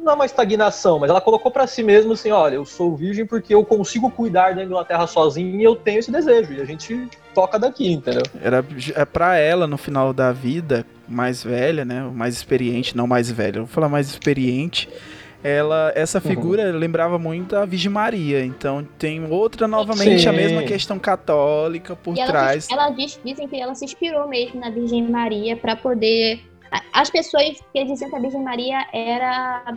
não 0.03 0.13
é 0.13 0.15
uma 0.15 0.27
estagnação, 0.27 0.99
mas 0.99 1.11
ela 1.11 1.21
colocou 1.21 1.51
para 1.51 1.67
si 1.67 1.83
mesma 1.83 2.15
assim, 2.15 2.31
olha, 2.31 2.55
eu 2.55 2.65
sou 2.65 2.97
virgem 2.97 3.27
porque 3.27 3.55
eu 3.55 3.65
consigo 3.65 4.11
cuidar 4.11 4.55
da 4.55 4.65
Inglaterra 4.65 5.07
sozinha 5.07 5.61
e 5.61 5.63
eu 5.63 5.77
tenho 5.77 5.99
esse 5.99 6.11
desejo 6.11 6.53
e 6.53 6.61
a 6.61 6.65
gente 6.65 7.09
toca 7.35 7.59
daqui, 7.59 7.93
entendeu? 7.93 8.23
Era 8.43 8.65
é 8.95 9.05
para 9.05 9.37
ela 9.37 9.67
no 9.67 9.77
final 9.77 10.13
da 10.13 10.33
vida, 10.33 10.87
mais 11.07 11.45
velha, 11.45 11.85
né, 11.85 12.03
mais 12.03 12.35
experiente, 12.35 12.97
não 12.97 13.07
mais 13.07 13.31
velha, 13.31 13.59
eu 13.59 13.65
vou 13.65 13.73
falar 13.73 13.89
mais 13.89 14.09
experiente. 14.09 14.89
Ela, 15.43 15.91
essa 15.95 16.19
uhum. 16.19 16.25
figura 16.25 16.71
uhum. 16.71 16.79
lembrava 16.79 17.19
muito 17.19 17.57
a 17.57 17.65
Virgem 17.65 17.91
Maria, 17.91 18.45
então 18.45 18.87
tem 18.99 19.25
outra 19.25 19.67
novamente 19.67 20.23
Sim. 20.23 20.29
a 20.29 20.33
mesma 20.33 20.63
questão 20.65 20.99
católica 20.99 21.97
por 21.97 22.15
e 22.15 22.27
trás. 22.27 22.69
Ela, 22.71 22.89
ela 22.89 22.91
diz, 22.95 23.19
dizem 23.25 23.49
que 23.49 23.59
ela 23.59 23.75
se 23.75 23.87
inspirou 23.87 24.29
mesmo 24.29 24.61
na 24.61 24.69
Virgem 24.69 25.09
Maria 25.11 25.57
para 25.57 25.75
poder 25.75 26.50
as 26.93 27.11
pessoas 27.11 27.61
que 27.73 27.85
diziam 27.85 28.11
que 28.11 28.17
a 28.17 28.21
Virgem 28.21 28.43
Maria 28.43 28.87
era 28.93 29.77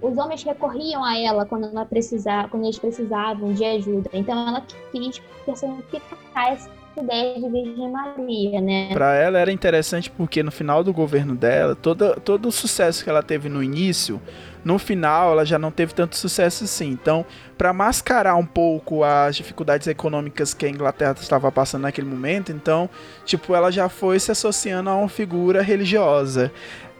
os 0.00 0.16
homens 0.16 0.42
recorriam 0.44 1.04
a 1.04 1.18
ela 1.18 1.44
quando 1.44 1.66
ela 1.66 1.84
precisava, 1.84 2.48
quando 2.48 2.64
eles 2.64 2.78
precisavam 2.78 3.52
de 3.52 3.64
ajuda. 3.64 4.10
Então 4.12 4.48
ela 4.48 4.64
quis 4.92 5.20
personificar 5.44 6.52
essa 6.52 6.70
ideia 6.96 7.34
de 7.34 7.48
Virgem 7.48 7.90
Maria, 7.90 8.60
né? 8.60 8.90
Para 8.92 9.14
ela 9.14 9.38
era 9.38 9.52
interessante 9.52 10.10
porque 10.10 10.42
no 10.42 10.50
final 10.50 10.84
do 10.84 10.92
governo 10.92 11.34
dela, 11.34 11.74
todo, 11.74 12.20
todo 12.20 12.48
o 12.48 12.52
sucesso 12.52 13.02
que 13.02 13.10
ela 13.10 13.22
teve 13.22 13.48
no 13.48 13.62
início 13.62 14.20
no 14.64 14.78
final, 14.78 15.32
ela 15.32 15.44
já 15.44 15.58
não 15.58 15.70
teve 15.70 15.94
tanto 15.94 16.16
sucesso 16.16 16.64
assim. 16.64 16.88
Então, 16.88 17.24
para 17.56 17.72
mascarar 17.72 18.36
um 18.36 18.44
pouco 18.46 19.04
as 19.04 19.36
dificuldades 19.36 19.86
econômicas 19.86 20.54
que 20.54 20.66
a 20.66 20.68
Inglaterra 20.68 21.14
estava 21.20 21.50
passando 21.50 21.82
naquele 21.82 22.06
momento, 22.06 22.52
então, 22.52 22.88
tipo, 23.24 23.54
ela 23.54 23.70
já 23.70 23.88
foi 23.88 24.18
se 24.20 24.30
associando 24.30 24.90
a 24.90 24.96
uma 24.96 25.08
figura 25.08 25.62
religiosa. 25.62 26.52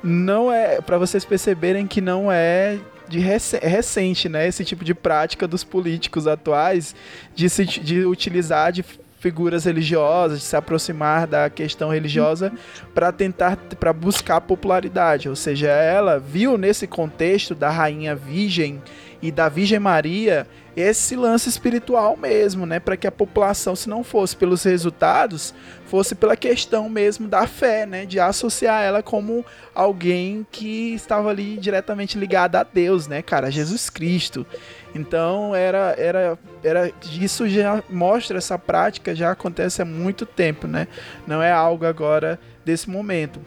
Não 0.03 0.53
é, 0.53 0.81
para 0.81 0.99
vocês 0.99 1.25
perceberem 1.25 1.87
que 1.87 2.01
não 2.01 2.31
é 2.31 2.79
de 3.09 3.19
rec 3.19 3.55
recente, 3.63 4.29
né? 4.29 4.47
Esse 4.47 4.65
tipo 4.65 4.85
de 4.85 4.95
prática 4.95 5.49
dos 5.49 5.65
políticos 5.65 6.27
atuais 6.27 6.95
de, 7.35 7.49
se, 7.49 7.65
de 7.65 8.05
utilizar 8.05 8.71
de 8.71 8.85
figuras 9.19 9.65
religiosas, 9.65 10.39
de 10.39 10.45
se 10.45 10.57
aproximar 10.57 11.27
da 11.27 11.51
questão 11.51 11.91
religiosa 11.91 12.53
para 12.95 13.11
tentar 13.13 13.57
para 13.79 13.93
buscar 13.93 14.41
popularidade, 14.41 15.29
ou 15.29 15.37
seja, 15.37 15.69
ela 15.69 16.19
viu 16.19 16.57
nesse 16.57 16.87
contexto 16.87 17.55
da 17.55 17.71
rainha 17.71 18.15
virgem 18.15 18.81
e 19.21 19.33
da 19.33 19.49
Virgem 19.49 19.79
Maria 19.81 20.47
esse 20.79 21.17
lance 21.17 21.49
espiritual 21.49 22.17
mesmo, 22.17 22.65
né, 22.65 22.79
para 22.79 22.97
que 22.97 23.07
a 23.07 23.11
população, 23.11 23.75
se 23.75 23.89
não 23.89 24.05
fosse 24.05 24.37
pelos 24.37 24.63
resultados, 24.63 25.53
fosse 25.87 26.15
pela 26.15 26.37
questão 26.37 26.89
mesmo 26.89 27.27
da 27.27 27.49
fé, 27.49 27.85
né, 27.85 28.07
de 28.07 28.21
associar 28.21 28.85
ela 28.85 29.03
como 29.03 29.45
alguém 29.75 30.47
que 30.53 30.95
estava 30.95 31.31
ali 31.31 31.57
diretamente 31.57 32.17
ligada 32.17 32.61
a 32.61 32.63
Deus, 32.63 33.09
né, 33.09 33.23
cara, 33.23 33.49
a 33.49 33.51
Jesus 33.51 33.91
Cristo. 33.91 34.47
Então 34.95 35.55
era, 35.55 35.95
era, 35.99 36.39
era 36.63 36.93
isso 37.13 37.49
já 37.49 37.83
mostra 37.91 38.39
essa 38.39 38.59
prática 38.59 39.15
já 39.15 39.33
acontece 39.33 39.83
há 39.83 39.85
muito 39.85 40.25
tempo, 40.25 40.67
né? 40.67 40.87
Não 41.27 41.43
é 41.43 41.53
algo 41.53 41.87
agora 41.87 42.39
desse 42.65 42.89
momento. 42.89 43.41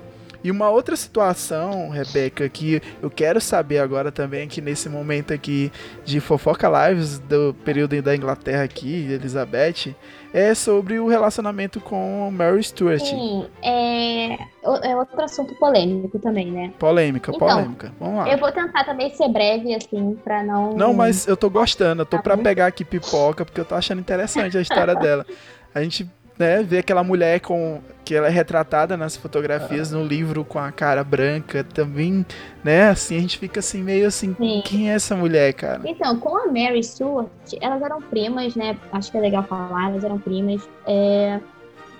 E 0.44 0.50
uma 0.50 0.70
outra 0.70 0.96
situação, 0.96 1.90
Rebeca, 1.90 2.48
que 2.50 2.82
eu 3.02 3.10
quero 3.10 3.40
saber 3.40 3.80
agora 3.80 4.12
também, 4.12 4.44
aqui 4.44 4.60
nesse 4.60 4.90
momento 4.90 5.34
aqui 5.34 5.72
de 6.04 6.20
fofoca 6.20 6.68
lives 6.90 7.20
do 7.20 7.54
período 7.64 8.02
da 8.02 8.16
Inglaterra 8.16 8.64
aqui, 8.64 9.08
Elizabeth, 9.12 9.96
é 10.34 10.56
sobre 10.56 11.00
o 11.00 11.08
relacionamento 11.08 11.80
com 11.80 12.32
Mary 12.32 12.64
Stuart. 12.64 13.02
Sim, 13.02 13.46
é, 13.62 14.34
é 14.34 14.96
outro 14.96 15.22
assunto 15.22 15.54
polêmico 15.56 16.18
também, 16.18 16.50
né? 16.50 16.74
Polêmica, 16.80 17.32
então, 17.32 17.48
polêmica. 17.48 17.92
Vamos 18.00 18.16
lá. 18.18 18.30
Eu 18.32 18.38
vou 18.38 18.52
tentar 18.52 18.84
também 18.84 19.14
ser 19.14 19.28
breve, 19.30 19.76
assim, 19.76 20.18
pra 20.24 20.42
não. 20.44 20.74
Não, 20.74 20.94
mas 20.94 21.28
eu 21.28 21.38
tô 21.38 21.50
gostando, 21.50 22.02
eu 22.02 22.06
tô 22.06 22.18
tá 22.18 22.24
pra 22.24 22.38
pegar 22.38 22.68
aqui 22.68 22.84
pipoca, 22.84 23.46
porque 23.46 23.62
eu 23.62 23.66
tô 23.66 23.76
achando 23.76 24.00
interessante 24.00 24.58
a 24.58 24.62
história 24.62 24.96
dela. 24.98 25.26
A 25.74 25.84
gente 25.84 26.10
né, 26.38 26.64
ver 26.64 26.80
aquela 26.80 27.04
mulher 27.04 27.40
com 27.40 27.82
que 28.04 28.16
ela 28.16 28.28
é 28.28 28.30
retratada 28.30 28.98
nas 28.98 29.16
fotografias 29.16 29.92
no 29.92 30.04
livro 30.04 30.44
com 30.44 30.60
a 30.60 30.72
cara 30.72 31.04
branca 31.04 31.64
também, 31.64 32.26
né? 32.64 32.90
Assim, 32.90 33.18
a 33.18 33.20
gente 33.22 33.38
fica 33.38 33.60
assim 33.60 33.82
meio 33.82 34.08
assim, 34.08 34.36
Sim. 34.38 34.62
quem 34.66 34.92
é 34.92 34.96
essa 34.96 35.16
mulher, 35.16 35.54
cara? 35.54 35.82
Então, 35.86 36.20
com 36.20 36.36
a 36.36 36.48
Mary 36.48 36.84
Stuart, 36.84 37.30
elas 37.62 37.82
eram 37.82 38.02
primas, 38.02 38.56
né? 38.56 38.78
Acho 38.92 39.12
que 39.12 39.18
é 39.18 39.22
legal 39.22 39.44
falar, 39.44 39.92
elas 39.92 40.04
eram 40.04 40.20
primas. 40.20 40.68
É... 40.86 41.40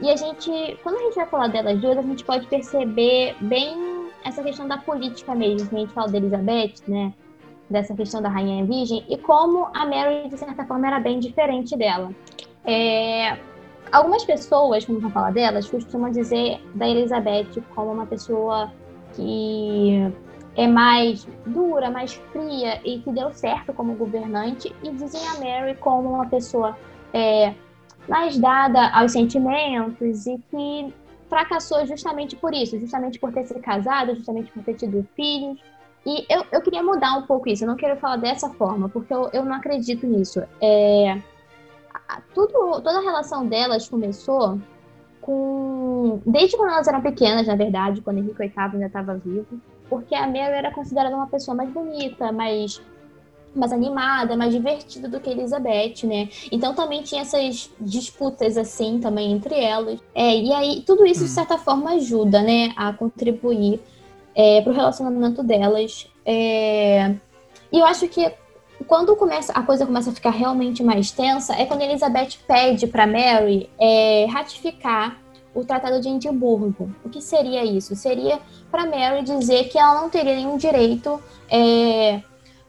E 0.02 0.10
a 0.10 0.16
gente, 0.16 0.78
quando 0.82 0.98
a 0.98 1.04
gente 1.04 1.16
vai 1.16 1.28
falar 1.28 1.48
delas 1.48 1.80
duas, 1.80 1.98
a 1.98 2.02
gente 2.02 2.26
pode 2.26 2.48
perceber 2.48 3.36
bem 3.40 4.10
essa 4.26 4.42
questão 4.44 4.68
da 4.68 4.78
política 4.78 5.36
mesmo, 5.36 5.70
que 5.70 5.76
a 5.76 5.80
gente 5.80 5.94
fala 5.94 6.08
da 6.10 6.18
Elizabeth, 6.18 6.74
né? 6.88 7.14
Dessa 7.70 7.96
questão 7.96 8.22
da 8.22 8.28
rainha 8.28 8.66
virgem, 8.66 9.06
e 9.08 9.18
como 9.18 9.70
a 9.74 9.86
Mary, 9.86 10.28
de 10.28 10.38
certa 10.38 10.66
forma, 10.66 10.88
era 10.88 11.00
bem 11.00 11.20
diferente 11.20 11.78
dela. 11.78 12.12
É, 12.66 13.38
Algumas 13.92 14.24
pessoas, 14.24 14.86
quando 14.86 15.02
vão 15.02 15.12
falar 15.12 15.32
delas, 15.32 15.70
costumam 15.70 16.10
dizer 16.10 16.62
da 16.74 16.88
Elizabeth 16.88 17.62
como 17.76 17.92
uma 17.92 18.06
pessoa 18.06 18.72
que 19.14 20.12
é 20.56 20.68
mais 20.68 21.28
dura, 21.46 21.90
mais 21.90 22.14
fria 22.32 22.80
e 22.86 23.00
que 23.00 23.12
deu 23.12 23.34
certo 23.34 23.74
como 23.74 23.96
governante, 23.96 24.74
e 24.84 24.92
dizem 24.92 25.22
a 25.28 25.34
Mary 25.34 25.76
como 25.76 26.10
uma 26.10 26.28
pessoa 26.28 26.78
é, 27.14 27.54
mais 28.08 28.38
dada 28.38 28.90
aos 28.90 29.12
sentimentos 29.12 30.26
e 30.26 30.38
que 30.50 30.94
fracassou 31.30 31.86
justamente 31.86 32.36
por 32.36 32.54
isso, 32.54 32.80
justamente 32.80 33.20
por 33.20 33.32
ter 33.32 33.46
se 33.46 33.58
casado, 33.60 34.16
justamente 34.16 34.52
por 34.52 34.64
ter 34.64 34.76
tido 34.76 35.08
filhos. 35.16 35.60
E 36.06 36.26
eu, 36.30 36.44
eu 36.52 36.62
queria 36.62 36.82
mudar 36.82 37.18
um 37.18 37.24
pouco 37.24 37.48
isso, 37.48 37.64
eu 37.64 37.68
não 37.68 37.76
quero 37.76 37.96
falar 37.98 38.18
dessa 38.18 38.50
forma, 38.52 38.90
porque 38.90 39.14
eu, 39.14 39.30
eu 39.32 39.46
não 39.46 39.56
acredito 39.56 40.06
nisso. 40.08 40.42
É, 40.60 41.22
tudo, 42.34 42.82
toda 42.82 42.98
a 42.98 43.02
relação 43.02 43.46
delas 43.46 43.88
começou 43.88 44.60
com. 45.22 46.20
Desde 46.26 46.58
quando 46.58 46.72
elas 46.72 46.88
eram 46.88 47.02
pequenas, 47.02 47.48
na 47.48 47.56
verdade, 47.56 48.02
quando 48.02 48.18
Henrique 48.18 48.38
VIII 48.38 48.52
ainda 48.58 48.86
estava 48.88 49.16
vivo, 49.16 49.62
porque 49.90 50.16
a 50.16 50.26
Mary 50.26 50.54
era 50.54 50.72
considerada 50.72 51.16
uma 51.16 51.28
pessoa 51.28 51.56
mais 51.56 51.70
bonita, 51.70 52.32
mais, 52.32 52.82
mais 53.56 53.72
animada, 53.72 54.36
mais 54.36 54.54
divertida 54.54 55.08
do 55.08 55.20
que 55.20 55.30
Elizabeth, 55.30 56.06
né? 56.06 56.30
Então 56.52 56.74
também 56.74 57.04
tinha 57.04 57.22
essas 57.22 57.70
disputas 57.80 58.58
assim 58.58 59.00
também 59.00 59.32
entre 59.32 59.60
elas. 59.60 60.00
É, 60.16 60.36
e 60.36 60.52
aí 60.54 60.84
tudo 60.86 61.06
isso, 61.06 61.24
de 61.24 61.30
hum. 61.30 61.34
certa 61.34 61.58
forma, 61.58 61.92
ajuda, 61.92 62.42
né, 62.42 62.74
a 62.76 62.92
contribuir 62.94 63.80
é, 64.36 64.62
para 64.62 64.72
o 64.72 64.76
relacionamento 64.76 65.44
delas. 65.44 66.10
É... 66.26 67.16
E 67.72 67.80
eu 67.80 67.86
acho 67.86 68.08
que 68.08 68.32
quando 68.88 69.16
começa, 69.16 69.52
a 69.54 69.64
coisa 69.64 69.86
começa 69.86 70.10
a 70.10 70.14
ficar 70.14 70.32
realmente 70.32 70.84
mais 70.84 71.12
tensa, 71.12 71.54
é 71.56 71.66
quando 71.66 71.82
Elizabeth 71.82 72.38
pede 72.48 72.88
para 72.88 73.06
Mary 73.06 73.70
é, 73.80 74.26
ratificar 74.30 75.18
o 75.54 75.66
Tratado 75.66 76.00
de 76.00 76.10
Edimburgo. 76.10 76.94
O 77.04 77.10
que 77.10 77.22
seria 77.22 77.64
isso? 77.64 77.96
Seria 77.96 78.40
para 78.70 78.86
Mary 78.86 79.24
dizer 79.24 79.66
que 79.66 79.78
ela 79.78 80.02
não 80.02 80.10
teria 80.10 80.36
nenhum 80.36 80.58
direito 80.58 81.22
é, 81.50 82.22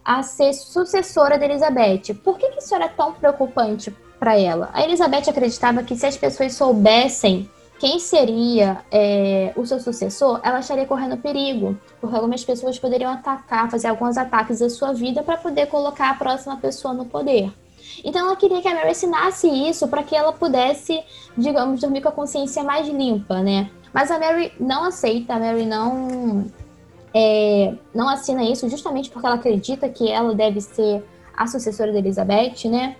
a 0.05 0.23
ser 0.23 0.53
sucessora 0.53 1.39
de 1.39 1.45
Elizabeth. 1.45 2.15
Por 2.25 2.39
que, 2.39 2.49
que 2.49 2.59
isso 2.59 2.75
era 2.75 2.89
tão 2.89 3.13
preocupante 3.13 3.95
para 4.19 4.39
ela? 4.39 4.71
A 4.73 4.83
Elizabeth 4.83 5.31
acreditava 5.31 5.83
que 5.83 5.95
se 5.95 6.07
as 6.07 6.17
pessoas 6.17 6.55
soubessem 6.55 7.49
quem 7.83 7.99
seria 7.99 8.78
é, 8.93 9.53
o 9.57 9.66
seu 9.66 9.80
sucessor, 9.80 10.39
ela 10.45 10.61
estaria 10.61 10.87
correndo 10.87 11.16
perigo, 11.16 11.76
porque 12.01 12.14
algumas 12.14 12.45
pessoas 12.45 12.78
poderiam 12.78 13.11
atacar, 13.11 13.68
fazer 13.68 13.89
alguns 13.89 14.16
ataques 14.16 14.62
à 14.62 14.70
sua 14.70 14.93
vida 14.93 15.20
para 15.24 15.37
poder 15.37 15.66
colocar 15.66 16.11
a 16.11 16.14
próxima 16.14 16.57
pessoa 16.59 16.95
no 16.95 17.07
poder. 17.07 17.53
Então 18.05 18.24
ela 18.24 18.37
queria 18.37 18.62
que 18.62 18.68
a 18.68 18.74
Mary 18.76 18.93
ensinasse 18.93 19.49
isso 19.49 19.89
para 19.89 20.05
que 20.05 20.14
ela 20.14 20.33
pudesse, 20.33 21.03
digamos, 21.37 21.80
dormir 21.80 22.03
com 22.03 22.09
a 22.11 22.12
consciência 22.12 22.62
mais 22.62 22.87
limpa, 22.87 23.43
né? 23.43 23.68
Mas 23.93 24.12
a 24.12 24.18
Mary 24.20 24.53
não 24.61 24.85
aceita, 24.85 25.35
a 25.35 25.41
Mary 25.41 25.66
não 25.66 26.47
é, 27.12 27.74
não 27.93 28.09
assina 28.09 28.45
isso 28.45 28.68
justamente 28.68 29.11
porque 29.11 29.26
ela 29.26 29.35
acredita 29.35 29.89
que 29.89 30.09
ela 30.09 30.33
deve 30.37 30.61
ser 30.61 31.03
a 31.37 31.49
sucessora 31.49 31.91
de 31.91 31.99
Elizabeth, 31.99 32.68
né? 32.70 32.95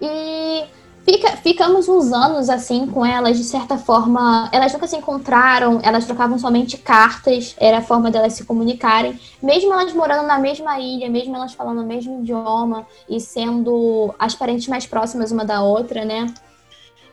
E 0.00 0.64
Fica, 1.08 1.36
ficamos 1.36 1.88
uns 1.88 2.12
anos 2.12 2.50
assim 2.50 2.84
com 2.84 3.06
elas, 3.06 3.36
de 3.36 3.44
certa 3.44 3.78
forma. 3.78 4.50
Elas 4.50 4.72
nunca 4.72 4.88
se 4.88 4.96
encontraram, 4.96 5.78
elas 5.84 6.04
trocavam 6.04 6.36
somente 6.36 6.76
cartas, 6.76 7.54
era 7.60 7.78
a 7.78 7.80
forma 7.82 8.10
delas 8.10 8.32
se 8.32 8.44
comunicarem. 8.44 9.16
Mesmo 9.40 9.72
elas 9.72 9.92
morando 9.92 10.26
na 10.26 10.36
mesma 10.36 10.80
ilha, 10.80 11.08
mesmo 11.08 11.36
elas 11.36 11.54
falando 11.54 11.82
o 11.82 11.86
mesmo 11.86 12.18
idioma 12.18 12.84
e 13.08 13.20
sendo 13.20 14.12
as 14.18 14.34
parentes 14.34 14.66
mais 14.66 14.84
próximas 14.84 15.30
uma 15.30 15.44
da 15.44 15.62
outra, 15.62 16.04
né? 16.04 16.26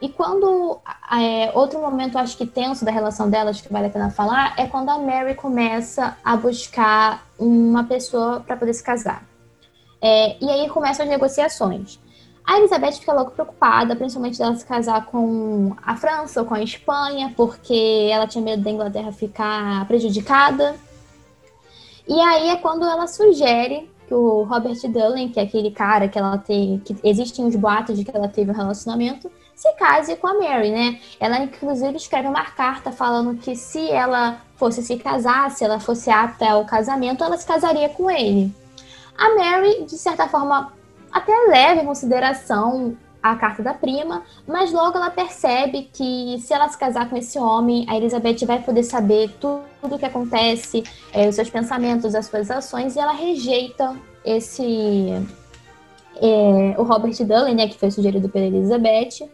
E 0.02 0.10
quando. 0.10 0.80
É, 1.12 1.52
outro 1.54 1.80
momento, 1.80 2.18
acho 2.18 2.36
que 2.36 2.48
tenso 2.48 2.84
da 2.84 2.91
relação 2.91 3.30
delas, 3.30 3.62
que 3.62 3.72
vale 3.72 3.86
a 3.86 3.91
pena 3.91 4.10
falar, 4.10 4.56
é 4.58 4.66
quando 4.66 4.89
a 4.89 4.98
Mary 4.98 5.36
começa 5.36 6.18
a 6.26 6.36
buscar 6.36 7.28
uma 7.38 7.84
pessoa 7.84 8.39
para 8.39 8.58
poder 8.58 8.74
se 8.74 8.84
casar. 8.84 9.24
É, 10.02 10.36
e 10.44 10.50
aí 10.50 10.68
começam 10.68 11.06
as 11.06 11.12
negociações. 11.12 12.03
A 12.46 12.58
Elizabeth 12.58 12.94
fica 12.94 13.14
logo 13.14 13.32
preocupada, 13.32 13.96
principalmente 13.96 14.38
dela 14.38 14.56
se 14.56 14.66
casar 14.66 15.06
com 15.06 15.76
a 15.82 15.96
França 15.96 16.41
ou 16.41 16.46
com 16.46 16.54
a 16.54 16.62
Espanha, 16.62 17.34
porque 17.38 18.10
ela 18.12 18.28
tinha 18.28 18.44
medo 18.44 18.62
da 18.62 18.70
Inglaterra 18.70 19.12
ficar 19.12 19.88
prejudicada. 19.88 20.76
E 22.08 22.20
aí 22.20 22.50
é 22.50 22.58
quando 22.58 22.84
ela 22.84 23.08
sugere 23.08 23.89
que 24.08 24.14
o 24.14 24.44
Robert 24.44 24.78
Dullen, 24.89 25.30
que 25.30 25.39
é 25.39 25.44
aquele 25.44 25.72
cara 25.72 26.10
que 26.10 26.20
ela 26.20 26.38
tem, 26.38 26.80
que 26.80 26.96
existem 27.04 27.46
os 27.46 27.56
boatos 27.56 27.98
de 27.98 28.04
que 28.04 28.16
ela 28.16 28.28
teve 28.28 28.52
um 28.52 28.54
relacionamento, 28.54 29.32
se 29.56 29.72
case 29.76 30.16
com 30.18 30.28
a 30.28 30.34
Mary, 30.34 30.72
né? 30.72 31.00
Ela 31.20 31.39
inclusive 31.39 31.96
escreve 31.96 32.28
uma 32.28 32.44
carta 32.44 32.91
falando 32.91 33.39
que 33.39 33.56
se 33.56 33.89
ela 33.89 34.41
fosse 34.58 34.84
se 34.84 34.98
casar, 34.98 35.50
se 35.52 35.64
ela 35.64 35.80
fosse 35.80 36.10
apta 36.10 36.50
ao 36.50 36.66
casamento, 36.66 37.24
ela 37.24 37.38
se 37.38 37.48
casaria 37.48 37.88
com 37.88 38.12
ele. 38.12 38.54
A 39.18 39.34
Mary, 39.36 39.86
de 39.86 39.98
certa 39.98 40.28
forma, 40.28 40.74
até 41.14 41.32
leva 41.47 41.82
em 41.82 41.86
consideração 41.86 42.97
a 43.22 43.36
carta 43.38 43.64
da 43.64 43.74
prima, 43.74 44.24
mas 44.45 44.74
logo 44.74 44.97
ela 44.97 45.09
percebe 45.09 45.89
que 45.93 46.38
se 46.39 46.53
ela 46.53 46.68
se 46.68 46.78
casar 46.78 47.09
com 47.09 47.16
esse 47.16 47.39
homem, 47.39 47.86
a 47.88 47.95
Elizabeth 47.95 48.45
vai 48.45 48.61
poder 48.61 48.84
saber 48.84 49.32
tudo 49.39 49.64
o 49.82 49.97
que 49.97 50.05
acontece, 50.05 50.84
é, 51.14 51.30
os 51.30 51.36
seus 51.36 51.49
pensamentos, 51.49 52.16
as 52.16 52.26
suas 52.26 52.51
ações, 52.51 52.97
e 52.97 52.99
ela 52.99 53.14
rejeita 53.14 53.95
esse 54.26 55.14
é, 56.18 56.76
o 56.78 56.84
Robert 56.84 57.16
Dudley, 57.16 57.55
né, 57.55 57.68
que 57.68 57.78
foi 57.78 57.91
sugerido 57.91 58.28
pela 58.28 58.45
Elizabeth. 58.45 59.30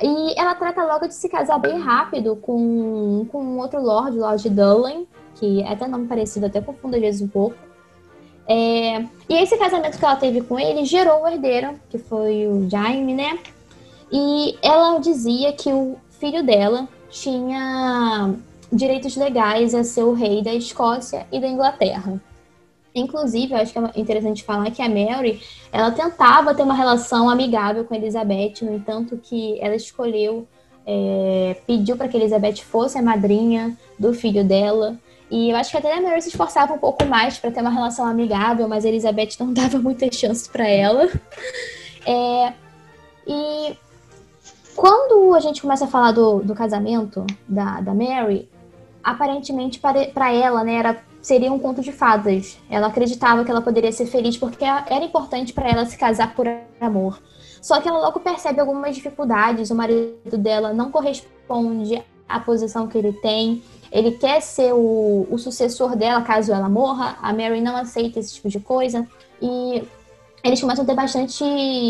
E 0.00 0.38
ela 0.38 0.54
trata 0.54 0.84
logo 0.84 1.08
de 1.08 1.14
se 1.14 1.28
casar 1.28 1.58
bem 1.58 1.78
rápido 1.78 2.36
com, 2.36 3.26
com 3.32 3.58
outro 3.58 3.80
Lord, 3.80 4.16
Lord 4.16 4.48
Dudley, 4.50 5.08
que 5.34 5.62
é 5.62 5.72
até 5.72 5.88
nome 5.88 6.06
parecido, 6.06 6.46
até 6.46 6.60
confundo 6.60 6.96
às 6.96 7.02
vezes 7.02 7.22
um 7.22 7.28
pouco. 7.28 7.56
É, 8.48 9.00
e 9.28 9.34
esse 9.34 9.56
casamento 9.56 9.98
que 9.98 10.04
ela 10.04 10.16
teve 10.16 10.40
com 10.40 10.58
ele 10.58 10.84
gerou 10.84 11.22
o 11.22 11.28
herdeiro, 11.28 11.80
que 11.90 11.98
foi 11.98 12.46
o 12.46 12.68
Jaime, 12.70 13.14
né? 13.14 13.38
E 14.10 14.56
ela 14.62 14.98
dizia 14.98 15.52
que 15.52 15.72
o 15.72 15.96
filho 16.20 16.44
dela 16.44 16.88
tinha 17.10 18.34
direitos 18.72 19.16
legais 19.16 19.74
a 19.74 19.82
ser 19.82 20.02
o 20.02 20.12
rei 20.12 20.42
da 20.42 20.54
Escócia 20.54 21.26
e 21.32 21.40
da 21.40 21.48
Inglaterra. 21.48 22.20
Inclusive, 22.94 23.52
eu 23.52 23.58
acho 23.58 23.72
que 23.72 23.78
é 23.78 23.90
interessante 23.96 24.42
falar 24.42 24.70
que 24.70 24.80
a 24.80 24.88
Mary, 24.88 25.40
ela 25.70 25.90
tentava 25.90 26.54
ter 26.54 26.62
uma 26.62 26.74
relação 26.74 27.28
amigável 27.28 27.84
com 27.84 27.94
Elizabeth, 27.94 28.54
no 28.62 28.74
entanto 28.74 29.20
que 29.22 29.58
ela 29.60 29.74
escolheu, 29.74 30.46
é, 30.86 31.56
pediu 31.66 31.96
para 31.96 32.08
que 32.08 32.16
Elizabeth 32.16 32.62
fosse 32.62 32.96
a 32.96 33.02
madrinha 33.02 33.76
do 33.98 34.14
filho 34.14 34.42
dela, 34.42 34.96
e 35.30 35.50
eu 35.50 35.56
acho 35.56 35.70
que 35.70 35.76
até 35.76 35.92
a 35.92 36.00
Mary 36.00 36.22
se 36.22 36.28
esforçava 36.28 36.72
um 36.72 36.78
pouco 36.78 37.04
mais 37.04 37.38
para 37.38 37.50
ter 37.50 37.60
uma 37.60 37.70
relação 37.70 38.06
amigável, 38.06 38.68
mas 38.68 38.84
a 38.84 38.88
Elizabeth 38.88 39.30
não 39.40 39.52
dava 39.54 39.78
muita 39.78 40.10
chance 40.12 40.48
para 40.48 40.66
ela. 40.66 41.08
É, 42.06 42.52
e 43.26 43.76
quando 44.76 45.34
a 45.34 45.40
gente 45.40 45.60
começa 45.60 45.84
a 45.84 45.88
falar 45.88 46.12
do, 46.12 46.40
do 46.40 46.54
casamento 46.54 47.26
da, 47.48 47.80
da 47.80 47.92
Mary, 47.92 48.48
aparentemente 49.02 49.80
para 49.80 50.32
ela, 50.32 50.62
né, 50.62 50.74
era, 50.74 51.02
seria 51.20 51.52
um 51.52 51.58
conto 51.58 51.80
de 51.80 51.90
fadas. 51.90 52.58
Ela 52.70 52.86
acreditava 52.86 53.44
que 53.44 53.50
ela 53.50 53.62
poderia 53.62 53.90
ser 53.90 54.06
feliz 54.06 54.36
porque 54.36 54.64
era 54.64 55.04
importante 55.04 55.52
para 55.52 55.68
ela 55.68 55.84
se 55.86 55.96
casar 55.96 56.34
por 56.34 56.46
amor. 56.80 57.20
Só 57.60 57.80
que 57.80 57.88
ela 57.88 57.98
logo 57.98 58.20
percebe 58.20 58.60
algumas 58.60 58.94
dificuldades. 58.94 59.70
O 59.70 59.74
marido 59.74 60.38
dela 60.38 60.72
não 60.72 60.90
corresponde 60.90 62.00
à 62.28 62.38
posição 62.38 62.86
que 62.86 62.96
ele 62.96 63.12
tem 63.12 63.62
ele 63.90 64.12
quer 64.12 64.40
ser 64.40 64.72
o, 64.72 65.26
o 65.30 65.38
sucessor 65.38 65.96
dela 65.96 66.22
caso 66.22 66.52
ela 66.52 66.68
morra. 66.68 67.16
A 67.20 67.32
Mary 67.32 67.60
não 67.60 67.76
aceita 67.76 68.18
esse 68.18 68.34
tipo 68.34 68.48
de 68.48 68.60
coisa. 68.60 69.06
E 69.40 69.82
eles 70.42 70.60
começam 70.60 70.84
a 70.84 70.86
ter 70.86 70.94
bastante, 70.94 71.44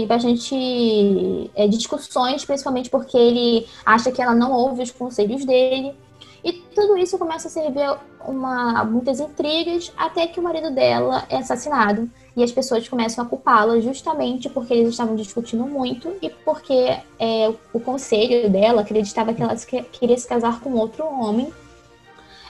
bastante 0.07 1.51
é, 1.55 1.67
discussões, 1.69 2.45
principalmente 2.45 2.89
porque 2.89 3.17
ele 3.17 3.67
acha 3.85 4.11
que 4.11 4.23
ela 4.23 4.35
não 4.35 4.53
ouve 4.53 4.83
os 4.83 4.91
conselhos 4.91 5.45
dele. 5.45 5.95
E 6.43 6.53
tudo 6.53 6.97
isso 6.97 7.19
começa 7.19 7.49
a 7.49 7.51
servir 7.51 7.85
uma, 8.25 8.85
muitas 8.85 9.19
intrigas, 9.19 9.93
até 9.97 10.27
que 10.29 10.39
o 10.39 10.43
marido 10.43 10.71
dela 10.71 11.25
é 11.29 11.39
assassinado. 11.39 12.09
E 12.37 12.43
as 12.43 12.53
pessoas 12.53 12.89
começam 12.89 13.25
a 13.25 13.27
culpá-la 13.27 13.81
justamente 13.81 14.49
porque 14.49 14.73
eles 14.73 14.91
estavam 14.91 15.17
discutindo 15.17 15.65
muito 15.65 16.15
e 16.23 16.31
porque 16.31 16.97
é, 17.19 17.53
o 17.73 17.81
conselho 17.81 18.49
dela 18.49 18.83
acreditava 18.83 19.35
que 19.35 19.43
ela 19.43 19.57
queria 19.91 20.17
se 20.17 20.29
casar 20.29 20.61
com 20.61 20.73
outro 20.75 21.05
homem 21.05 21.53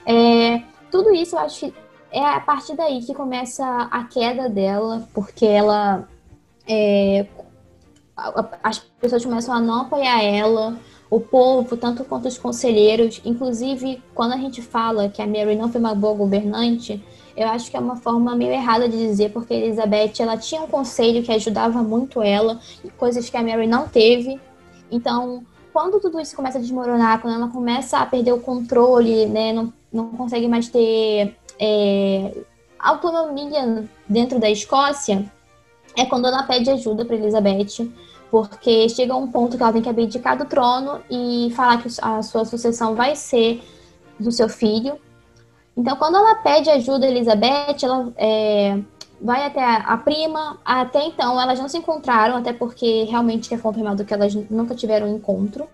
é, 0.06 0.62
tudo 0.90 1.12
isso 1.12 1.36
eu 1.36 1.40
acho 1.40 1.66
que 1.66 1.74
é 2.10 2.24
a 2.24 2.40
partir 2.40 2.76
daí 2.76 3.02
que 3.02 3.14
começa 3.14 3.88
a 3.90 4.04
queda 4.04 4.48
dela, 4.48 5.06
porque 5.12 5.44
ela. 5.44 6.08
É, 6.66 7.26
as 8.62 8.78
pessoas 8.78 9.24
começam 9.24 9.54
a 9.54 9.60
não 9.60 9.82
apoiar 9.82 10.22
ela, 10.22 10.78
o 11.10 11.20
povo, 11.20 11.76
tanto 11.76 12.04
quanto 12.04 12.26
os 12.26 12.38
conselheiros. 12.38 13.20
Inclusive, 13.24 14.02
quando 14.14 14.32
a 14.32 14.38
gente 14.38 14.62
fala 14.62 15.08
que 15.08 15.20
a 15.20 15.26
Mary 15.26 15.54
não 15.54 15.70
foi 15.70 15.80
uma 15.80 15.94
boa 15.94 16.14
governante, 16.14 17.04
eu 17.36 17.46
acho 17.48 17.70
que 17.70 17.76
é 17.76 17.80
uma 17.80 17.96
forma 17.96 18.34
meio 18.34 18.52
errada 18.52 18.88
de 18.88 18.96
dizer, 18.96 19.32
porque 19.32 19.52
a 19.52 19.56
Elizabeth 19.58 20.14
ela 20.18 20.38
tinha 20.38 20.62
um 20.62 20.66
conselho 20.66 21.22
que 21.22 21.30
ajudava 21.30 21.82
muito 21.82 22.22
ela, 22.22 22.58
coisas 22.96 23.28
que 23.28 23.36
a 23.36 23.42
Mary 23.42 23.66
não 23.66 23.86
teve. 23.86 24.40
Então, 24.90 25.44
quando 25.72 26.00
tudo 26.00 26.18
isso 26.18 26.34
começa 26.34 26.56
a 26.56 26.60
desmoronar, 26.60 27.20
quando 27.20 27.34
ela 27.34 27.48
começa 27.48 27.98
a 27.98 28.06
perder 28.06 28.32
o 28.32 28.40
controle, 28.40 29.26
né, 29.26 29.52
não, 29.52 29.70
não 29.96 30.10
consegue 30.10 30.46
mais 30.46 30.68
ter 30.68 31.36
é, 31.58 32.32
autonomia 32.78 33.84
dentro 34.08 34.38
da 34.38 34.50
Escócia, 34.50 35.24
é 35.96 36.04
quando 36.04 36.26
ela 36.26 36.42
pede 36.42 36.70
ajuda 36.70 37.04
para 37.04 37.16
Elizabeth, 37.16 37.90
porque 38.30 38.88
chega 38.88 39.16
um 39.16 39.30
ponto 39.30 39.56
que 39.56 39.62
ela 39.62 39.72
tem 39.72 39.82
que 39.82 39.88
abdicar 39.88 40.36
do 40.36 40.44
trono 40.44 41.00
e 41.10 41.50
falar 41.56 41.82
que 41.82 41.88
a 42.02 42.22
sua 42.22 42.44
sucessão 42.44 42.94
vai 42.94 43.16
ser 43.16 43.62
do 44.18 44.30
seu 44.30 44.48
filho. 44.48 44.98
Então, 45.76 45.96
quando 45.96 46.16
ela 46.16 46.36
pede 46.36 46.70
ajuda 46.70 47.06
a 47.06 47.10
Elizabeth, 47.10 47.76
ela 47.82 48.12
é, 48.16 48.78
vai 49.20 49.44
até 49.44 49.62
a, 49.62 49.76
a, 49.76 49.96
prima. 49.96 50.58
Até 50.64 51.04
então, 51.04 51.40
elas 51.40 51.58
não 51.58 51.68
se 51.68 51.78
encontraram, 51.78 52.36
até 52.36 52.52
porque 52.52 53.04
realmente 53.04 53.52
é 53.52 53.58
confirmado 53.58 54.04
que 54.04 54.12
elas 54.12 54.34
nunca 54.50 54.74
tiveram 54.74 55.08
um 55.08 55.16
encontro. 55.16 55.68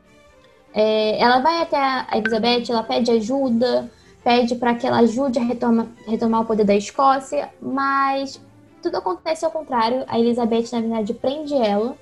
É, 0.74 1.20
ela 1.20 1.40
vai 1.40 1.62
até 1.62 1.76
a 1.76 2.06
Elizabeth, 2.14 2.64
ela 2.70 2.82
pede 2.82 3.10
ajuda, 3.10 3.90
pede 4.22 4.54
para 4.54 4.74
que 4.74 4.86
ela 4.86 5.00
ajude 5.00 5.38
a 5.38 5.42
retoma, 5.42 5.88
retomar 6.06 6.42
o 6.42 6.44
poder 6.44 6.64
da 6.64 6.74
Escócia, 6.74 7.50
mas 7.60 8.40
tudo 8.82 8.96
acontece 8.96 9.44
ao 9.44 9.50
contrário. 9.50 10.04
A 10.06 10.18
Elizabeth, 10.18 10.66
na 10.72 10.80
verdade, 10.80 11.14
prende 11.14 11.54
ela 11.54 11.96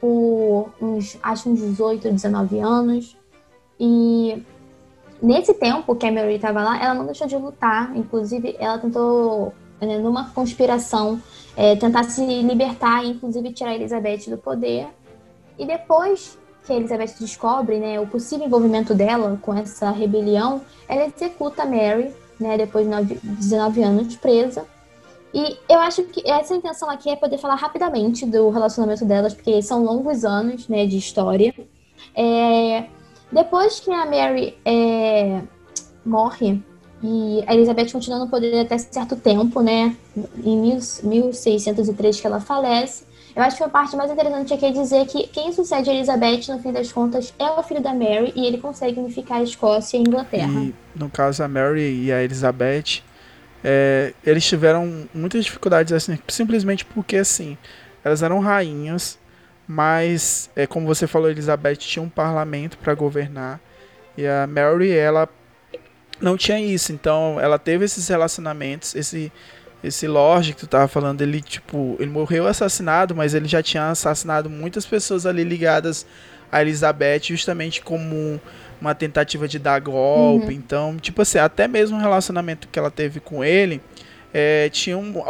por 0.00 0.70
uns, 0.80 1.18
acho 1.22 1.50
uns 1.50 1.60
18, 1.60 2.10
19 2.10 2.58
anos. 2.58 3.16
E 3.78 4.42
nesse 5.22 5.54
tempo 5.54 5.94
que 5.94 6.06
a 6.06 6.12
Mary 6.12 6.34
estava 6.34 6.62
lá, 6.62 6.82
ela 6.82 6.94
não 6.94 7.04
deixou 7.06 7.26
de 7.26 7.36
lutar. 7.36 7.94
Inclusive, 7.96 8.56
ela 8.58 8.78
tentou 8.78 9.52
né, 9.80 9.98
numa 9.98 10.30
conspiração, 10.30 11.20
é, 11.56 11.76
tentar 11.76 12.04
se 12.04 12.24
libertar 12.24 13.04
e, 13.04 13.10
inclusive, 13.10 13.52
tirar 13.52 13.70
a 13.70 13.74
Elizabeth 13.74 14.28
do 14.28 14.38
poder. 14.38 14.88
E 15.58 15.66
depois 15.66 16.38
que 16.64 16.72
a 16.72 16.76
Elizabeth 16.76 17.14
descobre 17.18 17.78
né, 17.78 17.98
o 17.98 18.06
possível 18.06 18.46
envolvimento 18.46 18.94
dela 18.94 19.38
com 19.40 19.54
essa 19.54 19.90
rebelião, 19.90 20.62
ela 20.88 21.06
executa 21.06 21.64
Mary, 21.64 22.12
né, 22.38 22.56
depois 22.56 22.86
de 23.06 23.14
19 23.22 23.82
anos 23.82 24.16
presa. 24.16 24.64
E 25.32 25.56
eu 25.68 25.78
acho 25.78 26.02
que 26.04 26.28
essa 26.28 26.54
intenção 26.54 26.90
aqui 26.90 27.08
é 27.08 27.16
poder 27.16 27.38
falar 27.38 27.54
rapidamente 27.54 28.26
do 28.26 28.50
relacionamento 28.50 29.04
delas, 29.04 29.32
porque 29.32 29.62
são 29.62 29.84
longos 29.84 30.24
anos 30.24 30.68
né, 30.68 30.86
de 30.86 30.96
história. 30.96 31.54
É, 32.16 32.86
depois 33.30 33.78
que 33.78 33.90
a 33.92 34.04
Mary 34.06 34.58
é, 34.64 35.42
morre, 36.04 36.60
e 37.02 37.42
a 37.46 37.54
Elizabeth 37.54 37.90
continua 37.92 38.18
no 38.18 38.28
poder 38.28 38.60
até 38.60 38.76
certo 38.76 39.16
tempo, 39.16 39.62
né? 39.62 39.96
Em 40.44 40.56
1603 41.02 42.20
que 42.20 42.26
ela 42.26 42.40
falece. 42.40 43.04
Eu 43.40 43.44
acho 43.44 43.56
que 43.56 43.64
a 43.64 43.70
parte 43.70 43.96
mais 43.96 44.10
interessante 44.10 44.52
aqui 44.52 44.66
é 44.66 44.70
dizer 44.70 45.06
que 45.06 45.26
quem 45.28 45.50
sucede 45.50 45.88
a 45.88 45.94
Elizabeth, 45.94 46.42
no 46.50 46.58
fim 46.60 46.72
das 46.72 46.92
contas, 46.92 47.32
é 47.38 47.46
o 47.46 47.62
filho 47.62 47.80
da 47.80 47.94
Mary 47.94 48.34
e 48.36 48.44
ele 48.46 48.58
consegue 48.58 49.00
unificar 49.00 49.38
a 49.38 49.42
Escócia 49.42 49.96
e 49.96 50.00
a 50.00 50.02
Inglaterra. 50.02 50.60
E, 50.60 50.74
no 50.94 51.08
caso, 51.08 51.42
a 51.42 51.48
Mary 51.48 52.04
e 52.04 52.12
a 52.12 52.22
Elizabeth, 52.22 53.02
é, 53.64 54.12
eles 54.26 54.44
tiveram 54.44 55.08
muitas 55.14 55.42
dificuldades, 55.42 55.90
assim, 55.90 56.18
simplesmente 56.28 56.84
porque, 56.84 57.16
assim, 57.16 57.56
elas 58.04 58.22
eram 58.22 58.40
rainhas, 58.40 59.18
mas 59.66 60.50
é 60.54 60.66
como 60.66 60.86
você 60.86 61.06
falou, 61.06 61.30
Elizabeth 61.30 61.76
tinha 61.76 62.02
um 62.02 62.10
parlamento 62.10 62.76
para 62.76 62.92
governar 62.92 63.58
e 64.18 64.26
a 64.26 64.46
Mary 64.46 64.92
ela 64.92 65.26
não 66.20 66.36
tinha 66.36 66.60
isso, 66.60 66.92
então 66.92 67.40
ela 67.40 67.58
teve 67.58 67.86
esses 67.86 68.06
relacionamentos, 68.06 68.94
esse 68.94 69.32
esse 69.82 70.06
Lorde 70.06 70.52
que 70.52 70.60
tu 70.60 70.66
tava 70.66 70.88
falando, 70.88 71.22
ele 71.22 71.40
tipo, 71.40 71.96
ele 71.98 72.10
morreu 72.10 72.46
assassinado, 72.46 73.14
mas 73.14 73.34
ele 73.34 73.48
já 73.48 73.62
tinha 73.62 73.90
assassinado 73.90 74.50
muitas 74.50 74.84
pessoas 74.84 75.26
ali 75.26 75.42
ligadas 75.42 76.06
a 76.52 76.60
Elizabeth 76.60 77.22
justamente 77.24 77.80
como 77.80 78.40
uma 78.80 78.94
tentativa 78.94 79.46
de 79.46 79.58
dar 79.58 79.80
golpe. 79.80 80.46
Uhum. 80.46 80.52
Então, 80.52 80.96
tipo 80.98 81.22
assim, 81.22 81.38
até 81.38 81.68
mesmo 81.68 81.96
o 81.96 82.00
relacionamento 82.00 82.68
que 82.68 82.78
ela 82.78 82.90
teve 82.90 83.20
com 83.20 83.44
ele 83.44 83.80
é, 84.32 84.68
tinha 84.70 84.96
um, 84.96 85.22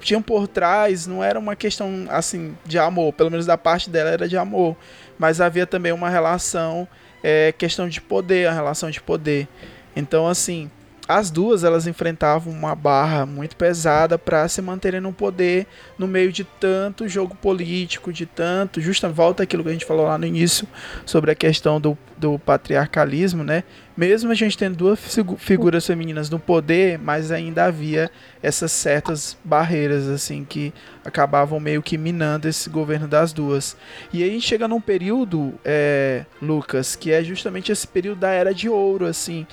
tinham 0.00 0.22
por 0.22 0.48
trás, 0.48 1.06
não 1.06 1.22
era 1.22 1.38
uma 1.38 1.54
questão 1.54 2.06
assim 2.08 2.56
de 2.64 2.78
amor, 2.78 3.12
pelo 3.12 3.30
menos 3.30 3.46
da 3.46 3.56
parte 3.56 3.90
dela 3.90 4.10
era 4.10 4.28
de 4.28 4.36
amor, 4.36 4.76
mas 5.18 5.40
havia 5.40 5.66
também 5.66 5.92
uma 5.92 6.08
relação, 6.08 6.88
é, 7.22 7.52
questão 7.52 7.88
de 7.88 8.00
poder, 8.00 8.48
a 8.48 8.52
relação 8.52 8.90
de 8.90 9.00
poder. 9.00 9.46
Então, 9.94 10.26
assim, 10.26 10.70
as 11.10 11.30
duas 11.30 11.64
elas 11.64 11.86
enfrentavam 11.86 12.52
uma 12.52 12.74
barra 12.74 13.26
muito 13.26 13.56
pesada 13.56 14.16
para 14.16 14.46
se 14.46 14.62
manterem 14.62 15.00
no 15.00 15.12
poder 15.12 15.66
no 15.98 16.06
meio 16.06 16.30
de 16.32 16.44
tanto 16.44 17.08
jogo 17.08 17.34
político, 17.34 18.12
de 18.12 18.26
tanto, 18.26 18.80
justa 18.80 19.08
volta 19.08 19.42
aquilo 19.42 19.62
que 19.64 19.70
a 19.70 19.72
gente 19.72 19.84
falou 19.84 20.06
lá 20.06 20.16
no 20.16 20.26
início 20.26 20.68
sobre 21.04 21.32
a 21.32 21.34
questão 21.34 21.80
do, 21.80 21.98
do 22.16 22.38
patriarcalismo, 22.38 23.42
né? 23.42 23.64
Mesmo 23.96 24.30
a 24.30 24.34
gente 24.34 24.56
tendo 24.56 24.76
duas 24.76 24.98
figuras 25.36 25.86
femininas 25.86 26.30
no 26.30 26.38
poder, 26.38 26.98
mas 26.98 27.30
ainda 27.30 27.64
havia 27.64 28.10
essas 28.42 28.72
certas 28.72 29.36
barreiras 29.44 30.08
assim 30.08 30.42
que 30.42 30.72
acabavam 31.04 31.60
meio 31.60 31.82
que 31.82 31.98
minando 31.98 32.48
esse 32.48 32.70
governo 32.70 33.06
das 33.06 33.32
duas. 33.32 33.76
E 34.12 34.22
aí 34.22 34.40
chega 34.40 34.66
num 34.66 34.80
período, 34.80 35.52
é, 35.64 36.24
Lucas, 36.40 36.96
que 36.96 37.10
é 37.10 37.22
justamente 37.22 37.72
esse 37.72 37.86
período 37.86 38.20
da 38.20 38.30
era 38.30 38.54
de 38.54 38.68
ouro, 38.68 39.04
assim, 39.04 39.46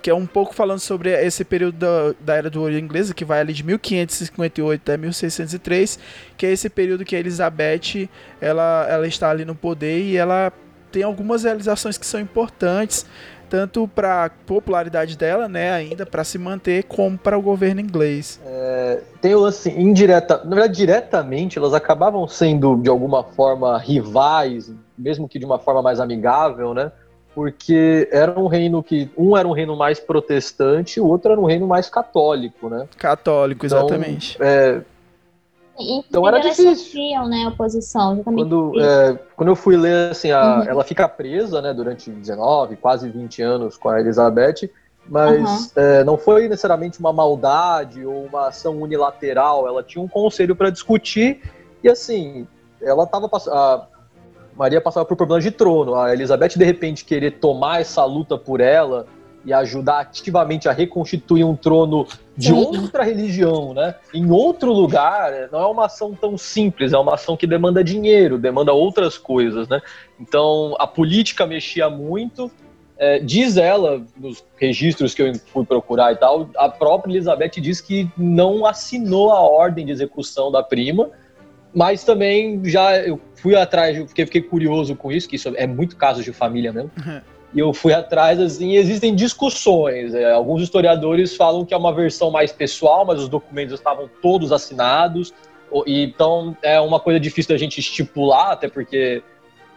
que 0.00 0.10
é 0.10 0.14
um 0.14 0.26
pouco 0.26 0.54
falando 0.54 0.80
sobre 0.80 1.10
esse 1.10 1.44
período 1.44 1.78
da, 1.78 2.14
da 2.20 2.34
era 2.34 2.50
do 2.50 2.60
ouro 2.60 2.76
inglesa, 2.78 3.14
que 3.14 3.24
vai 3.24 3.40
ali 3.40 3.52
de 3.52 3.62
1558 3.64 4.80
até 4.80 4.96
1603, 4.96 5.98
que 6.36 6.46
é 6.46 6.52
esse 6.52 6.68
período 6.68 7.04
que 7.04 7.16
a 7.16 7.18
Elizabeth 7.18 8.08
ela, 8.40 8.86
ela 8.88 9.06
está 9.06 9.30
ali 9.30 9.44
no 9.44 9.54
poder 9.54 10.00
e 10.00 10.16
ela 10.16 10.52
tem 10.90 11.02
algumas 11.02 11.42
realizações 11.42 11.98
que 11.98 12.06
são 12.06 12.20
importantes 12.20 13.06
tanto 13.54 13.86
para 13.86 14.30
popularidade 14.46 15.16
dela, 15.16 15.48
né, 15.48 15.70
ainda 15.70 16.04
para 16.04 16.24
se 16.24 16.38
manter, 16.38 16.82
como 16.84 17.16
para 17.16 17.38
o 17.38 17.42
governo 17.42 17.80
inglês. 17.80 18.40
É, 18.44 19.00
tem 19.20 19.32
o 19.32 19.40
lance 19.40 19.70
indireta, 19.70 20.42
na 20.44 20.56
verdade 20.56 20.74
diretamente, 20.74 21.56
elas 21.56 21.72
acabavam 21.72 22.26
sendo 22.26 22.76
de 22.76 22.88
alguma 22.88 23.22
forma 23.22 23.78
rivais, 23.78 24.72
mesmo 24.98 25.28
que 25.28 25.38
de 25.38 25.44
uma 25.44 25.58
forma 25.58 25.82
mais 25.82 26.00
amigável, 26.00 26.74
né? 26.74 26.90
Porque 27.34 28.08
era 28.12 28.38
um 28.38 28.46
reino 28.46 28.82
que 28.82 29.10
um 29.16 29.36
era 29.36 29.46
um 29.46 29.52
reino 29.52 29.76
mais 29.76 29.98
protestante, 29.98 31.00
o 31.00 31.06
outro 31.06 31.32
era 31.32 31.40
um 31.40 31.44
reino 31.44 31.66
mais 31.66 31.88
católico, 31.88 32.68
né? 32.68 32.86
Católico, 32.96 33.66
então, 33.66 33.78
exatamente. 33.78 34.36
É, 34.40 34.80
então 35.78 36.26
era 36.26 36.38
difícil. 36.38 36.76
sofriam, 36.76 37.28
né, 37.28 37.48
oposição. 37.48 38.22
Quando, 38.22 38.80
é, 38.80 39.18
quando 39.36 39.48
eu 39.48 39.56
fui 39.56 39.76
ler, 39.76 40.12
assim, 40.12 40.30
a, 40.30 40.58
uhum. 40.58 40.62
ela 40.62 40.84
fica 40.84 41.08
presa, 41.08 41.60
né, 41.60 41.74
durante 41.74 42.10
19, 42.10 42.76
quase 42.76 43.08
20 43.08 43.42
anos 43.42 43.76
com 43.76 43.88
a 43.88 44.00
Elizabeth, 44.00 44.70
mas 45.08 45.42
uhum. 45.42 45.82
é, 45.82 46.04
não 46.04 46.16
foi 46.16 46.48
necessariamente 46.48 47.00
uma 47.00 47.12
maldade 47.12 48.04
ou 48.06 48.24
uma 48.24 48.48
ação 48.48 48.80
unilateral, 48.80 49.66
ela 49.66 49.82
tinha 49.82 50.02
um 50.02 50.08
conselho 50.08 50.54
para 50.54 50.70
discutir 50.70 51.42
e, 51.82 51.88
assim, 51.88 52.46
ela 52.80 53.04
estava 53.04 53.28
a 53.48 53.86
Maria 54.56 54.80
passava 54.80 55.04
por 55.04 55.16
problemas 55.16 55.42
de 55.42 55.50
trono, 55.50 55.94
a 55.96 56.12
Elizabeth, 56.12 56.56
de 56.56 56.64
repente, 56.64 57.04
querer 57.04 57.32
tomar 57.32 57.80
essa 57.80 58.04
luta 58.04 58.38
por 58.38 58.60
ela 58.60 59.06
e 59.44 59.52
ajudar 59.52 60.00
ativamente 60.00 60.68
a 60.68 60.72
reconstituir 60.72 61.44
um 61.44 61.54
trono 61.54 62.06
de 62.36 62.48
Sim. 62.48 62.54
outra 62.54 63.04
religião, 63.04 63.74
né? 63.74 63.94
Em 64.12 64.30
outro 64.30 64.72
lugar, 64.72 65.48
não 65.52 65.60
é 65.60 65.66
uma 65.66 65.86
ação 65.86 66.14
tão 66.14 66.38
simples, 66.38 66.92
é 66.92 66.98
uma 66.98 67.14
ação 67.14 67.36
que 67.36 67.46
demanda 67.46 67.84
dinheiro, 67.84 68.38
demanda 68.38 68.72
outras 68.72 69.18
coisas, 69.18 69.68
né? 69.68 69.82
Então, 70.18 70.74
a 70.78 70.86
política 70.86 71.46
mexia 71.46 71.90
muito. 71.90 72.50
É, 72.96 73.18
diz 73.18 73.56
ela, 73.56 74.02
nos 74.16 74.44
registros 74.56 75.14
que 75.14 75.20
eu 75.20 75.32
fui 75.52 75.64
procurar 75.66 76.12
e 76.12 76.16
tal, 76.16 76.48
a 76.56 76.68
própria 76.68 77.12
Elizabeth 77.12 77.60
diz 77.60 77.80
que 77.80 78.08
não 78.16 78.64
assinou 78.64 79.32
a 79.32 79.40
ordem 79.40 79.84
de 79.84 79.92
execução 79.92 80.50
da 80.50 80.62
prima, 80.62 81.10
mas 81.74 82.04
também 82.04 82.60
já 82.64 82.96
eu 82.98 83.20
fui 83.34 83.56
atrás, 83.56 83.98
porque 83.98 84.24
fiquei 84.24 84.42
curioso 84.42 84.94
com 84.94 85.10
isso, 85.10 85.28
que 85.28 85.36
isso 85.36 85.52
é 85.56 85.66
muito 85.66 85.96
caso 85.96 86.22
de 86.22 86.32
família 86.32 86.72
mesmo. 86.72 86.90
Uhum 87.04 87.20
e 87.54 87.60
eu 87.60 87.72
fui 87.72 87.92
atrás, 87.92 88.40
assim, 88.40 88.74
existem 88.74 89.14
discussões. 89.14 90.12
É, 90.12 90.32
alguns 90.32 90.60
historiadores 90.60 91.36
falam 91.36 91.64
que 91.64 91.72
é 91.72 91.76
uma 91.76 91.94
versão 91.94 92.28
mais 92.30 92.50
pessoal, 92.50 93.06
mas 93.06 93.20
os 93.20 93.28
documentos 93.28 93.74
estavam 93.74 94.10
todos 94.20 94.50
assinados. 94.50 95.32
Então 95.86 96.56
é 96.62 96.80
uma 96.80 96.98
coisa 96.98 97.20
difícil 97.20 97.54
da 97.54 97.58
gente 97.58 97.78
estipular, 97.78 98.50
até 98.50 98.68
porque, 98.68 99.22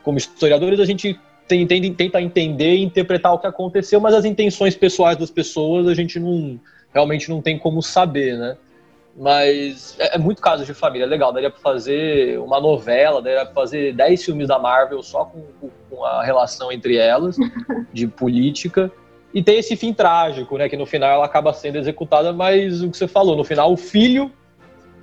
como 0.04 0.18
historiadores, 0.18 0.80
a 0.80 0.86
gente 0.86 1.20
tem, 1.48 1.68
tem, 1.68 1.94
tenta 1.94 2.20
entender 2.20 2.78
e 2.78 2.84
interpretar 2.84 3.34
o 3.34 3.40
que 3.40 3.48
aconteceu, 3.48 4.02
mas 4.02 4.16
as 4.16 4.26
intenções 4.26 4.76
pessoais 4.76 5.16
das 5.16 5.30
pessoas 5.30 5.88
a 5.88 5.94
gente 5.94 6.20
não 6.20 6.60
realmente 6.92 7.30
não 7.30 7.44
tem 7.44 7.60
como 7.60 7.84
saber, 7.84 8.38
né? 8.40 8.58
Mas 9.18 9.96
é, 9.98 10.16
é, 10.16 10.18
muito 10.20 10.42
caso 10.42 10.64
de 10.64 10.74
família, 10.76 11.06
é 11.06 11.08
legal. 11.08 11.34
Daria 11.34 11.50
pra 11.50 11.60
fazer 11.60 12.40
uma 12.40 12.62
novela, 12.62 13.22
daria 13.22 13.46
pra 13.46 13.54
fazer 13.54 13.94
10 13.94 14.24
filmes 14.24 14.48
da 14.48 14.60
Marvel 14.60 15.02
só 15.02 15.26
com, 15.26 15.44
com 15.90 16.06
a 16.06 16.24
relação 16.24 16.72
entre 16.72 16.98
elas, 16.98 17.36
de 17.92 18.08
política. 18.08 18.92
E 19.34 19.42
tem 19.42 19.58
esse 19.58 19.76
fim 19.76 19.92
trágico, 19.92 20.58
né? 20.58 20.70
Que 20.70 20.78
no 20.78 20.86
final 20.86 21.10
ela 21.10 21.26
acaba 21.26 21.52
sendo 21.52 21.78
executada, 21.78 22.32
mas 22.32 22.84
o 22.84 22.92
que 22.92 22.98
você 22.98 23.08
falou, 23.08 23.36
no 23.36 23.44
final 23.44 23.74
o 23.74 23.78
filho 23.78 24.32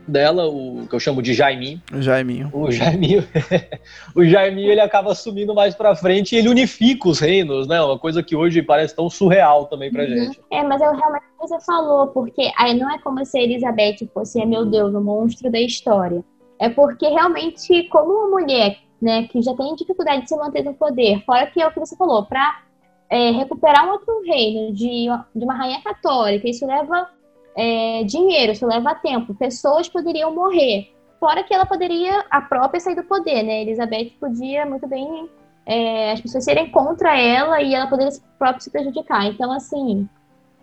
dela, 0.06 0.46
o 0.48 0.86
que 0.88 0.94
eu 0.94 1.00
chamo 1.00 1.22
de 1.22 1.32
Jaiminho. 1.34 1.80
O 1.92 2.00
Jaiminho. 2.00 2.50
O 2.52 2.70
Jaiminho. 2.70 3.24
o 4.14 4.24
Jaiminho 4.24 4.70
ele 4.70 4.80
acaba 4.80 5.12
assumindo 5.12 5.54
mais 5.54 5.74
pra 5.74 5.94
frente 5.94 6.34
e 6.34 6.38
ele 6.38 6.48
unifica 6.48 7.08
os 7.08 7.18
reinos, 7.18 7.66
né? 7.66 7.80
Uma 7.80 7.98
coisa 7.98 8.22
que 8.22 8.36
hoje 8.36 8.62
parece 8.62 8.94
tão 8.94 9.08
surreal 9.08 9.66
também 9.66 9.90
pra 9.90 10.02
uhum. 10.02 10.08
gente. 10.08 10.40
É, 10.50 10.62
mas 10.62 10.80
eu 10.80 10.94
realmente 10.94 11.24
você 11.38 11.60
falou, 11.60 12.08
porque 12.08 12.50
aí 12.56 12.78
não 12.78 12.90
é 12.90 12.98
como 12.98 13.24
se 13.24 13.38
a 13.38 13.42
Elizabeth 13.42 14.08
fosse, 14.12 14.44
meu 14.46 14.64
Deus, 14.64 14.94
o 14.94 15.00
monstro 15.00 15.50
da 15.50 15.60
história. 15.60 16.24
É 16.58 16.68
porque 16.68 17.06
realmente, 17.06 17.88
como 17.88 18.12
uma 18.12 18.40
mulher, 18.40 18.78
né, 19.00 19.24
que 19.24 19.42
já 19.42 19.54
tem 19.54 19.74
dificuldade 19.74 20.22
de 20.22 20.28
se 20.28 20.36
manter 20.36 20.64
no 20.64 20.74
poder, 20.74 21.22
fora 21.24 21.46
que 21.46 21.60
é 21.60 21.66
o 21.66 21.72
que 21.72 21.80
você 21.80 21.96
falou, 21.96 22.24
pra 22.24 22.62
é, 23.10 23.30
recuperar 23.30 23.86
um 23.86 23.92
outro 23.92 24.22
reino 24.24 24.72
de, 24.72 25.06
de 25.34 25.44
uma 25.44 25.54
rainha 25.54 25.82
católica, 25.82 26.48
isso 26.48 26.66
leva 26.66 27.08
é, 27.56 28.04
dinheiro, 28.04 28.52
isso 28.52 28.66
leva 28.66 28.94
tempo, 28.94 29.34
pessoas 29.34 29.88
poderiam 29.88 30.34
morrer. 30.34 30.92
Fora 31.20 31.42
que 31.42 31.54
ela 31.54 31.64
poderia, 31.64 32.24
a 32.30 32.40
própria, 32.40 32.80
sair 32.80 32.96
do 32.96 33.04
poder, 33.04 33.42
né? 33.42 33.62
Elizabeth 33.62 34.10
podia 34.20 34.66
muito 34.66 34.86
bem 34.86 35.28
é, 35.66 36.12
as 36.12 36.20
pessoas 36.20 36.44
serem 36.44 36.70
contra 36.70 37.18
ela 37.18 37.60
e 37.62 37.74
ela 37.74 37.86
poderia 37.86 38.12
própria 38.38 38.60
se 38.60 38.70
prejudicar. 38.70 39.26
Então, 39.26 39.50
assim, 39.52 40.08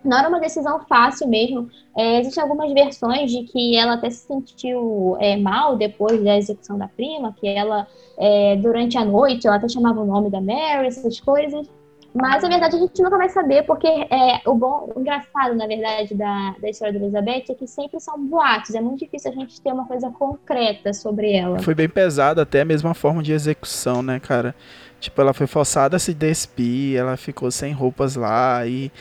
não 0.03 0.17
era 0.17 0.29
uma 0.29 0.39
decisão 0.39 0.79
fácil 0.81 1.27
mesmo. 1.27 1.69
É, 1.95 2.19
existem 2.19 2.41
algumas 2.43 2.71
versões 2.71 3.31
de 3.31 3.43
que 3.43 3.75
ela 3.75 3.93
até 3.93 4.09
se 4.09 4.27
sentiu 4.27 5.15
é, 5.19 5.35
mal 5.37 5.75
depois 5.75 6.23
da 6.23 6.37
execução 6.37 6.77
da 6.77 6.87
prima, 6.87 7.33
que 7.39 7.47
ela, 7.47 7.87
é, 8.17 8.55
durante 8.57 8.97
a 8.97 9.05
noite, 9.05 9.47
ela 9.47 9.57
até 9.57 9.67
chamava 9.67 10.01
o 10.01 10.05
nome 10.05 10.29
da 10.29 10.41
Mary, 10.41 10.87
essas 10.87 11.19
coisas. 11.19 11.67
Mas, 12.13 12.43
na 12.43 12.49
verdade, 12.49 12.75
a 12.75 12.79
gente 12.79 13.01
nunca 13.01 13.17
vai 13.17 13.29
saber, 13.29 13.63
porque 13.63 13.87
é, 13.87 14.41
o 14.45 14.53
bom, 14.53 14.91
o 14.93 14.99
engraçado, 14.99 15.55
na 15.55 15.65
verdade, 15.65 16.13
da, 16.13 16.55
da 16.61 16.69
história 16.69 16.93
da 16.93 16.99
Elizabeth 16.99 17.45
é 17.49 17.53
que 17.53 17.65
sempre 17.65 17.99
são 18.01 18.19
boatos. 18.25 18.75
É 18.75 18.81
muito 18.81 18.99
difícil 18.99 19.31
a 19.31 19.33
gente 19.33 19.61
ter 19.61 19.71
uma 19.71 19.87
coisa 19.87 20.09
concreta 20.09 20.91
sobre 20.93 21.31
ela. 21.31 21.59
Foi 21.59 21.73
bem 21.73 21.87
pesado 21.87 22.41
até 22.41 22.61
a 22.61 22.65
mesma 22.65 22.93
forma 22.93 23.23
de 23.23 23.31
execução, 23.31 24.03
né, 24.03 24.19
cara? 24.19 24.53
Tipo, 24.99 25.21
ela 25.21 25.33
foi 25.33 25.47
forçada 25.47 25.95
a 25.95 25.99
se 25.99 26.13
despir, 26.13 26.97
ela 26.97 27.15
ficou 27.15 27.49
sem 27.49 27.71
roupas 27.71 28.15
lá 28.15 28.67
e, 28.67 28.91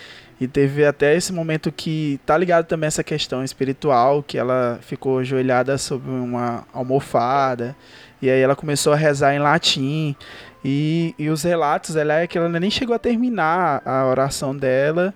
e 0.41 0.47
teve 0.47 0.87
até 0.87 1.17
esse 1.17 1.33
momento 1.33 1.73
que 1.73 2.21
tá 2.25 2.39
ligado 2.39 2.67
também 2.67 2.87
essa 2.87 3.03
questão 3.03 3.43
espiritual, 3.43 4.23
que 4.23 4.39
ela 4.39 4.79
ficou 4.83 5.19
ajoelhada 5.19 5.77
sobre 5.77 6.11
uma 6.11 6.65
almofada 6.73 7.77
e 8.23 8.29
aí 8.29 8.41
ela 8.41 8.57
começou 8.57 8.93
a 8.93 8.97
rezar 8.97 9.35
em 9.35 9.39
latim. 9.39 10.15
E, 10.65 11.15
e 11.19 11.29
os 11.31 11.43
relatos, 11.43 11.97
ela 11.97 12.21
é 12.21 12.27
que 12.27 12.37
ela 12.37 12.49
nem 12.49 12.71
chegou 12.71 12.95
a 12.95 12.99
terminar 12.99 13.83
a 13.85 14.07
oração 14.07 14.55
dela 14.55 15.15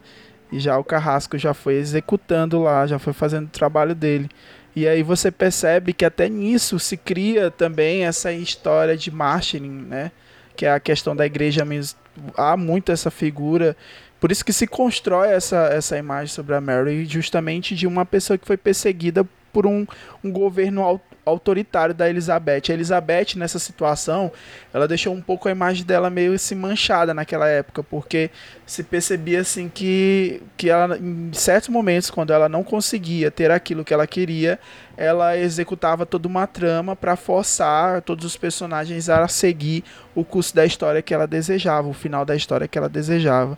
e 0.50 0.59
já 0.59 0.78
o 0.78 0.84
carrasco 0.84 1.36
já 1.36 1.52
foi 1.52 1.74
executando 1.74 2.62
lá, 2.62 2.86
já 2.86 2.98
foi 2.98 3.12
fazendo 3.12 3.46
o 3.46 3.50
trabalho 3.50 3.94
dele. 3.94 4.28
E 4.76 4.88
aí 4.88 5.02
você 5.02 5.30
percebe 5.30 5.92
que 5.92 6.05
até 6.05 6.28
nisso 6.28 6.78
se 6.78 6.96
cria 6.96 7.50
também 7.50 8.05
essa 8.05 8.32
história 8.32 8.96
de 8.96 9.11
martyring, 9.11 9.68
né? 9.68 10.11
Que 10.57 10.66
é 10.66 10.72
a 10.72 10.80
questão 10.80 11.14
da 11.14 11.26
igreja 11.26 11.64
mesmo. 11.64 11.98
Há 12.36 12.57
muito 12.57 12.90
essa 12.90 13.11
figura. 13.11 13.76
Por 14.18 14.32
isso 14.32 14.44
que 14.44 14.52
se 14.52 14.66
constrói 14.66 15.28
essa, 15.28 15.68
essa 15.72 15.98
imagem 15.98 16.32
sobre 16.32 16.55
a 16.55 16.61
Mary 16.61 17.05
justamente 17.05 17.74
de 17.74 17.86
uma 17.86 18.07
pessoa 18.07 18.38
que 18.38 18.46
foi 18.46 18.57
perseguida 18.57 19.26
por 19.55 19.66
um, 19.66 19.86
um 20.22 20.32
governo 20.32 21.00
autoritário 21.24 21.94
da 21.94 22.11
Elizabeth. 22.11 22.62
A 22.68 22.72
Elizabeth, 22.72 23.36
nessa 23.36 23.59
situação, 23.59 24.30
ela 24.72 24.86
deixou 24.86 25.14
um 25.14 25.22
pouco 25.22 25.48
a 25.48 25.52
imagem 25.52 25.86
dela 25.86 26.11
meio 26.11 26.34
assim 26.34 26.57
manchada 26.57 27.14
naquela 27.14 27.48
época, 27.48 27.82
porque 27.82 28.30
se 28.66 28.82
percebia 28.82 29.40
assim 29.40 29.68
que, 29.68 30.42
que 30.57 30.68
ela, 30.68 30.98
em 30.98 31.30
certos 31.32 31.68
momentos, 31.68 32.11
quando 32.11 32.32
ela 32.32 32.48
não 32.48 32.64
conseguia 32.64 33.30
ter 33.30 33.50
aquilo 33.50 33.84
que 33.84 33.94
ela 33.94 34.07
queria, 34.07 34.59
ela 34.96 35.38
executava 35.38 36.05
toda 36.05 36.26
uma 36.26 36.46
trama 36.46 36.96
para 36.96 37.16
forçar 37.16 38.02
todos 38.02 38.24
os 38.24 38.36
personagens 38.36 39.09
a 39.09 39.26
seguir 39.28 39.84
o 40.14 40.24
curso 40.24 40.55
da 40.55 40.66
história 40.66 41.00
que 41.00 41.14
ela 41.14 41.26
desejava, 41.26 41.88
o 41.88 41.94
final 41.94 42.24
da 42.24 42.34
história 42.34 42.66
que 42.66 42.76
ela 42.76 42.88
desejava. 42.88 43.57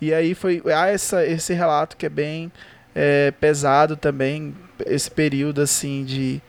E 0.00 0.12
aí 0.12 0.34
foi 0.34 0.62
há 0.66 0.88
essa, 0.88 1.26
esse 1.26 1.54
relato 1.54 1.96
que 1.96 2.06
é 2.06 2.10
bem 2.10 2.52
é, 2.94 3.30
pesado 3.32 3.96
também, 3.96 4.54
esse 4.86 5.10
período 5.10 5.60
assim 5.60 6.04
de 6.04 6.42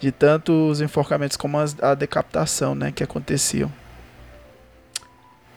de 0.00 0.12
tanto 0.12 0.52
os 0.68 0.80
enforcamentos 0.80 1.36
como 1.36 1.58
a 1.58 1.94
decapitação 1.94 2.74
né, 2.74 2.92
que 2.92 3.02
aconteciam. 3.02 3.70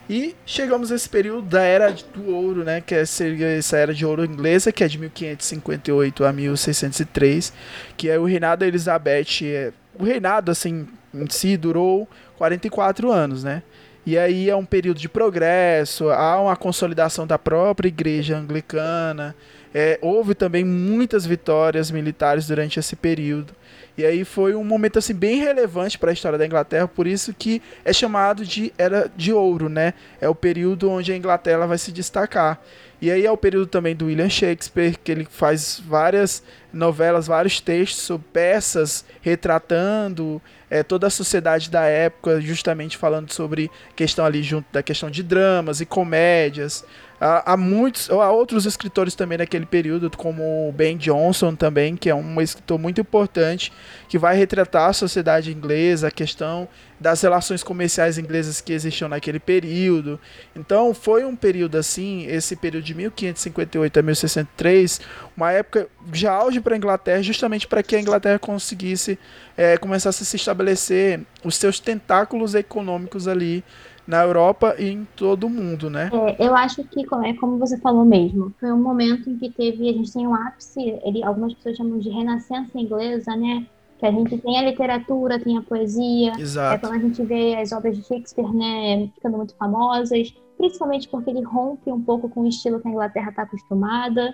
E 0.09 0.35
chegamos 0.45 0.91
a 0.91 0.95
esse 0.95 1.07
período 1.07 1.43
da 1.43 1.61
Era 1.61 1.91
do 1.91 2.35
Ouro, 2.35 2.63
né, 2.63 2.81
que 2.81 2.93
é 2.93 3.01
essa 3.01 3.77
Era 3.77 3.93
de 3.93 4.05
Ouro 4.05 4.25
inglesa, 4.25 4.71
que 4.71 4.83
é 4.83 4.87
de 4.87 4.97
1558 4.97 6.25
a 6.25 6.33
1603, 6.33 7.53
que 7.95 8.09
é 8.09 8.19
o 8.19 8.25
reinado 8.25 8.61
da 8.61 8.67
Elizabeth. 8.67 9.43
É, 9.43 9.71
o 9.97 10.03
reinado, 10.03 10.51
assim, 10.51 10.87
em 11.13 11.29
si 11.29 11.55
durou 11.55 12.09
44 12.37 13.11
anos, 13.11 13.43
né? 13.43 13.63
E 14.05 14.17
aí 14.17 14.49
é 14.49 14.55
um 14.55 14.65
período 14.65 14.97
de 14.97 15.07
progresso, 15.07 16.09
há 16.09 16.41
uma 16.41 16.55
consolidação 16.57 17.27
da 17.27 17.37
própria 17.37 17.87
igreja 17.87 18.35
anglicana, 18.35 19.35
é, 19.73 19.97
houve 20.01 20.35
também 20.35 20.63
muitas 20.65 21.25
vitórias 21.25 21.91
militares 21.91 22.47
durante 22.47 22.79
esse 22.79 22.95
período. 22.95 23.53
E 23.97 24.05
aí 24.05 24.23
foi 24.23 24.55
um 24.55 24.63
momento 24.63 24.99
assim 24.99 25.13
bem 25.13 25.39
relevante 25.39 25.97
para 25.99 26.11
a 26.11 26.13
história 26.13 26.37
da 26.37 26.45
Inglaterra, 26.45 26.87
por 26.87 27.05
isso 27.05 27.33
que 27.33 27.61
é 27.83 27.91
chamado 27.91 28.45
de 28.45 28.73
Era 28.77 29.11
de 29.15 29.33
Ouro, 29.33 29.69
né? 29.69 29.93
É 30.19 30.27
o 30.29 30.35
período 30.35 30.89
onde 30.89 31.11
a 31.11 31.17
Inglaterra 31.17 31.67
vai 31.67 31.77
se 31.77 31.91
destacar. 31.91 32.61
E 33.01 33.09
aí 33.09 33.25
é 33.25 33.31
o 33.31 33.37
período 33.37 33.65
também 33.65 33.95
do 33.95 34.05
William 34.05 34.29
Shakespeare, 34.29 34.95
que 35.03 35.11
ele 35.11 35.27
faz 35.29 35.81
várias 35.83 36.43
novelas, 36.71 37.25
vários 37.25 37.59
textos, 37.59 38.19
peças 38.31 39.03
retratando 39.21 40.39
é, 40.69 40.83
toda 40.83 41.07
a 41.07 41.09
sociedade 41.09 41.69
da 41.69 41.83
época, 41.83 42.39
justamente 42.39 42.97
falando 42.97 43.31
sobre 43.33 43.71
questão 43.95 44.23
ali 44.23 44.43
junto 44.43 44.67
da 44.71 44.83
questão 44.83 45.09
de 45.09 45.23
dramas 45.23 45.81
e 45.81 45.85
comédias. 45.85 46.85
Há, 47.23 47.55
muitos, 47.55 48.09
há 48.09 48.31
outros 48.31 48.65
escritores 48.65 49.13
também 49.13 49.37
naquele 49.37 49.67
período, 49.67 50.09
como 50.09 50.67
o 50.67 50.71
Ben 50.71 50.97
Jonson 50.97 51.53
também, 51.53 51.95
que 51.95 52.09
é 52.09 52.15
um 52.15 52.41
escritor 52.41 52.79
muito 52.79 52.99
importante, 52.99 53.71
que 54.09 54.17
vai 54.17 54.35
retratar 54.35 54.89
a 54.89 54.93
sociedade 54.93 55.53
inglesa, 55.53 56.07
a 56.07 56.11
questão 56.11 56.67
das 56.99 57.21
relações 57.21 57.61
comerciais 57.61 58.17
inglesas 58.17 58.59
que 58.59 58.73
existiam 58.73 59.07
naquele 59.07 59.39
período. 59.39 60.19
Então 60.55 60.95
foi 60.95 61.23
um 61.23 61.35
período 61.35 61.77
assim, 61.77 62.25
esse 62.25 62.55
período 62.55 62.85
de 62.85 62.95
1558 62.95 63.99
a 63.99 64.01
1063, 64.01 65.01
uma 65.37 65.51
época 65.51 65.87
de 66.07 66.25
auge 66.25 66.59
para 66.59 66.73
a 66.73 66.77
Inglaterra, 66.77 67.21
justamente 67.21 67.67
para 67.67 67.83
que 67.83 67.95
a 67.95 67.99
Inglaterra 67.99 68.39
conseguisse 68.39 69.19
é, 69.55 69.77
a 69.79 70.11
se 70.11 70.35
estabelecer 70.35 71.21
os 71.43 71.55
seus 71.55 71.79
tentáculos 71.79 72.55
econômicos 72.55 73.27
ali 73.27 73.63
na 74.07 74.23
Europa 74.23 74.75
e 74.77 74.89
em 74.89 75.07
todo 75.15 75.45
o 75.45 75.49
mundo, 75.49 75.89
né? 75.89 76.09
É, 76.13 76.47
eu 76.47 76.55
acho 76.55 76.83
que, 76.85 77.01
é 77.01 77.33
como 77.33 77.57
você 77.57 77.77
falou 77.77 78.03
mesmo, 78.03 78.53
foi 78.59 78.71
um 78.71 78.81
momento 78.81 79.29
em 79.29 79.37
que 79.37 79.49
teve, 79.49 79.89
a 79.89 79.93
gente 79.93 80.11
tem 80.11 80.27
um 80.27 80.35
ápice, 80.35 80.99
ele, 81.03 81.23
algumas 81.23 81.53
pessoas 81.53 81.77
chamam 81.77 81.99
de 81.99 82.09
renascença 82.09 82.79
inglesa, 82.79 83.35
né? 83.35 83.65
Que 83.99 84.05
a 84.07 84.11
gente 84.11 84.37
tem 84.39 84.57
a 84.57 84.63
literatura, 84.63 85.39
tem 85.39 85.57
a 85.57 85.61
poesia. 85.61 86.33
Exato. 86.37 86.75
É 86.75 86.77
quando 86.79 86.99
a 86.99 87.07
gente 87.07 87.23
vê 87.23 87.55
as 87.55 87.71
obras 87.71 87.95
de 87.95 88.03
Shakespeare, 88.03 88.51
né, 88.53 89.07
ficando 89.13 89.37
muito 89.37 89.55
famosas, 89.55 90.33
principalmente 90.57 91.07
porque 91.07 91.29
ele 91.29 91.43
rompe 91.43 91.91
um 91.91 92.01
pouco 92.01 92.27
com 92.27 92.41
o 92.41 92.47
estilo 92.47 92.79
que 92.79 92.87
a 92.87 92.91
Inglaterra 92.91 93.29
está 93.29 93.43
acostumada. 93.43 94.33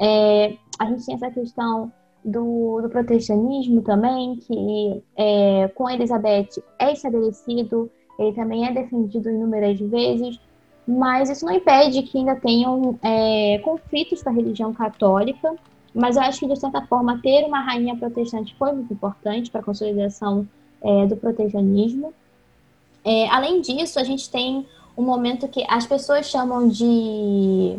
É, 0.00 0.56
a 0.78 0.86
gente 0.86 1.04
tem 1.04 1.16
essa 1.16 1.30
questão 1.30 1.92
do, 2.24 2.80
do 2.82 2.88
protecionismo 2.88 3.82
também, 3.82 4.36
que 4.36 5.02
é, 5.16 5.68
com 5.74 5.86
a 5.86 5.94
Elizabeth 5.94 6.48
é 6.78 6.92
estabelecido 6.92 7.90
ele 8.20 8.34
também 8.34 8.66
é 8.66 8.72
defendido 8.72 9.30
inúmeras 9.30 9.80
vezes, 9.80 10.38
mas 10.86 11.30
isso 11.30 11.46
não 11.46 11.54
impede 11.54 12.02
que 12.02 12.18
ainda 12.18 12.36
tenham 12.36 12.98
é, 13.02 13.58
conflitos 13.64 14.22
com 14.22 14.28
a 14.28 14.32
religião 14.32 14.74
católica. 14.74 15.54
Mas 15.94 16.16
eu 16.16 16.22
acho 16.22 16.40
que, 16.40 16.46
de 16.46 16.56
certa 16.56 16.82
forma, 16.86 17.20
ter 17.20 17.44
uma 17.44 17.60
rainha 17.60 17.96
protestante 17.96 18.54
foi 18.56 18.72
muito 18.72 18.92
importante 18.92 19.50
para 19.50 19.60
a 19.60 19.64
consolidação 19.64 20.46
é, 20.82 21.06
do 21.06 21.16
protecionismo. 21.16 22.12
É, 23.04 23.26
além 23.28 23.60
disso, 23.62 23.98
a 23.98 24.04
gente 24.04 24.30
tem 24.30 24.66
um 24.96 25.02
momento 25.02 25.48
que 25.48 25.64
as 25.66 25.86
pessoas 25.86 26.26
chamam 26.26 26.68
de 26.68 27.78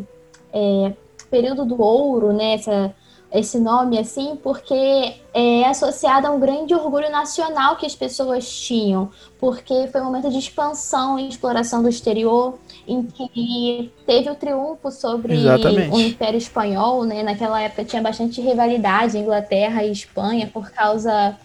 é, 0.52 0.92
período 1.30 1.64
do 1.64 1.80
ouro, 1.80 2.32
né? 2.32 2.54
Essa, 2.54 2.94
esse 3.32 3.58
nome 3.58 3.98
assim, 3.98 4.36
porque 4.42 5.14
é 5.32 5.64
associado 5.64 6.26
a 6.26 6.30
um 6.30 6.38
grande 6.38 6.74
orgulho 6.74 7.10
nacional 7.10 7.76
que 7.76 7.86
as 7.86 7.94
pessoas 7.94 8.48
tinham, 8.48 9.10
porque 9.40 9.88
foi 9.90 10.00
um 10.02 10.04
momento 10.04 10.30
de 10.30 10.38
expansão 10.38 11.18
e 11.18 11.28
exploração 11.28 11.82
do 11.82 11.88
exterior, 11.88 12.58
em 12.86 13.02
que 13.02 13.90
teve 14.06 14.28
o 14.28 14.34
triunfo 14.34 14.90
sobre 14.90 15.34
Exatamente. 15.34 15.94
o 15.94 16.00
Império 16.00 16.36
Espanhol, 16.36 17.04
né? 17.04 17.22
Naquela 17.22 17.60
época 17.62 17.84
tinha 17.84 18.02
bastante 18.02 18.40
rivalidade 18.40 19.16
Inglaterra 19.16 19.82
e 19.82 19.90
Espanha 19.90 20.50
por 20.52 20.70
causa 20.70 21.36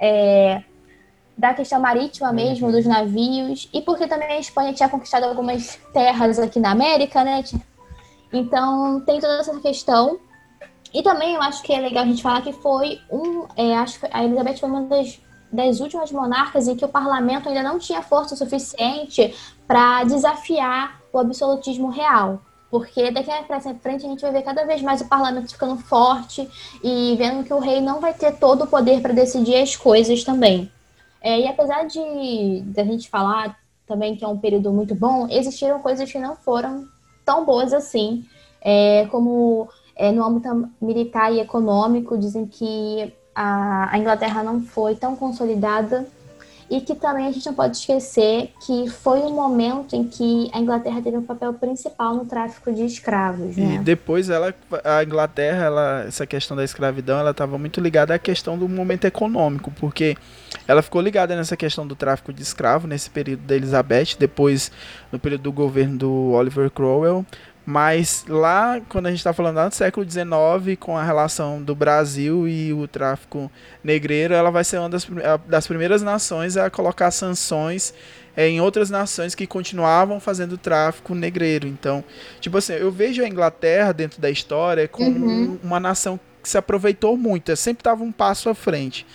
é, 0.00 0.62
da 1.36 1.52
questão 1.52 1.78
marítima 1.78 2.32
mesmo, 2.32 2.68
uhum. 2.68 2.72
dos 2.72 2.86
navios, 2.86 3.68
e 3.72 3.82
porque 3.82 4.06
também 4.06 4.28
a 4.28 4.38
Espanha 4.38 4.72
tinha 4.72 4.88
conquistado 4.88 5.24
algumas 5.24 5.78
terras 5.92 6.38
aqui 6.38 6.58
na 6.58 6.70
América, 6.70 7.22
né? 7.22 7.44
Então 8.32 9.00
tem 9.00 9.20
toda 9.20 9.40
essa 9.40 9.60
questão 9.60 10.18
e 10.94 11.02
também 11.02 11.34
eu 11.34 11.42
acho 11.42 11.60
que 11.64 11.72
é 11.72 11.80
legal 11.80 12.04
a 12.04 12.06
gente 12.06 12.22
falar 12.22 12.40
que 12.40 12.52
foi 12.52 13.00
um. 13.10 13.46
É, 13.56 13.74
acho 13.74 13.98
que 13.98 14.06
a 14.12 14.22
Elizabeth 14.22 14.58
foi 14.58 14.68
uma 14.68 14.82
das, 14.82 15.20
das 15.50 15.80
últimas 15.80 16.12
monarcas 16.12 16.68
em 16.68 16.76
que 16.76 16.84
o 16.84 16.88
parlamento 16.88 17.48
ainda 17.48 17.64
não 17.64 17.80
tinha 17.80 18.00
força 18.00 18.36
suficiente 18.36 19.34
para 19.66 20.04
desafiar 20.04 21.00
o 21.12 21.18
absolutismo 21.18 21.90
real. 21.90 22.40
Porque 22.70 23.10
daqui 23.10 23.30
a 23.30 23.44
frente 23.74 24.06
a 24.06 24.08
gente 24.08 24.20
vai 24.20 24.30
ver 24.30 24.42
cada 24.42 24.64
vez 24.64 24.82
mais 24.82 25.00
o 25.00 25.08
parlamento 25.08 25.50
ficando 25.50 25.76
forte 25.78 26.48
e 26.82 27.16
vendo 27.18 27.44
que 27.44 27.52
o 27.52 27.58
rei 27.58 27.80
não 27.80 28.00
vai 28.00 28.14
ter 28.14 28.38
todo 28.38 28.62
o 28.62 28.66
poder 28.68 29.00
para 29.00 29.12
decidir 29.12 29.56
as 29.56 29.74
coisas 29.74 30.22
também. 30.22 30.70
É, 31.20 31.40
e 31.40 31.48
apesar 31.48 31.86
de, 31.86 32.60
de 32.60 32.80
a 32.80 32.84
gente 32.84 33.08
falar 33.08 33.58
também 33.84 34.14
que 34.14 34.24
é 34.24 34.28
um 34.28 34.38
período 34.38 34.72
muito 34.72 34.94
bom, 34.94 35.26
existiram 35.28 35.80
coisas 35.80 36.10
que 36.10 36.18
não 36.18 36.36
foram 36.36 36.86
tão 37.24 37.44
boas 37.44 37.72
assim, 37.72 38.24
é, 38.60 39.06
como 39.10 39.68
é, 39.96 40.10
no 40.12 40.24
âmbito 40.24 40.68
militar 40.80 41.32
e 41.32 41.40
econômico, 41.40 42.18
dizem 42.18 42.46
que 42.46 43.12
a, 43.34 43.92
a 43.92 43.98
Inglaterra 43.98 44.42
não 44.42 44.60
foi 44.60 44.94
tão 44.94 45.16
consolidada 45.16 46.06
e 46.70 46.80
que 46.80 46.94
também 46.94 47.26
a 47.26 47.32
gente 47.32 47.44
não 47.46 47.54
pode 47.54 47.76
esquecer 47.76 48.50
que 48.64 48.88
foi 48.88 49.20
um 49.20 49.32
momento 49.32 49.94
em 49.94 50.04
que 50.04 50.50
a 50.52 50.58
Inglaterra 50.58 51.00
teve 51.02 51.16
um 51.16 51.22
papel 51.22 51.52
principal 51.54 52.14
no 52.14 52.24
tráfico 52.24 52.72
de 52.72 52.84
escravos. 52.84 53.56
Né? 53.56 53.74
E 53.74 53.78
depois 53.78 54.30
ela, 54.30 54.54
a 54.82 55.02
Inglaterra, 55.04 55.64
ela, 55.64 56.04
essa 56.08 56.26
questão 56.26 56.56
da 56.56 56.64
escravidão, 56.64 57.18
ela 57.18 57.32
estava 57.32 57.58
muito 57.58 57.80
ligada 57.80 58.14
à 58.14 58.18
questão 58.18 58.56
do 58.58 58.68
momento 58.68 59.04
econômico, 59.04 59.70
porque 59.78 60.16
ela 60.66 60.80
ficou 60.80 61.00
ligada 61.00 61.36
nessa 61.36 61.56
questão 61.56 61.86
do 61.86 61.94
tráfico 61.94 62.32
de 62.32 62.42
escravo 62.42 62.86
nesse 62.86 63.10
período 63.10 63.42
da 63.42 63.54
Elizabeth, 63.54 64.16
depois 64.18 64.72
no 65.12 65.18
período 65.18 65.42
do 65.42 65.52
governo 65.52 65.98
do 65.98 66.30
Oliver 66.32 66.70
Cromwell, 66.70 67.26
mas 67.66 68.24
lá, 68.28 68.80
quando 68.88 69.06
a 69.06 69.10
gente 69.10 69.20
está 69.20 69.32
falando 69.32 69.56
lá 69.56 69.68
do 69.68 69.74
século 69.74 70.08
XIX, 70.08 70.78
com 70.78 70.96
a 70.96 71.02
relação 71.02 71.62
do 71.62 71.74
Brasil 71.74 72.46
e 72.46 72.72
o 72.72 72.86
tráfico 72.86 73.50
negreiro, 73.82 74.34
ela 74.34 74.50
vai 74.50 74.64
ser 74.64 74.78
uma 74.78 74.88
das, 74.90 75.06
das 75.46 75.66
primeiras 75.66 76.02
nações 76.02 76.56
a 76.56 76.68
colocar 76.68 77.10
sanções 77.10 77.94
é, 78.36 78.48
em 78.48 78.60
outras 78.60 78.90
nações 78.90 79.34
que 79.34 79.46
continuavam 79.46 80.20
fazendo 80.20 80.58
tráfico 80.58 81.14
negreiro. 81.14 81.66
Então, 81.66 82.04
tipo 82.40 82.58
assim, 82.58 82.74
eu 82.74 82.90
vejo 82.90 83.22
a 83.22 83.28
Inglaterra 83.28 83.92
dentro 83.92 84.20
da 84.20 84.30
história 84.30 84.86
como 84.86 85.26
uhum. 85.26 85.58
uma 85.62 85.80
nação 85.80 86.20
que 86.42 86.48
se 86.48 86.58
aproveitou 86.58 87.16
muito, 87.16 87.56
sempre 87.56 87.80
estava 87.80 88.04
um 88.04 88.12
passo 88.12 88.50
à 88.50 88.54
frente. 88.54 89.06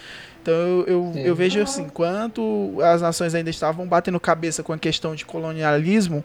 Então 0.42 0.54
eu, 0.54 0.86
eu, 0.88 1.14
eu, 1.16 1.36
vejo 1.36 1.62
assim, 1.62 1.84
enquanto 1.84 2.78
as 2.82 3.02
nações 3.02 3.36
ainda 3.36 3.50
estavam 3.50 3.86
batendo 3.86 4.20
cabeça 4.20 4.64
com 4.64 4.72
a 4.72 4.78
questão 4.78 5.14
de 5.14 5.26
colonialismo, 5.26 6.24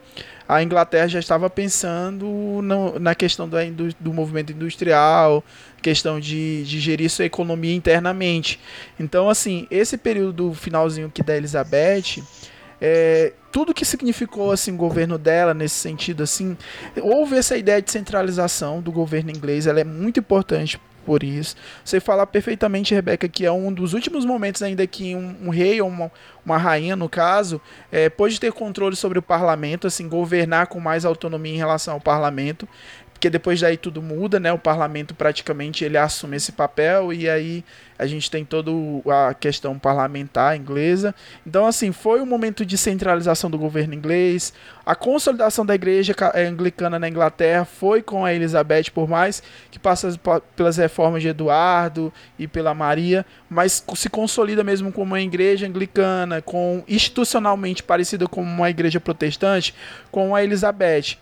a 0.49 0.63
Inglaterra 0.63 1.09
já 1.09 1.19
estava 1.19 1.51
pensando 1.51 2.27
no, 2.63 2.99
na 2.99 3.15
questão 3.15 3.49
do, 3.49 3.57
do 3.99 4.13
movimento 4.13 4.53
industrial, 4.53 5.43
questão 5.83 6.21
de, 6.21 6.65
de 6.65 6.79
gerir 6.79 7.11
sua 7.11 7.25
economia 7.25 7.75
internamente. 7.75 8.61
Então, 8.99 9.29
assim, 9.29 9.67
esse 9.71 9.97
período 9.97 10.33
do 10.33 10.55
finalzinho 10.55 11.11
que 11.13 11.23
da 11.23 11.37
Elizabeth, 11.37 12.23
é, 12.81 13.33
tudo 13.51 13.75
que 13.75 13.85
significou 13.85 14.51
assim 14.53 14.73
o 14.73 14.77
governo 14.77 15.17
dela 15.17 15.55
nesse 15.55 15.77
sentido 15.77 16.25
assim 16.25 16.57
houve 17.01 17.37
essa 17.37 17.57
ideia 17.57 17.81
de 17.81 17.91
centralização 17.91 18.83
do 18.83 18.91
governo 18.91 19.31
inglês 19.31 19.69
ela 19.69 19.81
é 19.81 19.85
muito 19.85 20.19
importante 20.19 20.81
por 21.05 21.23
isso. 21.23 21.57
Você 21.85 22.01
fala 22.01 22.27
perfeitamente, 22.27 22.95
Rebeca, 22.95 23.29
que 23.29 23.45
é 23.45 23.53
um 23.53 23.73
dos 23.73 23.93
últimos 23.93 24.25
momentos 24.25 24.63
ainda 24.63 24.87
que 24.87 25.15
um, 25.15 25.37
um 25.45 25.51
rei 25.51 25.81
ou 25.81 25.89
uma, 25.89 26.11
uma, 26.45 26.57
rainha, 26.57 26.97
no 26.97 27.09
caso, 27.09 27.61
é, 27.93 28.11
ter 28.41 28.53
controle 28.53 28.97
sobre 28.97 29.19
o 29.19 29.23
parlamento, 29.23 29.87
assim, 29.87 30.09
governar 30.09 30.67
com 30.67 30.81
mais 30.81 31.05
autonomia 31.05 31.55
em 31.55 31.59
relação 31.59 31.95
ao 31.95 32.01
parlamento 32.01 32.69
porque 33.25 33.31
depois 33.31 33.59
daí 33.59 33.79
tudo 33.79 34.03
muda, 34.03 34.39
né? 34.39 34.53
O 34.53 34.59
parlamento 34.59 35.15
praticamente 35.15 35.83
ele 35.83 35.97
assume 35.97 36.37
esse 36.37 36.53
papel 36.53 37.11
e 37.11 37.27
aí 37.27 37.65
a 37.99 38.07
gente 38.07 38.31
tem 38.31 38.45
toda 38.45 38.71
a 39.29 39.35
questão 39.35 39.79
parlamentar 39.79 40.57
inglesa. 40.57 41.15
Então, 41.47 41.67
assim, 41.67 41.93
foi 41.93 42.21
um 42.21 42.27
momento 42.27 42.65
de 42.65 42.77
centralização 42.77 43.51
do 43.51 43.59
governo 43.59 43.95
inglês. 43.95 44.53
A 44.85 44.95
consolidação 44.95 45.65
da 45.65 45.75
igreja 45.75 46.15
eh, 46.35 46.47
anglicana 46.47 46.99
na 46.99 47.09
Inglaterra 47.09 47.65
foi 47.65 48.03
com 48.03 48.25
a 48.25 48.35
Elizabeth, 48.35 48.91
por 48.93 49.09
mais 49.09 49.43
que 49.71 49.79
passe 49.79 50.07
pelas 50.57 50.77
reformas 50.77 51.23
de 51.23 51.29
Eduardo 51.29 52.13
e 52.39 52.47
pela 52.47 52.75
Maria, 52.75 53.25
mas 53.49 53.85
se 53.95 54.09
consolida 54.09 54.65
mesmo 54.65 54.93
como 54.93 55.13
uma 55.13 55.21
igreja 55.21 55.67
anglicana, 55.67 56.43
com 56.43 56.83
institucionalmente 56.89 57.83
parecida 57.83 58.27
com 58.27 58.43
uma 58.43 58.69
igreja 58.71 59.01
protestante, 59.01 59.75
com 60.11 60.35
a 60.35 60.43
Elizabeth. 60.43 61.17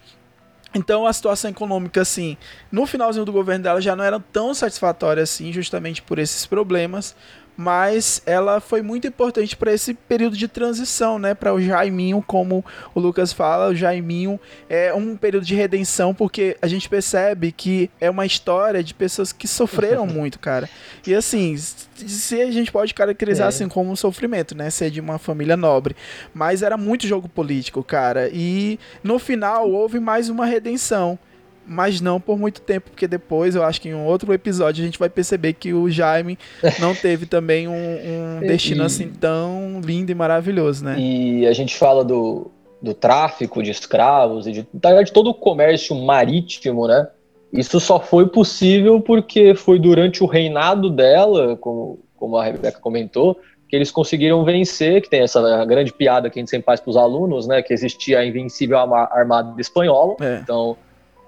Então 0.74 1.06
a 1.06 1.12
situação 1.12 1.50
econômica, 1.50 2.00
assim, 2.00 2.36
no 2.70 2.86
finalzinho 2.86 3.24
do 3.24 3.32
governo 3.32 3.64
dela 3.64 3.80
já 3.80 3.94
não 3.94 4.04
era 4.04 4.18
tão 4.18 4.54
satisfatória 4.54 5.22
assim, 5.22 5.52
justamente 5.52 6.00
por 6.02 6.18
esses 6.18 6.46
problemas 6.46 7.14
mas 7.56 8.22
ela 8.24 8.60
foi 8.60 8.82
muito 8.82 9.06
importante 9.06 9.56
para 9.56 9.72
esse 9.72 9.94
período 9.94 10.36
de 10.36 10.48
transição, 10.48 11.18
né, 11.18 11.34
para 11.34 11.52
o 11.52 11.60
Jaiminho, 11.60 12.22
como 12.26 12.64
o 12.94 13.00
Lucas 13.00 13.32
fala, 13.32 13.70
o 13.70 13.74
Jaiminho 13.74 14.40
é 14.68 14.92
um 14.94 15.16
período 15.16 15.44
de 15.44 15.54
redenção 15.54 16.14
porque 16.14 16.56
a 16.62 16.66
gente 16.66 16.88
percebe 16.88 17.52
que 17.52 17.90
é 18.00 18.10
uma 18.10 18.26
história 18.26 18.82
de 18.82 18.94
pessoas 18.94 19.32
que 19.32 19.46
sofreram 19.46 20.06
muito, 20.08 20.38
cara. 20.38 20.68
E 21.06 21.14
assim, 21.14 21.56
se 21.56 22.40
a 22.40 22.50
gente 22.50 22.72
pode 22.72 22.94
caracterizar 22.94 23.46
é. 23.46 23.48
assim 23.48 23.68
como 23.68 23.90
um 23.90 23.96
sofrimento, 23.96 24.56
né, 24.56 24.70
ser 24.70 24.90
de 24.90 25.00
uma 25.00 25.18
família 25.18 25.56
nobre, 25.56 25.96
mas 26.32 26.62
era 26.62 26.76
muito 26.76 27.06
jogo 27.06 27.28
político, 27.28 27.82
cara. 27.82 28.30
E 28.32 28.78
no 29.02 29.18
final 29.18 29.70
houve 29.70 30.00
mais 30.00 30.28
uma 30.28 30.46
redenção 30.46 31.18
mas 31.66 32.00
não 32.00 32.20
por 32.20 32.38
muito 32.38 32.60
tempo, 32.60 32.90
porque 32.90 33.06
depois 33.06 33.54
eu 33.54 33.62
acho 33.62 33.80
que 33.80 33.88
em 33.88 33.94
um 33.94 34.04
outro 34.04 34.32
episódio 34.32 34.82
a 34.82 34.86
gente 34.86 34.98
vai 34.98 35.08
perceber 35.08 35.52
que 35.54 35.72
o 35.72 35.88
Jaime 35.90 36.38
não 36.78 36.94
teve 36.94 37.26
também 37.26 37.68
um, 37.68 37.72
um 37.72 38.40
destino 38.46 38.82
e, 38.82 38.86
assim 38.86 39.08
tão 39.08 39.80
lindo 39.84 40.10
e 40.10 40.14
maravilhoso, 40.14 40.84
né? 40.84 40.96
E 40.98 41.46
a 41.46 41.52
gente 41.52 41.76
fala 41.76 42.04
do, 42.04 42.50
do 42.80 42.92
tráfico 42.92 43.62
de 43.62 43.70
escravos 43.70 44.46
e 44.46 44.52
de, 44.52 44.66
de 44.72 45.12
todo 45.12 45.30
o 45.30 45.34
comércio 45.34 45.94
marítimo, 45.94 46.86
né? 46.86 47.08
Isso 47.52 47.78
só 47.78 48.00
foi 48.00 48.28
possível 48.28 49.00
porque 49.00 49.54
foi 49.54 49.78
durante 49.78 50.24
o 50.24 50.26
reinado 50.26 50.88
dela, 50.88 51.56
como, 51.56 52.00
como 52.16 52.36
a 52.36 52.44
Rebeca 52.44 52.80
comentou, 52.80 53.38
que 53.68 53.76
eles 53.76 53.90
conseguiram 53.90 54.44
vencer, 54.44 55.02
que 55.02 55.08
tem 55.08 55.20
essa 55.20 55.64
grande 55.64 55.92
piada 55.92 56.30
que 56.30 56.38
a 56.38 56.40
gente 56.40 56.50
sempre 56.50 56.64
faz 56.64 56.80
para 56.80 56.90
os 56.90 56.96
alunos, 56.96 57.46
né? 57.46 57.62
Que 57.62 57.74
existia 57.74 58.20
a 58.20 58.26
invencível 58.26 58.78
armada 58.78 59.60
espanhola. 59.60 60.16
É. 60.20 60.40
Então, 60.42 60.76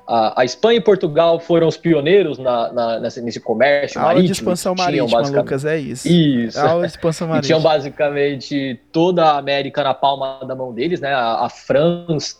a, 0.06 0.42
a, 0.42 0.44
Espanha 0.44 0.78
e 0.78 0.80
Portugal 0.80 1.40
foram 1.40 1.66
os 1.66 1.76
pioneiros 1.76 2.38
na, 2.38 2.72
na, 2.72 3.00
nesse, 3.00 3.22
nesse 3.22 3.40
comércio 3.40 4.00
a 4.00 4.04
marítimo. 4.04 4.26
de 4.26 4.32
expansão 4.32 4.74
marítima, 4.74 5.08
basicamente... 5.08 5.44
Lucas, 5.44 5.64
é 5.64 5.78
isso. 5.78 6.08
Isso. 6.08 6.58
A 6.58 6.70
aula 6.70 6.86
de 6.86 6.92
expansão 6.92 7.28
marítima. 7.28 7.46
Tinham 7.46 7.60
basicamente 7.60 8.80
toda 8.92 9.24
a 9.24 9.38
América 9.38 9.82
na 9.82 9.94
palma 9.94 10.40
da 10.46 10.54
mão 10.54 10.72
deles, 10.72 11.00
né? 11.00 11.14
A, 11.14 11.44
a 11.44 11.48
França 11.48 12.36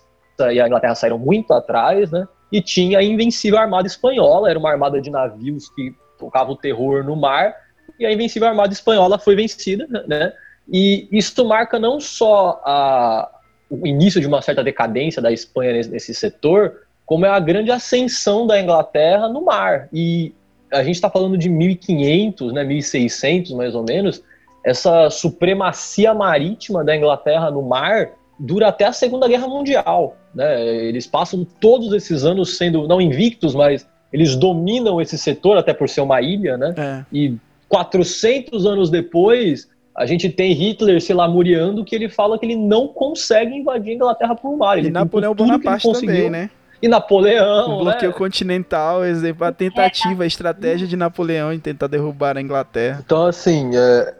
e 0.53 0.61
a 0.61 0.67
Inglaterra 0.67 0.95
saíram 0.95 1.19
muito 1.19 1.53
atrás, 1.53 2.11
né? 2.11 2.27
E 2.53 2.61
tinha 2.61 2.99
a 2.99 3.03
invencível 3.03 3.59
armada 3.59 3.87
espanhola, 3.87 4.51
era 4.51 4.59
uma 4.59 4.71
armada 4.71 5.01
de 5.01 5.11
navios 5.11 5.69
que 5.71 5.95
tocava 6.19 6.53
o 6.53 6.57
terror 6.57 7.03
no 7.03 7.17
mar, 7.17 7.55
e 7.99 8.05
a 8.05 8.13
invencível 8.13 8.49
armada 8.49 8.73
espanhola 8.73 9.19
foi 9.19 9.35
vencida, 9.35 9.87
né? 10.07 10.33
E 10.71 11.09
isso 11.13 11.45
marca 11.45 11.79
não 11.79 12.01
só 12.01 12.61
a, 12.65 13.31
o 13.69 13.87
início 13.87 14.21
de 14.21 14.27
uma 14.27 14.41
certa 14.41 14.63
decadência 14.63 15.21
da 15.21 15.33
Espanha 15.33 15.73
nesse, 15.73 15.91
nesse 15.91 16.15
setor, 16.15 16.84
como 17.07 17.27
é 17.27 17.31
a 17.31 17.39
grande 17.39 17.71
ascensão 17.71 18.47
da 18.47 18.61
Inglaterra 18.61 19.29
no 19.29 19.45
mar. 19.45 19.89
E 19.93 20.33
a 20.73 20.83
gente 20.83 20.97
está 20.97 21.11
falando 21.11 21.37
de 21.37 21.49
1500, 21.49 22.53
né, 22.53 22.65
1600 22.65 23.53
mais 23.53 23.75
ou 23.75 23.85
menos, 23.85 24.23
essa 24.65 25.11
supremacia 25.11 26.15
marítima 26.15 26.83
da 26.83 26.97
Inglaterra 26.97 27.51
no 27.51 27.63
mar 27.63 28.11
dura 28.39 28.69
até 28.69 28.87
a 28.87 28.93
Segunda 28.93 29.29
Guerra 29.29 29.47
Mundial. 29.47 30.17
Né? 30.35 30.67
Eles 30.87 31.07
passam 31.07 31.47
todos 31.61 31.93
esses 31.93 32.25
anos 32.25 32.57
sendo, 32.57 32.89
não 32.89 33.01
invictos, 33.01 33.55
mas 33.55 33.87
eles 34.13 34.37
dominam 34.37 35.01
esse 35.01 35.19
setor, 35.19 35.59
até 35.59 35.75
por 35.75 35.89
ser 35.89 36.01
uma 36.01 36.21
ilha, 36.23 36.57
né? 36.57 36.75
É. 36.77 37.05
E 37.13 37.37
400 37.69 38.65
anos 38.65 38.89
depois, 38.89 39.69
a 39.97 40.07
gente 40.07 40.29
tem 40.29 40.53
Hitler 40.53 41.01
se 41.01 41.13
lamuriando 41.13 41.85
que 41.85 41.95
ele 41.95 42.09
fala 42.09 42.39
que 42.39 42.47
ele 42.47 42.57
não 42.57 42.87
consegue 42.89 43.55
invadir 43.55 43.93
a 43.93 43.95
Inglaterra 43.95 44.35
por 44.35 44.57
mar. 44.57 44.79
Ele 44.79 44.89
e 44.89 44.91
Napoleão 44.91 45.35
Bonaparte 45.35 45.93
também, 45.93 46.31
né? 46.31 46.51
E 46.85 46.89
Napoleão. 46.89 47.77
O 47.77 47.79
bloqueio 47.79 48.13
né? 48.13 48.19
continental, 48.19 49.03
exemplo, 49.03 49.47
a 49.47 49.51
tentativa, 49.51 50.23
a 50.23 50.27
estratégia 50.27 50.87
de 50.87 50.97
Napoleão 50.97 51.51
em 51.51 51.59
tentar 51.59 51.87
derrubar 51.87 52.37
a 52.37 52.43
Inglaterra. 52.43 53.03
Então, 53.03 53.25
assim, 53.25 53.71
é, 53.75 54.15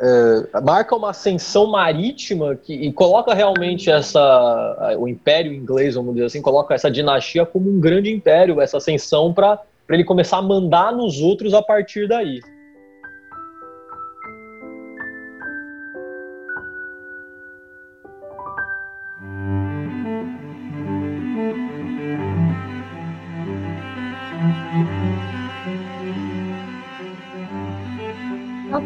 é, 0.55 0.61
marca 0.63 0.97
uma 0.97 1.11
ascensão 1.11 1.67
marítima 1.71 2.57
que, 2.57 2.73
e 2.73 2.91
coloca 2.91 3.35
realmente 3.35 3.91
essa. 3.91 4.97
o 4.99 5.07
Império 5.07 5.53
Inglês, 5.53 5.95
vamos 5.95 6.15
dizer 6.15 6.25
assim, 6.25 6.41
coloca 6.41 6.75
essa 6.75 6.91
dinastia 6.91 7.45
como 7.45 7.69
um 7.69 7.79
grande 7.79 8.11
império, 8.11 8.59
essa 8.63 8.79
ascensão 8.79 9.35
para 9.35 9.61
ele 9.91 10.03
começar 10.03 10.39
a 10.39 10.43
mandar 10.43 10.91
nos 10.91 11.21
outros 11.21 11.53
a 11.53 11.61
partir 11.61 12.09
daí. 12.09 12.41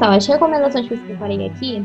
Então, 0.08 0.16
as 0.16 0.26
recomendações 0.26 0.88
que 0.88 0.94
eu 0.94 1.06
separei 1.06 1.46
aqui, 1.46 1.84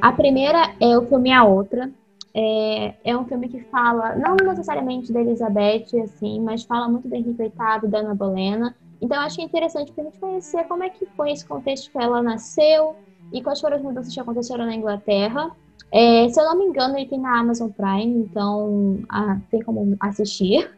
a 0.00 0.10
primeira 0.10 0.74
é 0.80 0.98
o 0.98 1.06
filme 1.06 1.30
A 1.30 1.44
Outra. 1.44 1.92
É, 2.34 2.94
é 3.04 3.16
um 3.16 3.24
filme 3.24 3.48
que 3.48 3.60
fala, 3.60 4.16
não 4.16 4.34
necessariamente 4.34 5.12
da 5.12 5.20
Elizabeth, 5.20 5.96
assim, 6.02 6.40
mas 6.40 6.64
fala 6.64 6.88
muito 6.88 7.06
do 7.06 7.14
Henrique 7.14 7.40
VIII, 7.40 7.88
da 7.88 7.98
Ana 7.98 8.16
Bolena. 8.16 8.74
Então, 9.00 9.16
eu 9.16 9.22
acho 9.22 9.40
interessante 9.40 9.92
para 9.92 10.02
a 10.02 10.06
gente 10.08 10.18
conhecer 10.18 10.64
como 10.64 10.82
é 10.82 10.90
que 10.90 11.06
foi 11.16 11.30
esse 11.30 11.46
contexto 11.46 11.92
que 11.92 11.98
ela 11.98 12.20
nasceu 12.20 12.96
e 13.32 13.40
quais 13.40 13.60
foram 13.60 13.76
as 13.76 13.82
mudanças 13.84 14.12
que 14.12 14.18
aconteceram 14.18 14.66
na 14.66 14.74
Inglaterra. 14.74 15.52
É, 15.92 16.28
se 16.30 16.40
eu 16.40 16.44
não 16.44 16.58
me 16.58 16.64
engano, 16.64 16.98
ele 16.98 17.06
tem 17.06 17.20
na 17.20 17.38
Amazon 17.38 17.70
Prime, 17.70 18.24
então 18.28 18.98
ah, 19.08 19.38
tem 19.52 19.62
como 19.62 19.96
assistir. 20.00 20.68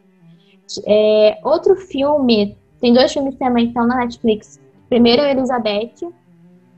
É, 0.85 1.39
outro 1.43 1.75
filme, 1.75 2.55
tem 2.79 2.93
dois 2.93 3.11
filmes 3.11 3.33
também 3.37 3.63
que 3.63 3.69
estão 3.71 3.87
na 3.87 3.95
Netflix. 3.95 4.61
Primeiro 4.87 5.23
é 5.23 5.31
Elizabeth, 5.31 6.13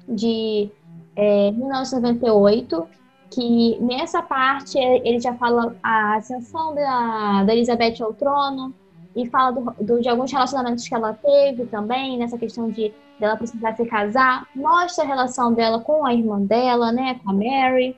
de 0.08 0.70
é, 1.16 1.52
1998, 1.52 2.88
que 3.30 3.78
nessa 3.82 4.22
parte 4.22 4.78
ele 4.78 5.20
já 5.20 5.34
fala 5.34 5.76
a 5.84 6.16
ascensão 6.16 6.74
da, 6.74 7.44
da 7.44 7.54
Elizabeth 7.54 8.02
ao 8.02 8.14
trono 8.14 8.74
e 9.16 9.28
fala 9.28 9.52
do, 9.52 9.84
do, 9.84 10.02
de 10.02 10.08
alguns 10.08 10.32
relacionamentos 10.32 10.88
que 10.88 10.94
ela 10.94 11.14
teve 11.14 11.66
também, 11.66 12.18
nessa 12.18 12.38
questão 12.38 12.70
de 12.70 12.94
dela 13.20 13.36
precisar 13.36 13.76
se 13.76 13.84
casar, 13.86 14.48
mostra 14.56 15.04
a 15.04 15.08
relação 15.08 15.52
dela 15.54 15.80
com 15.80 16.06
a 16.06 16.14
irmã 16.14 16.40
dela, 16.40 16.92
né, 16.92 17.20
com 17.24 17.32
a 17.32 17.34
Mary. 17.34 17.96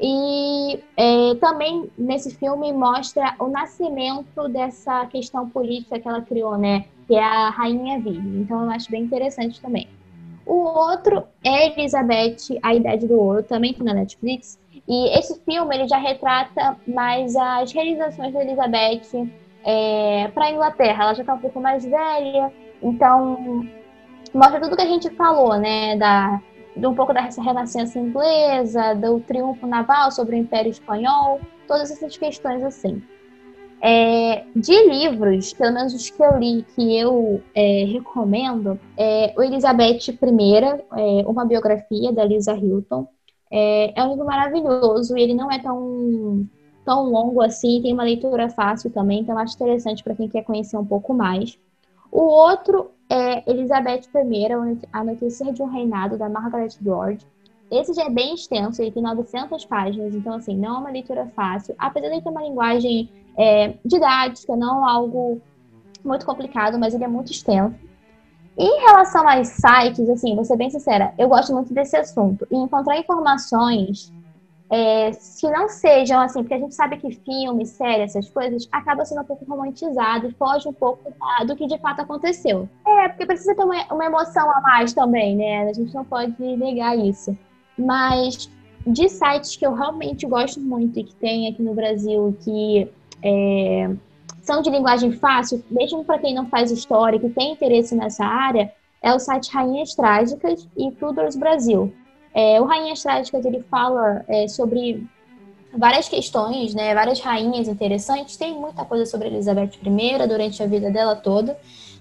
E 0.00 0.80
é, 0.96 1.34
também 1.36 1.90
nesse 1.96 2.34
filme 2.34 2.72
mostra 2.72 3.34
o 3.38 3.48
nascimento 3.48 4.48
dessa 4.48 5.06
questão 5.06 5.48
política 5.48 5.98
que 5.98 6.08
ela 6.08 6.22
criou, 6.22 6.56
né, 6.56 6.86
que 7.06 7.14
é 7.14 7.22
a 7.22 7.50
Rainha 7.50 7.98
Vive. 8.00 8.40
Então 8.40 8.64
eu 8.64 8.70
acho 8.70 8.90
bem 8.90 9.02
interessante 9.02 9.60
também. 9.60 9.88
O 10.46 10.54
outro 10.54 11.24
é 11.44 11.66
Elizabeth, 11.66 12.58
A 12.62 12.72
Idade 12.72 13.08
do 13.08 13.18
Ouro, 13.18 13.42
também 13.42 13.74
tem 13.74 13.84
na 13.84 13.92
Netflix. 13.92 14.58
E 14.88 15.18
esse 15.18 15.40
filme 15.40 15.74
ele 15.74 15.88
já 15.88 15.98
retrata 15.98 16.76
mais 16.86 17.34
as 17.34 17.72
realizações 17.72 18.32
da 18.32 18.42
Elizabeth 18.42 19.28
é, 19.64 20.28
para 20.32 20.46
a 20.46 20.50
Inglaterra. 20.52 21.02
Ela 21.02 21.14
já 21.14 21.22
está 21.22 21.34
um 21.34 21.40
pouco 21.40 21.60
mais 21.60 21.84
velha, 21.84 22.52
então 22.80 23.66
mostra 24.32 24.60
tudo 24.60 24.76
que 24.76 24.82
a 24.82 24.86
gente 24.86 25.10
falou, 25.10 25.58
né? 25.58 25.96
Da, 25.96 26.40
de 26.76 26.86
um 26.86 26.94
pouco 26.94 27.12
da 27.12 27.22
renascença 27.22 27.98
inglesa, 27.98 28.94
do 28.94 29.18
triunfo 29.20 29.66
naval 29.66 30.12
sobre 30.12 30.36
o 30.36 30.38
Império 30.38 30.70
Espanhol, 30.70 31.40
todas 31.66 31.90
essas 31.90 32.16
questões 32.16 32.62
assim. 32.62 33.02
É, 33.80 34.44
de 34.54 34.88
livros, 34.88 35.52
pelo 35.52 35.74
menos 35.74 35.92
os 35.94 36.08
que 36.08 36.22
eu 36.22 36.38
li, 36.38 36.64
que 36.74 36.98
eu 36.98 37.42
é, 37.54 37.84
recomendo, 37.84 38.78
é 38.96 39.34
o 39.36 39.42
Elizabeth 39.42 40.08
I, 40.08 40.60
é, 40.96 41.26
uma 41.26 41.44
biografia 41.44 42.12
da 42.12 42.24
Lisa 42.24 42.54
Hilton. 42.54 43.06
É, 43.50 44.00
é, 44.00 44.04
um 44.04 44.10
livro 44.10 44.24
maravilhoso 44.24 45.16
e 45.16 45.22
ele 45.22 45.34
não 45.34 45.50
é 45.52 45.58
tão, 45.58 46.46
tão 46.84 47.04
longo 47.10 47.42
assim, 47.42 47.80
tem 47.82 47.92
uma 47.92 48.02
leitura 48.02 48.48
fácil 48.48 48.90
também, 48.90 49.20
então 49.20 49.38
acho 49.38 49.54
interessante 49.54 50.02
para 50.02 50.16
quem 50.16 50.28
quer 50.28 50.42
conhecer 50.42 50.76
um 50.76 50.86
pouco 50.86 51.14
mais. 51.14 51.58
O 52.10 52.22
outro 52.22 52.90
é 53.10 53.48
Elizabeth 53.48 54.08
I, 54.14 54.78
A 54.92 55.04
Notícia 55.04 55.52
de 55.52 55.62
um 55.62 55.66
Reinado, 55.66 56.16
da 56.16 56.28
Margaret 56.28 56.70
Ward. 56.84 57.24
Esse 57.70 57.92
já 57.94 58.04
é 58.04 58.10
bem 58.10 58.34
extenso, 58.34 58.80
ele 58.80 58.92
tem 58.92 59.02
900 59.02 59.64
páginas, 59.64 60.14
então, 60.14 60.34
assim, 60.34 60.56
não 60.56 60.76
é 60.76 60.78
uma 60.78 60.90
leitura 60.90 61.26
fácil. 61.34 61.74
Apesar 61.78 62.08
de 62.10 62.22
ter 62.22 62.28
uma 62.28 62.42
linguagem 62.42 63.10
é, 63.36 63.74
didática, 63.84 64.56
não 64.56 64.84
algo 64.84 65.40
muito 66.04 66.24
complicado, 66.24 66.78
mas 66.78 66.94
ele 66.94 67.04
é 67.04 67.08
muito 67.08 67.32
extenso. 67.32 67.74
Em 68.58 68.80
relação 68.80 69.28
aos 69.28 69.48
sites, 69.48 70.08
assim, 70.08 70.34
vou 70.34 70.44
ser 70.44 70.56
bem 70.56 70.70
sincera, 70.70 71.12
eu 71.18 71.28
gosto 71.28 71.52
muito 71.52 71.74
desse 71.74 71.96
assunto. 71.96 72.46
E 72.50 72.56
encontrar 72.56 72.96
informações 72.98 74.10
é, 74.70 75.10
que 75.10 75.48
não 75.50 75.68
sejam 75.68 76.20
assim, 76.20 76.40
porque 76.40 76.54
a 76.54 76.58
gente 76.58 76.74
sabe 76.74 76.96
que 76.96 77.10
filme, 77.10 77.66
série, 77.66 78.02
essas 78.02 78.28
coisas, 78.30 78.66
acaba 78.72 79.04
sendo 79.04 79.20
um 79.20 79.24
pouco 79.24 79.44
romantizado, 79.44 80.34
foge 80.38 80.68
um 80.68 80.72
pouco 80.72 81.12
do 81.46 81.54
que 81.54 81.66
de 81.66 81.78
fato 81.78 82.00
aconteceu. 82.00 82.68
É, 82.86 83.08
porque 83.08 83.26
precisa 83.26 83.54
ter 83.54 83.62
uma, 83.62 83.84
uma 83.92 84.06
emoção 84.06 84.50
a 84.50 84.60
mais 84.62 84.94
também, 84.94 85.36
né? 85.36 85.68
A 85.68 85.72
gente 85.72 85.94
não 85.94 86.04
pode 86.04 86.34
negar 86.40 86.96
isso. 86.98 87.36
Mas 87.78 88.50
de 88.86 89.08
sites 89.08 89.56
que 89.56 89.66
eu 89.66 89.74
realmente 89.74 90.26
gosto 90.26 90.60
muito 90.60 90.98
e 90.98 91.04
que 91.04 91.14
tem 91.14 91.48
aqui 91.48 91.62
no 91.62 91.74
Brasil, 91.74 92.36
que 92.42 92.90
é, 93.22 93.90
são 94.42 94.62
de 94.62 94.70
linguagem 94.70 95.12
fácil, 95.12 95.62
mesmo 95.70 96.04
para 96.04 96.18
quem 96.18 96.34
não 96.34 96.46
faz 96.46 96.70
história, 96.70 97.18
que 97.18 97.28
tem 97.30 97.52
interesse 97.52 97.94
nessa 97.94 98.24
área, 98.24 98.72
é 99.02 99.12
o 99.12 99.18
site 99.18 99.50
Rainhas 99.52 99.94
Trágicas 99.94 100.66
e 100.76 100.90
Tudors 100.92 101.36
Brasil. 101.36 101.92
É, 102.34 102.60
o 102.60 102.64
Rainhas 102.64 103.02
Trágicas 103.02 103.44
ele 103.44 103.62
fala 103.70 104.24
é, 104.28 104.46
sobre 104.46 105.06
várias 105.76 106.08
questões, 106.08 106.74
né, 106.74 106.94
várias 106.94 107.20
rainhas 107.20 107.68
interessantes. 107.68 108.36
Tem 108.36 108.54
muita 108.54 108.84
coisa 108.84 109.06
sobre 109.06 109.28
Elizabeth 109.28 109.72
I 109.84 110.26
durante 110.28 110.62
a 110.62 110.66
vida 110.66 110.90
dela 110.90 111.16
toda. 111.16 111.58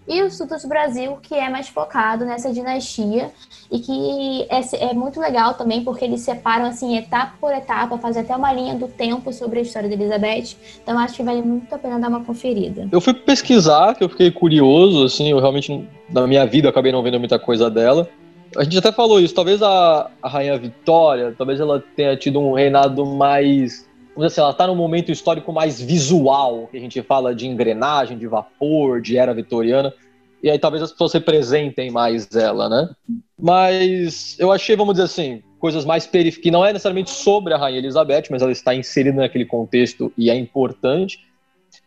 E 0.07 0.21
o 0.21 0.27
Estudos 0.27 0.63
Brasil, 0.65 1.17
que 1.21 1.33
é 1.33 1.49
mais 1.49 1.67
focado 1.67 2.25
nessa 2.25 2.53
dinastia 2.53 3.31
e 3.71 3.79
que 3.79 4.47
é, 4.49 4.89
é, 4.89 4.93
muito 4.93 5.19
legal 5.19 5.55
também 5.55 5.83
porque 5.83 6.05
eles 6.05 6.21
separam 6.21 6.65
assim 6.65 6.95
etapa 6.95 7.33
por 7.41 7.51
etapa, 7.51 7.97
fazem 7.97 8.21
até 8.21 8.35
uma 8.35 8.53
linha 8.53 8.75
do 8.75 8.87
tempo 8.87 9.33
sobre 9.33 9.59
a 9.59 9.61
história 9.63 9.89
de 9.89 9.95
Elizabeth. 9.95 10.55
Então 10.83 10.97
acho 10.99 11.15
que 11.15 11.23
vale 11.23 11.41
muito 11.41 11.73
a 11.73 11.77
pena 11.79 11.99
dar 11.99 12.09
uma 12.09 12.23
conferida. 12.23 12.87
Eu 12.91 13.01
fui 13.01 13.13
pesquisar, 13.13 13.95
que 13.95 14.03
eu 14.03 14.09
fiquei 14.09 14.29
curioso, 14.29 15.03
assim, 15.03 15.31
eu 15.31 15.39
realmente 15.39 15.87
na 16.09 16.27
minha 16.27 16.45
vida 16.45 16.69
acabei 16.69 16.91
não 16.91 17.01
vendo 17.01 17.19
muita 17.19 17.39
coisa 17.39 17.69
dela. 17.69 18.07
A 18.55 18.63
gente 18.63 18.77
até 18.77 18.91
falou 18.91 19.19
isso, 19.19 19.33
talvez 19.33 19.61
a, 19.61 20.09
a 20.21 20.29
Rainha 20.29 20.57
Vitória, 20.57 21.33
talvez 21.37 21.59
ela 21.59 21.83
tenha 21.95 22.15
tido 22.15 22.39
um 22.39 22.53
reinado 22.53 23.05
mais. 23.05 23.89
Vamos 24.15 24.31
assim, 24.31 24.39
ela 24.39 24.51
está 24.51 24.65
num 24.65 24.75
momento 24.75 25.11
histórico 25.11 25.51
mais 25.51 25.79
visual, 25.79 26.67
que 26.71 26.77
a 26.77 26.79
gente 26.79 27.01
fala 27.01 27.35
de 27.35 27.47
engrenagem, 27.47 28.17
de 28.17 28.27
vapor, 28.27 29.01
de 29.01 29.17
era 29.17 29.33
vitoriana, 29.33 29.93
e 30.41 30.49
aí 30.49 30.57
talvez 30.57 30.81
as 30.83 30.91
pessoas 30.91 31.13
representem 31.13 31.91
mais 31.91 32.33
ela, 32.33 32.69
né? 32.69 32.89
Mas 33.37 34.37
eu 34.39 34.51
achei, 34.51 34.75
vamos 34.75 34.93
dizer 34.93 35.05
assim, 35.05 35.43
coisas 35.59 35.83
mais 35.83 36.07
periféricas, 36.07 36.43
que 36.43 36.51
não 36.51 36.63
é 36.63 36.71
necessariamente 36.71 37.09
sobre 37.09 37.53
a 37.53 37.57
Rainha 37.57 37.79
Elizabeth, 37.79 38.25
mas 38.29 38.41
ela 38.41 38.51
está 38.51 38.73
inserida 38.73 39.21
naquele 39.21 39.45
contexto 39.45 40.13
e 40.17 40.29
é 40.29 40.35
importante. 40.35 41.19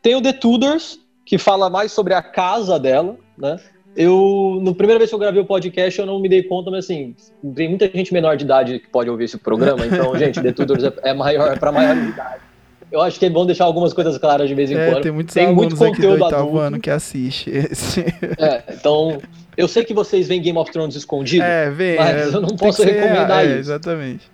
Tem 0.02 0.14
o 0.14 0.20
The 0.20 0.32
Tudors, 0.34 0.98
que 1.24 1.38
fala 1.38 1.70
mais 1.70 1.92
sobre 1.92 2.12
a 2.12 2.20
casa 2.22 2.78
dela, 2.78 3.16
né? 3.38 3.58
Eu, 3.96 4.58
no 4.62 4.74
primeira 4.74 4.98
vez 4.98 5.10
que 5.10 5.14
eu 5.14 5.18
gravei 5.18 5.42
o 5.42 5.44
podcast, 5.44 5.98
eu 5.98 6.06
não 6.06 6.20
me 6.20 6.28
dei 6.28 6.42
conta, 6.42 6.70
mas 6.70 6.84
assim, 6.84 7.16
tem 7.54 7.68
muita 7.68 7.88
gente 7.88 8.12
menor 8.12 8.36
de 8.36 8.44
idade 8.44 8.78
que 8.78 8.88
pode 8.88 9.10
ouvir 9.10 9.24
esse 9.24 9.38
programa, 9.38 9.84
então, 9.86 10.16
gente, 10.16 10.40
The 10.40 10.52
Tudors 10.52 10.84
é, 10.84 10.92
é 11.10 11.14
maior, 11.14 11.52
é 11.52 11.56
para 11.56 11.72
maior 11.72 11.96
de 11.96 12.08
idade. 12.10 12.48
Eu 12.90 13.02
acho 13.02 13.18
que 13.18 13.26
é 13.26 13.30
bom 13.30 13.44
deixar 13.44 13.64
algumas 13.64 13.92
coisas 13.92 14.16
claras 14.16 14.48
de 14.48 14.54
vez 14.54 14.70
em 14.70 14.76
é, 14.76 14.90
quando. 14.90 15.02
Tem 15.02 15.12
muitos 15.12 15.34
tem 15.34 15.52
muito 15.52 15.76
conteúdo 15.76 16.24
aqui 16.24 16.50
do 16.50 16.58
ano 16.58 16.80
que 16.80 16.90
assiste 16.90 17.50
esse. 17.50 18.04
É, 18.38 18.62
então, 18.72 19.20
eu 19.56 19.68
sei 19.68 19.84
que 19.84 19.92
vocês 19.92 20.28
veem 20.28 20.40
Game 20.40 20.56
of 20.56 20.70
Thrones 20.70 20.94
escondido, 20.94 21.44
é, 21.44 21.70
vem, 21.70 21.96
mas 21.96 22.32
é, 22.32 22.36
eu 22.36 22.40
não 22.40 22.56
posso 22.56 22.82
recomendar 22.82 23.44
é, 23.44 23.46
isso. 23.46 23.58
Exatamente. 23.58 24.30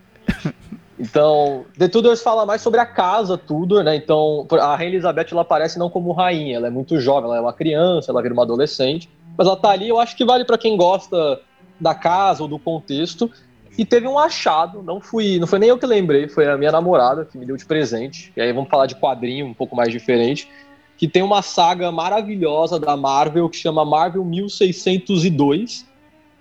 Então, 0.97 1.65
The 1.77 1.89
Tudors 1.89 2.21
fala 2.21 2.45
mais 2.45 2.61
sobre 2.61 2.79
a 2.79 2.85
casa 2.85 3.37
Tudor, 3.37 3.83
né? 3.83 3.95
Então, 3.95 4.47
a 4.51 4.75
Rainha 4.75 4.91
Elizabeth 4.91 5.27
ela 5.31 5.41
aparece 5.41 5.77
não 5.77 5.89
como 5.89 6.13
rainha, 6.13 6.55
ela 6.55 6.67
é 6.67 6.69
muito 6.69 6.99
jovem, 6.99 7.25
ela 7.25 7.37
é 7.37 7.41
uma 7.41 7.51
criança, 7.51 8.11
ela 8.11 8.21
vira 8.21 8.33
uma 8.33 8.43
adolescente. 8.43 9.09
Mas 9.37 9.47
ela 9.47 9.57
tá 9.57 9.69
ali, 9.69 9.89
eu 9.89 9.99
acho 9.99 10.15
que 10.15 10.25
vale 10.25 10.45
para 10.45 10.57
quem 10.57 10.77
gosta 10.77 11.41
da 11.79 11.93
casa 11.93 12.43
ou 12.43 12.49
do 12.49 12.59
contexto. 12.59 13.29
E 13.77 13.83
teve 13.83 14.07
um 14.07 14.17
achado, 14.17 14.81
não 14.81 15.01
fui, 15.01 15.37
não 15.37 15.47
foi 15.47 15.59
nem 15.59 15.69
eu 15.69 15.77
que 15.77 15.85
lembrei, 15.85 16.29
foi 16.29 16.47
a 16.47 16.57
minha 16.57 16.71
namorada 16.71 17.25
que 17.25 17.37
me 17.37 17.45
deu 17.45 17.57
de 17.57 17.65
presente. 17.65 18.31
E 18.35 18.41
aí 18.41 18.53
vamos 18.53 18.69
falar 18.69 18.85
de 18.85 18.95
quadrinho 18.95 19.45
um 19.45 19.53
pouco 19.53 19.75
mais 19.75 19.91
diferente, 19.91 20.49
que 20.97 21.07
tem 21.07 21.21
uma 21.21 21.41
saga 21.41 21.91
maravilhosa 21.91 22.79
da 22.79 22.95
Marvel 22.95 23.49
que 23.49 23.57
chama 23.57 23.83
Marvel 23.83 24.23
1602, 24.23 25.85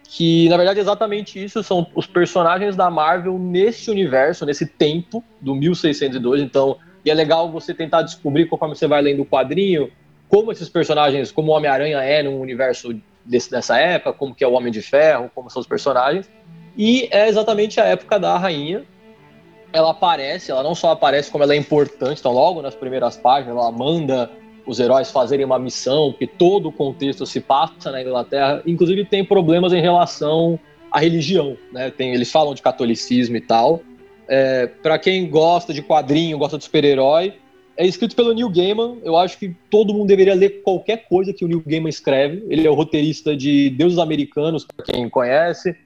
que 0.04 0.48
na 0.48 0.56
verdade 0.56 0.78
é 0.78 0.82
exatamente 0.82 1.42
isso, 1.42 1.60
são 1.64 1.88
os 1.92 2.06
personagens 2.06 2.76
da 2.76 2.88
Marvel 2.88 3.36
nesse 3.36 3.90
universo, 3.90 4.46
nesse 4.46 4.64
tempo 4.64 5.24
do 5.40 5.56
1602. 5.56 6.40
Então, 6.40 6.76
e 7.04 7.10
é 7.10 7.14
legal 7.14 7.50
você 7.50 7.74
tentar 7.74 8.02
descobrir 8.02 8.46
conforme 8.46 8.76
você 8.76 8.86
vai 8.86 9.02
lendo 9.02 9.22
o 9.22 9.26
quadrinho, 9.26 9.90
como 10.34 10.50
esses 10.50 10.68
personagens, 10.68 11.30
como 11.30 11.52
o 11.52 11.54
Homem-Aranha 11.54 11.98
é 11.98 12.20
num 12.20 12.40
universo 12.40 12.92
desse, 13.24 13.48
dessa 13.48 13.78
época, 13.78 14.12
como 14.14 14.34
que 14.34 14.42
é 14.42 14.48
o 14.48 14.54
Homem 14.54 14.72
de 14.72 14.82
Ferro, 14.82 15.30
como 15.32 15.48
são 15.48 15.60
os 15.60 15.66
personagens. 15.66 16.28
E 16.76 17.08
é 17.12 17.28
exatamente 17.28 17.80
a 17.80 17.84
época 17.84 18.18
da 18.18 18.36
rainha. 18.36 18.82
Ela 19.72 19.92
aparece, 19.92 20.50
ela 20.50 20.64
não 20.64 20.74
só 20.74 20.90
aparece 20.90 21.30
como 21.30 21.44
ela 21.44 21.54
é 21.54 21.56
importante, 21.56 22.18
então 22.18 22.32
logo 22.32 22.60
nas 22.60 22.74
primeiras 22.74 23.16
páginas 23.16 23.56
ela 23.56 23.70
manda 23.70 24.28
os 24.66 24.80
heróis 24.80 25.08
fazerem 25.08 25.46
uma 25.46 25.58
missão, 25.58 26.10
porque 26.10 26.26
todo 26.26 26.68
o 26.70 26.72
contexto 26.72 27.24
se 27.24 27.40
passa 27.40 27.92
na 27.92 28.02
Inglaterra, 28.02 28.60
inclusive 28.66 29.04
tem 29.04 29.24
problemas 29.24 29.72
em 29.72 29.80
relação 29.80 30.58
à 30.90 30.98
religião, 30.98 31.56
né? 31.70 31.92
Tem, 31.92 32.12
eles 32.12 32.32
falam 32.32 32.54
de 32.54 32.62
catolicismo 32.62 33.36
e 33.36 33.40
tal. 33.40 33.82
É, 34.26 34.66
para 34.82 34.98
quem 34.98 35.30
gosta 35.30 35.72
de 35.72 35.80
quadrinho, 35.80 36.38
gosta 36.38 36.58
de 36.58 36.64
super-herói, 36.64 37.34
é 37.76 37.86
escrito 37.86 38.14
pelo 38.14 38.32
Neil 38.32 38.48
Gaiman. 38.48 38.98
Eu 39.02 39.16
acho 39.16 39.38
que 39.38 39.54
todo 39.70 39.92
mundo 39.92 40.06
deveria 40.06 40.34
ler 40.34 40.62
qualquer 40.62 41.08
coisa 41.08 41.32
que 41.32 41.44
o 41.44 41.48
Neil 41.48 41.62
Gaiman 41.66 41.88
escreve. 41.88 42.44
Ele 42.48 42.66
é 42.66 42.70
o 42.70 42.74
roteirista 42.74 43.36
de 43.36 43.70
Deuses 43.70 43.98
Americanos, 43.98 44.64
para 44.64 44.84
quem 44.84 45.08
conhece, 45.08 45.76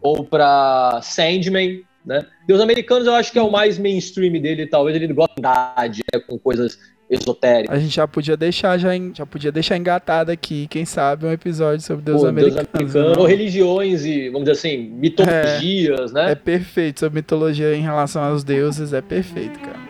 ou 0.00 0.24
para 0.24 1.00
Sandman, 1.02 1.82
né? 2.04 2.24
Deuses 2.46 2.62
Americanos 2.62 3.06
eu 3.06 3.14
acho 3.14 3.32
que 3.32 3.38
é 3.38 3.42
o 3.42 3.50
mais 3.50 3.78
mainstream 3.78 4.40
dele, 4.40 4.66
talvez 4.66 4.96
ele 4.96 5.12
goste 5.12 5.34
de 5.36 6.02
né, 6.14 6.20
com 6.26 6.38
coisas 6.38 6.78
esotéricas. 7.10 7.76
A 7.76 7.80
gente 7.80 7.94
já 7.94 8.06
podia 8.06 8.36
deixar 8.36 8.78
já, 8.78 8.90
já 9.12 9.26
podia 9.26 9.50
deixar 9.50 9.76
engatado 9.76 10.30
aqui, 10.30 10.66
quem 10.68 10.84
sabe 10.84 11.26
um 11.26 11.32
episódio 11.32 11.80
sobre 11.80 12.04
Deus 12.04 12.22
Pô, 12.22 12.28
Americanos. 12.28 12.68
Deus 12.70 12.96
americano, 12.96 13.20
ou 13.20 13.26
religiões 13.26 14.04
e, 14.04 14.28
vamos 14.28 14.48
dizer 14.48 14.52
assim, 14.52 14.76
mitologias, 14.76 16.10
é, 16.10 16.14
né? 16.14 16.32
É 16.32 16.34
perfeito, 16.34 17.00
sobre 17.00 17.18
mitologia 17.18 17.74
em 17.74 17.82
relação 17.82 18.22
aos 18.22 18.44
deuses 18.44 18.92
é 18.92 19.00
perfeito, 19.00 19.58
cara. 19.58 19.86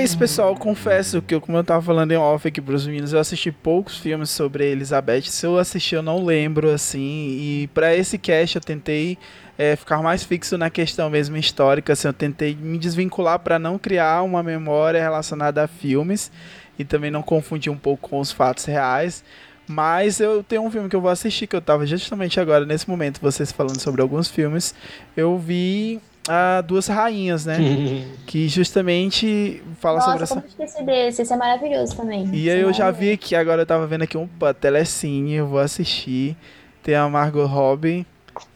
É 0.00 0.02
isso, 0.02 0.16
pessoal. 0.16 0.56
Confesso 0.56 1.20
que, 1.20 1.38
como 1.38 1.58
eu 1.58 1.62
tava 1.62 1.82
falando 1.82 2.10
em 2.10 2.16
off 2.16 2.48
aqui 2.48 2.58
pros 2.58 2.86
meninos, 2.86 3.12
eu 3.12 3.20
assisti 3.20 3.52
poucos 3.52 3.98
filmes 3.98 4.30
sobre 4.30 4.64
Elizabeth. 4.64 5.24
Se 5.24 5.44
eu 5.44 5.58
assisti, 5.58 5.94
eu 5.94 6.02
não 6.02 6.24
lembro, 6.24 6.70
assim. 6.70 7.36
E 7.38 7.70
para 7.74 7.94
esse 7.94 8.16
cast 8.16 8.56
eu 8.56 8.62
tentei 8.62 9.18
é, 9.58 9.76
ficar 9.76 10.02
mais 10.02 10.24
fixo 10.24 10.56
na 10.56 10.70
questão 10.70 11.10
mesmo 11.10 11.36
histórica. 11.36 11.92
Assim, 11.92 12.08
eu 12.08 12.14
tentei 12.14 12.56
me 12.56 12.78
desvincular 12.78 13.40
para 13.40 13.58
não 13.58 13.78
criar 13.78 14.22
uma 14.22 14.42
memória 14.42 15.02
relacionada 15.02 15.64
a 15.64 15.68
filmes 15.68 16.32
e 16.78 16.84
também 16.84 17.10
não 17.10 17.20
confundir 17.20 17.70
um 17.70 17.76
pouco 17.76 18.08
com 18.08 18.20
os 18.20 18.32
fatos 18.32 18.64
reais. 18.64 19.22
Mas 19.68 20.18
eu 20.18 20.42
tenho 20.42 20.62
um 20.62 20.70
filme 20.70 20.88
que 20.88 20.96
eu 20.96 21.00
vou 21.02 21.10
assistir, 21.10 21.46
que 21.46 21.54
eu 21.54 21.60
tava 21.60 21.84
justamente 21.84 22.40
agora, 22.40 22.64
nesse 22.64 22.88
momento, 22.88 23.20
vocês 23.20 23.52
falando 23.52 23.78
sobre 23.78 24.00
alguns 24.00 24.28
filmes. 24.28 24.74
Eu 25.14 25.36
vi 25.36 26.00
a 26.28 26.60
Duas 26.60 26.86
Rainhas, 26.86 27.46
né? 27.46 27.56
que 28.26 28.48
justamente 28.48 29.62
fala 29.78 29.98
Nossa, 29.98 30.10
sobre 30.10 30.24
essa. 30.24 30.34
Nossa, 30.36 30.48
como 30.48 30.64
esqueci 30.64 30.84
desse? 30.84 31.22
Esse 31.22 31.32
é 31.32 31.36
maravilhoso 31.36 31.96
também. 31.96 32.28
E 32.32 32.50
aí 32.50 32.60
é 32.60 32.62
eu 32.62 32.72
já 32.72 32.90
vi 32.90 33.12
aqui, 33.12 33.34
agora 33.34 33.62
eu 33.62 33.66
tava 33.66 33.86
vendo 33.86 34.02
aqui 34.02 34.16
um 34.16 34.28
telecine, 34.60 35.34
eu 35.34 35.46
vou 35.46 35.58
assistir. 35.60 36.36
Tem 36.82 36.94
a 36.94 37.08
Margot 37.08 37.44
Robbie, 37.44 38.06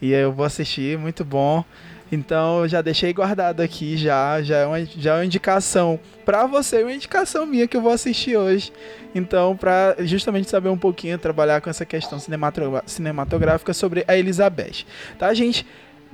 e 0.01 0.13
aí 0.13 0.21
eu 0.21 0.31
vou 0.31 0.45
assistir, 0.45 0.97
muito 0.97 1.23
bom. 1.23 1.63
Então 2.11 2.61
eu 2.61 2.67
já 2.67 2.81
deixei 2.81 3.11
guardado 3.11 3.61
aqui 3.61 3.97
já, 3.97 4.41
já 4.41 4.57
é 4.57 4.65
uma, 4.65 4.85
já 4.85 5.15
é 5.15 5.17
uma 5.17 5.25
indicação 5.25 5.99
para 6.23 6.45
você, 6.45 6.83
uma 6.83 6.93
indicação 6.93 7.45
minha 7.45 7.67
que 7.67 7.75
eu 7.75 7.81
vou 7.81 7.91
assistir 7.91 8.37
hoje. 8.37 8.71
Então, 9.13 9.55
para 9.55 9.95
justamente 10.01 10.49
saber 10.49 10.69
um 10.69 10.77
pouquinho, 10.77 11.17
trabalhar 11.17 11.61
com 11.61 11.69
essa 11.69 11.85
questão 11.85 12.19
cinematográfica 12.85 13.73
sobre 13.73 14.03
a 14.07 14.17
Elizabeth. 14.17 14.85
Tá, 15.17 15.33
gente? 15.33 15.65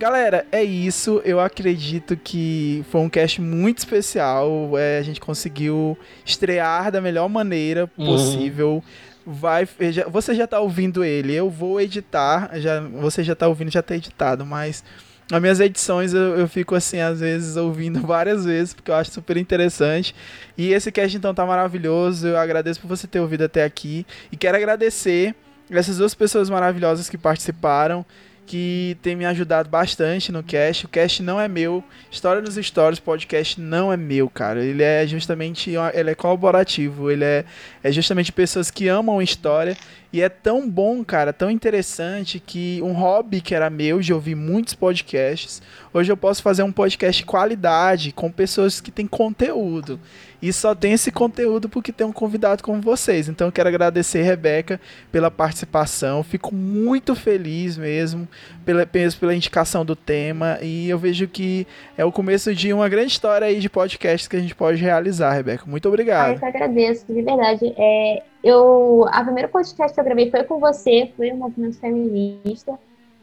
Galera, 0.02 0.48
é 0.52 0.64
isso. 0.64 1.22
Eu 1.23 1.40
acredito 1.40 2.18
que 2.18 2.84
foi 2.90 3.02
um 3.02 3.07
cast 3.07 3.40
muito 3.40 3.78
especial. 3.78 4.76
É, 4.76 4.98
a 4.98 5.03
gente 5.03 5.22
conseguiu 5.22 5.95
estrear 6.26 6.91
da 6.91 6.99
melhor 6.99 7.30
maneira 7.30 7.88
uhum. 7.95 8.07
possível. 8.07 8.84
Uhum. 9.28 9.34
Vai, 9.34 9.69
já, 9.91 10.07
você 10.07 10.34
já 10.34 10.48
tá 10.48 10.60
ouvindo 10.60 11.03
ele. 11.03 11.36
Eu 11.36 11.52
vou 11.52 11.80
editar. 11.80 12.49
Já, 12.56 12.80
você 12.80 13.23
já 13.23 13.36
tá 13.36 13.48
ouvindo, 13.48 13.69
já 13.69 13.84
tá 13.84 13.95
editado, 13.95 14.44
mas 14.44 14.84
Nas 15.30 15.40
minhas 15.40 15.60
edições 15.60 16.15
eu, 16.15 16.36
eu 16.36 16.48
fico 16.48 16.73
assim, 16.73 16.99
às 16.99 17.19
vezes, 17.19 17.56
ouvindo 17.56 18.02
várias 18.02 18.44
vezes, 18.44 18.73
porque 18.73 18.90
eu 18.90 18.95
acho 18.95 19.11
super 19.11 19.38
interessante. 19.38 20.15
E 20.57 20.73
esse 20.73 20.91
cast 20.91 21.15
então 21.15 21.32
tá 21.32 21.45
maravilhoso. 21.45 22.28
Eu 22.28 22.40
agradeço 22.40 22.82
por 22.82 22.88
você 22.88 23.06
ter 23.06 23.19
ouvido 23.19 23.44
até 23.44 23.64
aqui. 23.64 24.03
E 24.32 24.36
quero 24.36 24.57
agradecer 24.57 25.36
essas 25.69 25.99
duas 25.99 26.15
pessoas 26.15 26.49
maravilhosas 26.49 27.07
que 27.07 27.19
participaram 27.19 28.03
que 28.45 28.97
tem 29.01 29.15
me 29.15 29.26
ajudado 29.26 29.69
bastante 29.69 30.31
no 30.31 30.43
cast. 30.43 30.85
O 30.85 30.89
cast 30.89 31.23
não 31.23 31.39
é 31.39 31.47
meu. 31.47 31.84
História 32.09 32.41
nos 32.41 32.55
Stories, 32.55 32.99
podcast 32.99 33.59
não 33.59 33.91
é 33.91 33.97
meu, 33.97 34.30
cara. 34.30 34.63
Ele 34.63 34.84
é 34.84 35.07
justamente 35.07 35.72
ele 35.93 36.11
é 36.11 36.15
colaborativo. 36.15 37.09
Ele 37.09 37.23
é, 37.23 37.45
é 37.84 37.91
justamente 37.91 38.31
pessoas 38.31 38.69
que 38.69 38.88
amam 38.88 39.22
história. 39.22 39.77
E 40.13 40.22
é 40.22 40.27
tão 40.27 40.69
bom, 40.69 41.05
cara, 41.05 41.31
tão 41.31 41.49
interessante 41.49 42.38
que 42.45 42.81
um 42.84 42.91
hobby 42.91 43.39
que 43.39 43.55
era 43.55 43.69
meu 43.69 44.01
de 44.01 44.13
ouvir 44.13 44.35
muitos 44.35 44.73
podcasts, 44.73 45.61
hoje 45.93 46.11
eu 46.11 46.18
posso 46.18 46.41
fazer 46.41 46.63
um 46.63 46.72
podcast 46.72 47.22
de 47.22 47.26
qualidade 47.26 48.11
com 48.11 48.30
pessoas 48.30 48.81
que 48.81 48.91
têm 48.91 49.07
conteúdo. 49.07 49.97
E 50.41 50.51
só 50.51 50.73
tem 50.73 50.93
esse 50.93 51.11
conteúdo 51.11 51.69
porque 51.69 51.91
tem 51.91 52.05
um 52.05 52.11
convidado 52.11 52.63
como 52.63 52.81
vocês. 52.81 53.30
Então 53.30 53.47
eu 53.47 53.51
quero 53.51 53.69
agradecer, 53.69 54.23
Rebeca, 54.23 54.81
pela 55.11 55.30
participação. 55.30 56.23
Fico 56.23 56.53
muito 56.55 57.15
feliz 57.15 57.77
mesmo 57.77 58.27
pela, 58.65 58.85
pela 58.85 59.35
indicação 59.35 59.85
do 59.85 59.95
tema. 59.95 60.57
E 60.61 60.89
eu 60.89 60.97
vejo 60.97 61.27
que 61.27 61.68
é 61.95 62.03
o 62.03 62.11
começo 62.11 62.55
de 62.55 62.73
uma 62.73 62.89
grande 62.89 63.11
história 63.11 63.45
aí 63.45 63.59
de 63.59 63.69
podcasts 63.69 64.27
que 64.27 64.35
a 64.35 64.39
gente 64.39 64.55
pode 64.55 64.81
realizar, 64.81 65.34
Rebeca. 65.34 65.65
Muito 65.68 65.88
obrigado. 65.88 66.30
Ah, 66.30 66.34
eu 66.34 66.39
que 66.39 66.45
agradeço, 66.45 67.05
de 67.07 67.22
verdade. 67.22 67.73
É, 67.77 68.23
eu, 68.43 69.05
a 69.11 69.23
primeira 69.23 69.47
podcast 69.47 69.93
que 69.93 69.99
eu 69.99 70.05
gravei 70.05 70.31
foi 70.31 70.43
com 70.43 70.59
você, 70.59 71.11
foi 71.15 71.31
o 71.31 71.35
Movimento 71.35 71.80
Feminista. 71.80 72.80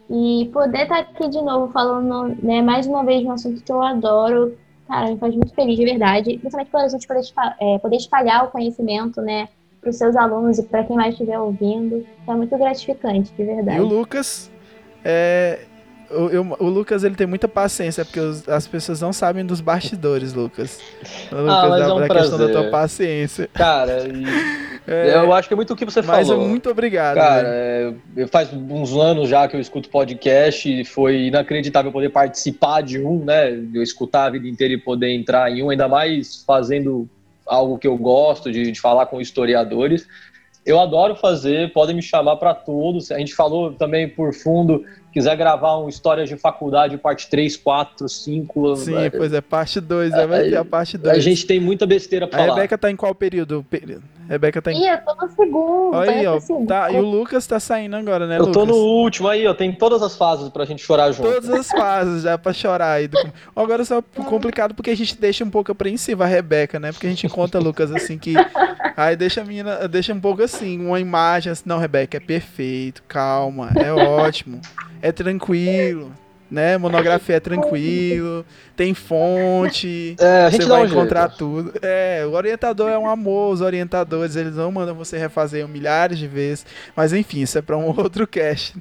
E 0.09 0.49
poder 0.51 0.83
estar 0.83 0.99
aqui 0.99 1.27
de 1.27 1.39
novo 1.41 1.71
falando 1.71 2.35
né, 2.41 2.61
mais 2.61 2.87
uma 2.87 3.03
vez 3.03 3.21
de 3.21 3.27
um 3.27 3.31
assunto 3.31 3.61
que 3.61 3.71
eu 3.71 3.81
adoro, 3.81 4.57
cara, 4.89 5.11
me 5.11 5.17
faz 5.17 5.35
muito 5.35 5.53
feliz 5.53 5.77
de 5.77 5.85
verdade. 5.85 6.37
Principalmente 6.39 6.71
por 6.71 6.81
a 6.81 6.87
gente 6.87 7.07
poder, 7.07 7.21
é, 7.61 7.77
poder 7.77 7.95
espalhar 7.95 8.45
o 8.45 8.47
conhecimento, 8.49 9.21
né? 9.21 9.47
Para 9.79 9.91
os 9.91 9.95
seus 9.95 10.15
alunos 10.15 10.57
e 10.57 10.63
para 10.63 10.83
quem 10.83 10.97
mais 10.97 11.13
estiver 11.13 11.39
ouvindo. 11.39 12.05
É 12.27 12.33
muito 12.33 12.57
gratificante, 12.57 13.31
de 13.31 13.43
verdade. 13.43 13.77
E 13.77 13.81
o 13.81 13.85
Lucas, 13.85 14.51
é, 15.05 15.59
o, 16.11 16.29
eu, 16.29 16.57
o, 16.59 16.65
Lucas 16.67 17.03
ele 17.03 17.15
tem 17.15 17.27
muita 17.27 17.47
paciência, 17.47 18.03
porque 18.03 18.19
os, 18.19 18.47
as 18.47 18.67
pessoas 18.67 19.01
não 19.01 19.13
sabem 19.13 19.45
dos 19.45 19.61
bastidores, 19.61 20.33
Lucas. 20.33 20.79
O 21.31 21.35
Lucas, 21.35 21.53
ah, 21.53 21.69
mas 21.69 21.79
da, 21.79 21.85
é 21.85 21.93
um 21.93 21.99
da 21.99 22.07
prazer. 22.07 22.29
questão 22.29 22.47
da 22.47 22.53
tua 22.53 22.71
paciência. 22.71 23.49
Cara, 23.53 24.07
é, 24.87 25.15
eu 25.15 25.33
acho 25.33 25.47
que 25.47 25.53
é 25.53 25.57
muito 25.57 25.73
o 25.73 25.75
que 25.75 25.85
você 25.85 26.01
mas 26.01 26.27
falou. 26.27 26.41
Mas 26.41 26.49
muito 26.49 26.69
obrigado. 26.69 27.15
Cara, 27.15 27.47
é, 27.47 27.93
faz 28.27 28.51
uns 28.53 28.93
anos 28.93 29.29
já 29.29 29.47
que 29.47 29.55
eu 29.55 29.59
escuto 29.59 29.89
podcast 29.89 30.81
e 30.81 30.83
foi 30.83 31.27
inacreditável 31.27 31.91
poder 31.91 32.09
participar 32.09 32.81
de 32.81 32.99
um, 32.99 33.23
né? 33.23 33.51
Eu 33.73 33.83
escutar 33.83 34.25
a 34.25 34.29
vida 34.29 34.47
inteira 34.47 34.73
e 34.73 34.77
poder 34.77 35.13
entrar 35.13 35.51
em 35.51 35.63
um, 35.63 35.69
ainda 35.69 35.87
mais 35.87 36.43
fazendo 36.45 37.07
algo 37.45 37.77
que 37.77 37.87
eu 37.87 37.97
gosto 37.97 38.51
de, 38.51 38.71
de 38.71 38.79
falar 38.79 39.07
com 39.07 39.19
historiadores. 39.19 40.07
Eu 40.65 40.79
adoro 40.79 41.15
fazer, 41.15 41.73
podem 41.73 41.95
me 41.95 42.01
chamar 42.01 42.35
para 42.35 42.53
todos. 42.53 43.11
A 43.11 43.17
gente 43.17 43.33
falou 43.33 43.73
também 43.73 44.07
por 44.07 44.33
fundo, 44.33 44.85
quiser 45.11 45.35
gravar 45.35 45.77
um 45.77 45.89
Histórias 45.89 46.29
de 46.29 46.37
Faculdade, 46.37 46.97
parte 46.97 47.29
3, 47.29 47.57
4, 47.57 48.07
5. 48.07 48.75
Sim, 48.77 48.95
é, 48.95 49.09
pois 49.09 49.33
é, 49.33 49.41
parte 49.41 49.79
2, 49.79 50.13
é, 50.13 50.27
vai 50.27 50.49
ter 50.49 50.57
a 50.57 50.65
parte 50.65 50.97
2. 50.97 51.17
A 51.17 51.19
gente 51.19 51.45
tem 51.45 51.59
muita 51.59 51.85
besteira 51.85 52.27
para 52.27 52.39
falar. 52.39 52.51
A 52.51 52.55
Rebeca 52.55 52.77
tá 52.77 52.91
em 52.91 52.95
qual 52.95 53.13
período? 53.15 53.65
Rebeca 54.29 54.61
tá 54.61 54.71
em. 54.71 54.83
Ih, 54.83 54.89
eu 54.89 54.97
tô 54.99 55.15
no 55.15 55.31
segundo. 55.31 55.97
Aí, 55.97 56.27
ó. 56.27 56.39
Tá, 56.67 56.91
e 56.91 56.97
o 56.97 57.01
Lucas 57.01 57.47
tá 57.47 57.59
saindo 57.59 57.95
agora, 57.95 58.27
né, 58.27 58.37
eu 58.37 58.45
Lucas? 58.45 58.55
Eu 58.55 58.61
tô 58.61 58.65
no 58.67 58.75
último 58.75 59.27
aí, 59.27 59.47
ó. 59.47 59.53
Tem 59.53 59.71
todas 59.73 60.03
as 60.03 60.15
fases 60.15 60.49
pra 60.49 60.65
gente 60.65 60.83
chorar 60.83 61.11
junto. 61.11 61.31
Todas 61.31 61.49
as 61.49 61.67
fases 61.67 62.23
já 62.23 62.37
pra 62.37 62.53
chorar 62.53 62.91
aí. 62.91 63.09
Agora 63.55 63.83
só 63.83 64.01
complicado 64.27 64.75
porque 64.75 64.91
a 64.91 64.95
gente 64.95 65.19
deixa 65.19 65.43
um 65.43 65.49
pouco 65.49 65.71
apreensiva 65.71 66.25
a 66.25 66.27
Rebeca, 66.27 66.79
né? 66.79 66.91
Porque 66.91 67.07
a 67.07 67.09
gente 67.09 67.27
conta, 67.27 67.57
Lucas, 67.57 67.91
assim, 67.91 68.17
que. 68.17 68.33
Aí 68.99 69.15
deixa 69.15 69.39
a 69.39 69.45
menina, 69.45 69.87
deixa 69.87 70.13
um 70.13 70.19
pouco 70.19 70.43
assim, 70.43 70.85
uma 70.85 70.99
imagem 70.99 71.49
assim, 71.49 71.63
não, 71.65 71.77
Rebeca, 71.77 72.17
é 72.17 72.19
perfeito, 72.19 73.01
calma, 73.07 73.71
é 73.77 73.93
ótimo, 73.93 74.59
é 75.01 75.11
tranquilo 75.11 76.11
né? 76.49 76.77
Monografia 76.77 77.35
é 77.35 77.39
tranquilo, 77.39 78.45
tem 78.75 78.93
fonte, 78.93 80.15
é, 80.19 80.49
você 80.49 80.65
vai 80.65 80.83
um 80.83 80.85
encontrar 80.85 81.27
jeito. 81.27 81.37
tudo. 81.37 81.73
É, 81.81 82.25
o 82.25 82.31
orientador 82.31 82.89
é 82.89 82.97
um 82.97 83.07
amor, 83.07 83.53
os 83.53 83.61
orientadores, 83.61 84.35
eles 84.35 84.55
não 84.55 84.71
mandam 84.71 84.95
você 84.95 85.17
refazer 85.17 85.67
milhares 85.67 86.17
de 86.17 86.27
vezes, 86.27 86.65
mas 86.95 87.13
enfim, 87.13 87.41
isso 87.41 87.57
é 87.57 87.61
para 87.61 87.77
um 87.77 87.87
outro 87.97 88.25
cast. 88.25 88.75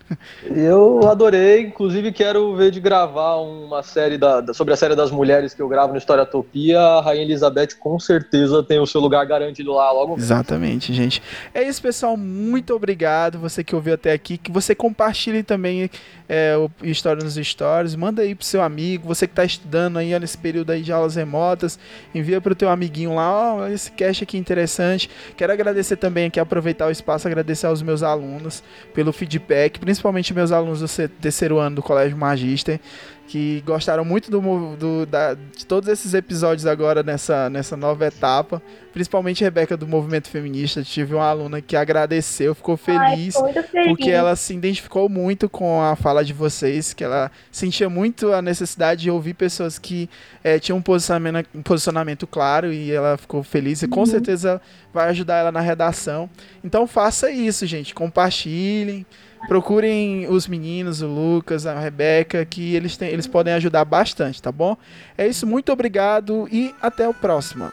Eu 0.44 1.08
adorei, 1.08 1.62
inclusive 1.62 2.12
quero 2.12 2.54
ver 2.56 2.70
de 2.70 2.80
gravar 2.80 3.36
uma 3.36 3.82
série 3.82 4.16
da, 4.16 4.54
sobre 4.54 4.72
a 4.72 4.76
série 4.76 4.94
das 4.94 5.10
mulheres 5.10 5.52
que 5.52 5.60
eu 5.60 5.68
gravo 5.68 5.92
no 5.92 5.98
História 5.98 6.24
Topia, 6.24 6.80
a 6.80 7.00
Rainha 7.02 7.24
Elizabeth 7.24 7.74
com 7.78 7.98
certeza 7.98 8.62
tem 8.62 8.78
o 8.78 8.86
seu 8.86 9.00
lugar 9.00 9.26
garantido 9.26 9.72
lá 9.72 9.90
logo. 9.90 10.16
Exatamente, 10.16 10.92
gente. 10.92 11.22
É 11.52 11.62
isso, 11.62 11.82
pessoal, 11.82 12.16
muito 12.16 12.74
obrigado, 12.74 13.38
você 13.38 13.64
que 13.64 13.74
ouviu 13.74 13.94
até 13.94 14.12
aqui, 14.12 14.38
que 14.38 14.50
você 14.50 14.74
compartilhe 14.74 15.42
também 15.42 15.90
é, 16.28 16.54
o 16.56 16.70
História 16.82 17.24
nos 17.24 17.36
Stories, 17.58 17.96
manda 17.96 18.22
aí 18.22 18.36
pro 18.36 18.44
seu 18.44 18.62
amigo, 18.62 19.08
você 19.08 19.26
que 19.26 19.32
está 19.32 19.44
estudando 19.44 19.96
aí 19.96 20.16
nesse 20.16 20.38
período 20.38 20.70
aí 20.70 20.80
de 20.80 20.92
aulas 20.92 21.16
remotas, 21.16 21.76
envia 22.14 22.40
pro 22.40 22.54
teu 22.54 22.68
amiguinho 22.68 23.16
lá, 23.16 23.54
ó, 23.54 23.66
esse 23.66 23.90
cast 23.90 24.22
aqui 24.22 24.38
interessante. 24.38 25.10
Quero 25.36 25.52
agradecer 25.52 25.96
também 25.96 26.26
aqui, 26.26 26.38
aproveitar 26.38 26.86
o 26.86 26.90
espaço, 26.90 27.26
agradecer 27.26 27.66
aos 27.66 27.82
meus 27.82 28.04
alunos 28.04 28.62
pelo 28.94 29.12
feedback, 29.12 29.80
principalmente 29.80 30.32
meus 30.32 30.52
alunos 30.52 30.80
do 30.80 31.08
terceiro 31.20 31.58
ano 31.58 31.76
do 31.76 31.82
Colégio 31.82 32.16
Magister 32.16 32.78
que 33.28 33.62
gostaram 33.66 34.06
muito 34.06 34.30
do, 34.30 34.40
do 34.76 35.04
da, 35.04 35.34
de 35.34 35.66
todos 35.66 35.86
esses 35.86 36.14
episódios 36.14 36.64
agora 36.64 37.02
nessa, 37.02 37.50
nessa 37.50 37.76
nova 37.76 38.06
etapa. 38.06 38.60
Principalmente 38.90 39.44
Rebeca 39.44 39.76
do 39.76 39.86
Movimento 39.86 40.30
Feminista. 40.30 40.82
Tive 40.82 41.14
uma 41.14 41.26
aluna 41.26 41.60
que 41.60 41.76
agradeceu, 41.76 42.54
ficou 42.54 42.76
feliz, 42.76 43.36
Ai, 43.36 43.52
feliz, 43.62 43.88
porque 43.88 44.10
ela 44.10 44.34
se 44.34 44.54
identificou 44.54 45.10
muito 45.10 45.46
com 45.48 45.82
a 45.82 45.94
fala 45.94 46.24
de 46.24 46.32
vocês, 46.32 46.94
que 46.94 47.04
ela 47.04 47.30
sentia 47.52 47.90
muito 47.90 48.32
a 48.32 48.40
necessidade 48.40 49.02
de 49.02 49.10
ouvir 49.10 49.34
pessoas 49.34 49.78
que 49.78 50.08
é, 50.42 50.58
tinham 50.58 50.78
um 50.78 50.82
posicionamento, 50.82 51.48
um 51.54 51.62
posicionamento 51.62 52.26
claro 52.26 52.72
e 52.72 52.90
ela 52.90 53.18
ficou 53.18 53.42
feliz 53.42 53.82
e 53.82 53.88
com 53.88 54.00
uhum. 54.00 54.06
certeza 54.06 54.60
vai 54.92 55.10
ajudar 55.10 55.36
ela 55.36 55.52
na 55.52 55.60
redação. 55.60 56.30
Então 56.64 56.86
faça 56.86 57.30
isso, 57.30 57.66
gente. 57.66 57.94
Compartilhem. 57.94 59.04
Procurem 59.46 60.26
os 60.28 60.48
meninos, 60.48 61.00
o 61.00 61.06
Lucas, 61.06 61.66
a 61.66 61.78
Rebeca, 61.78 62.44
que 62.44 62.74
eles, 62.74 62.96
têm, 62.96 63.08
eles 63.08 63.26
podem 63.26 63.54
ajudar 63.54 63.84
bastante, 63.84 64.42
tá 64.42 64.50
bom? 64.50 64.76
É 65.16 65.26
isso, 65.26 65.46
muito 65.46 65.72
obrigado 65.72 66.48
e 66.50 66.74
até 66.82 67.08
o 67.08 67.14
próximo. 67.14 67.70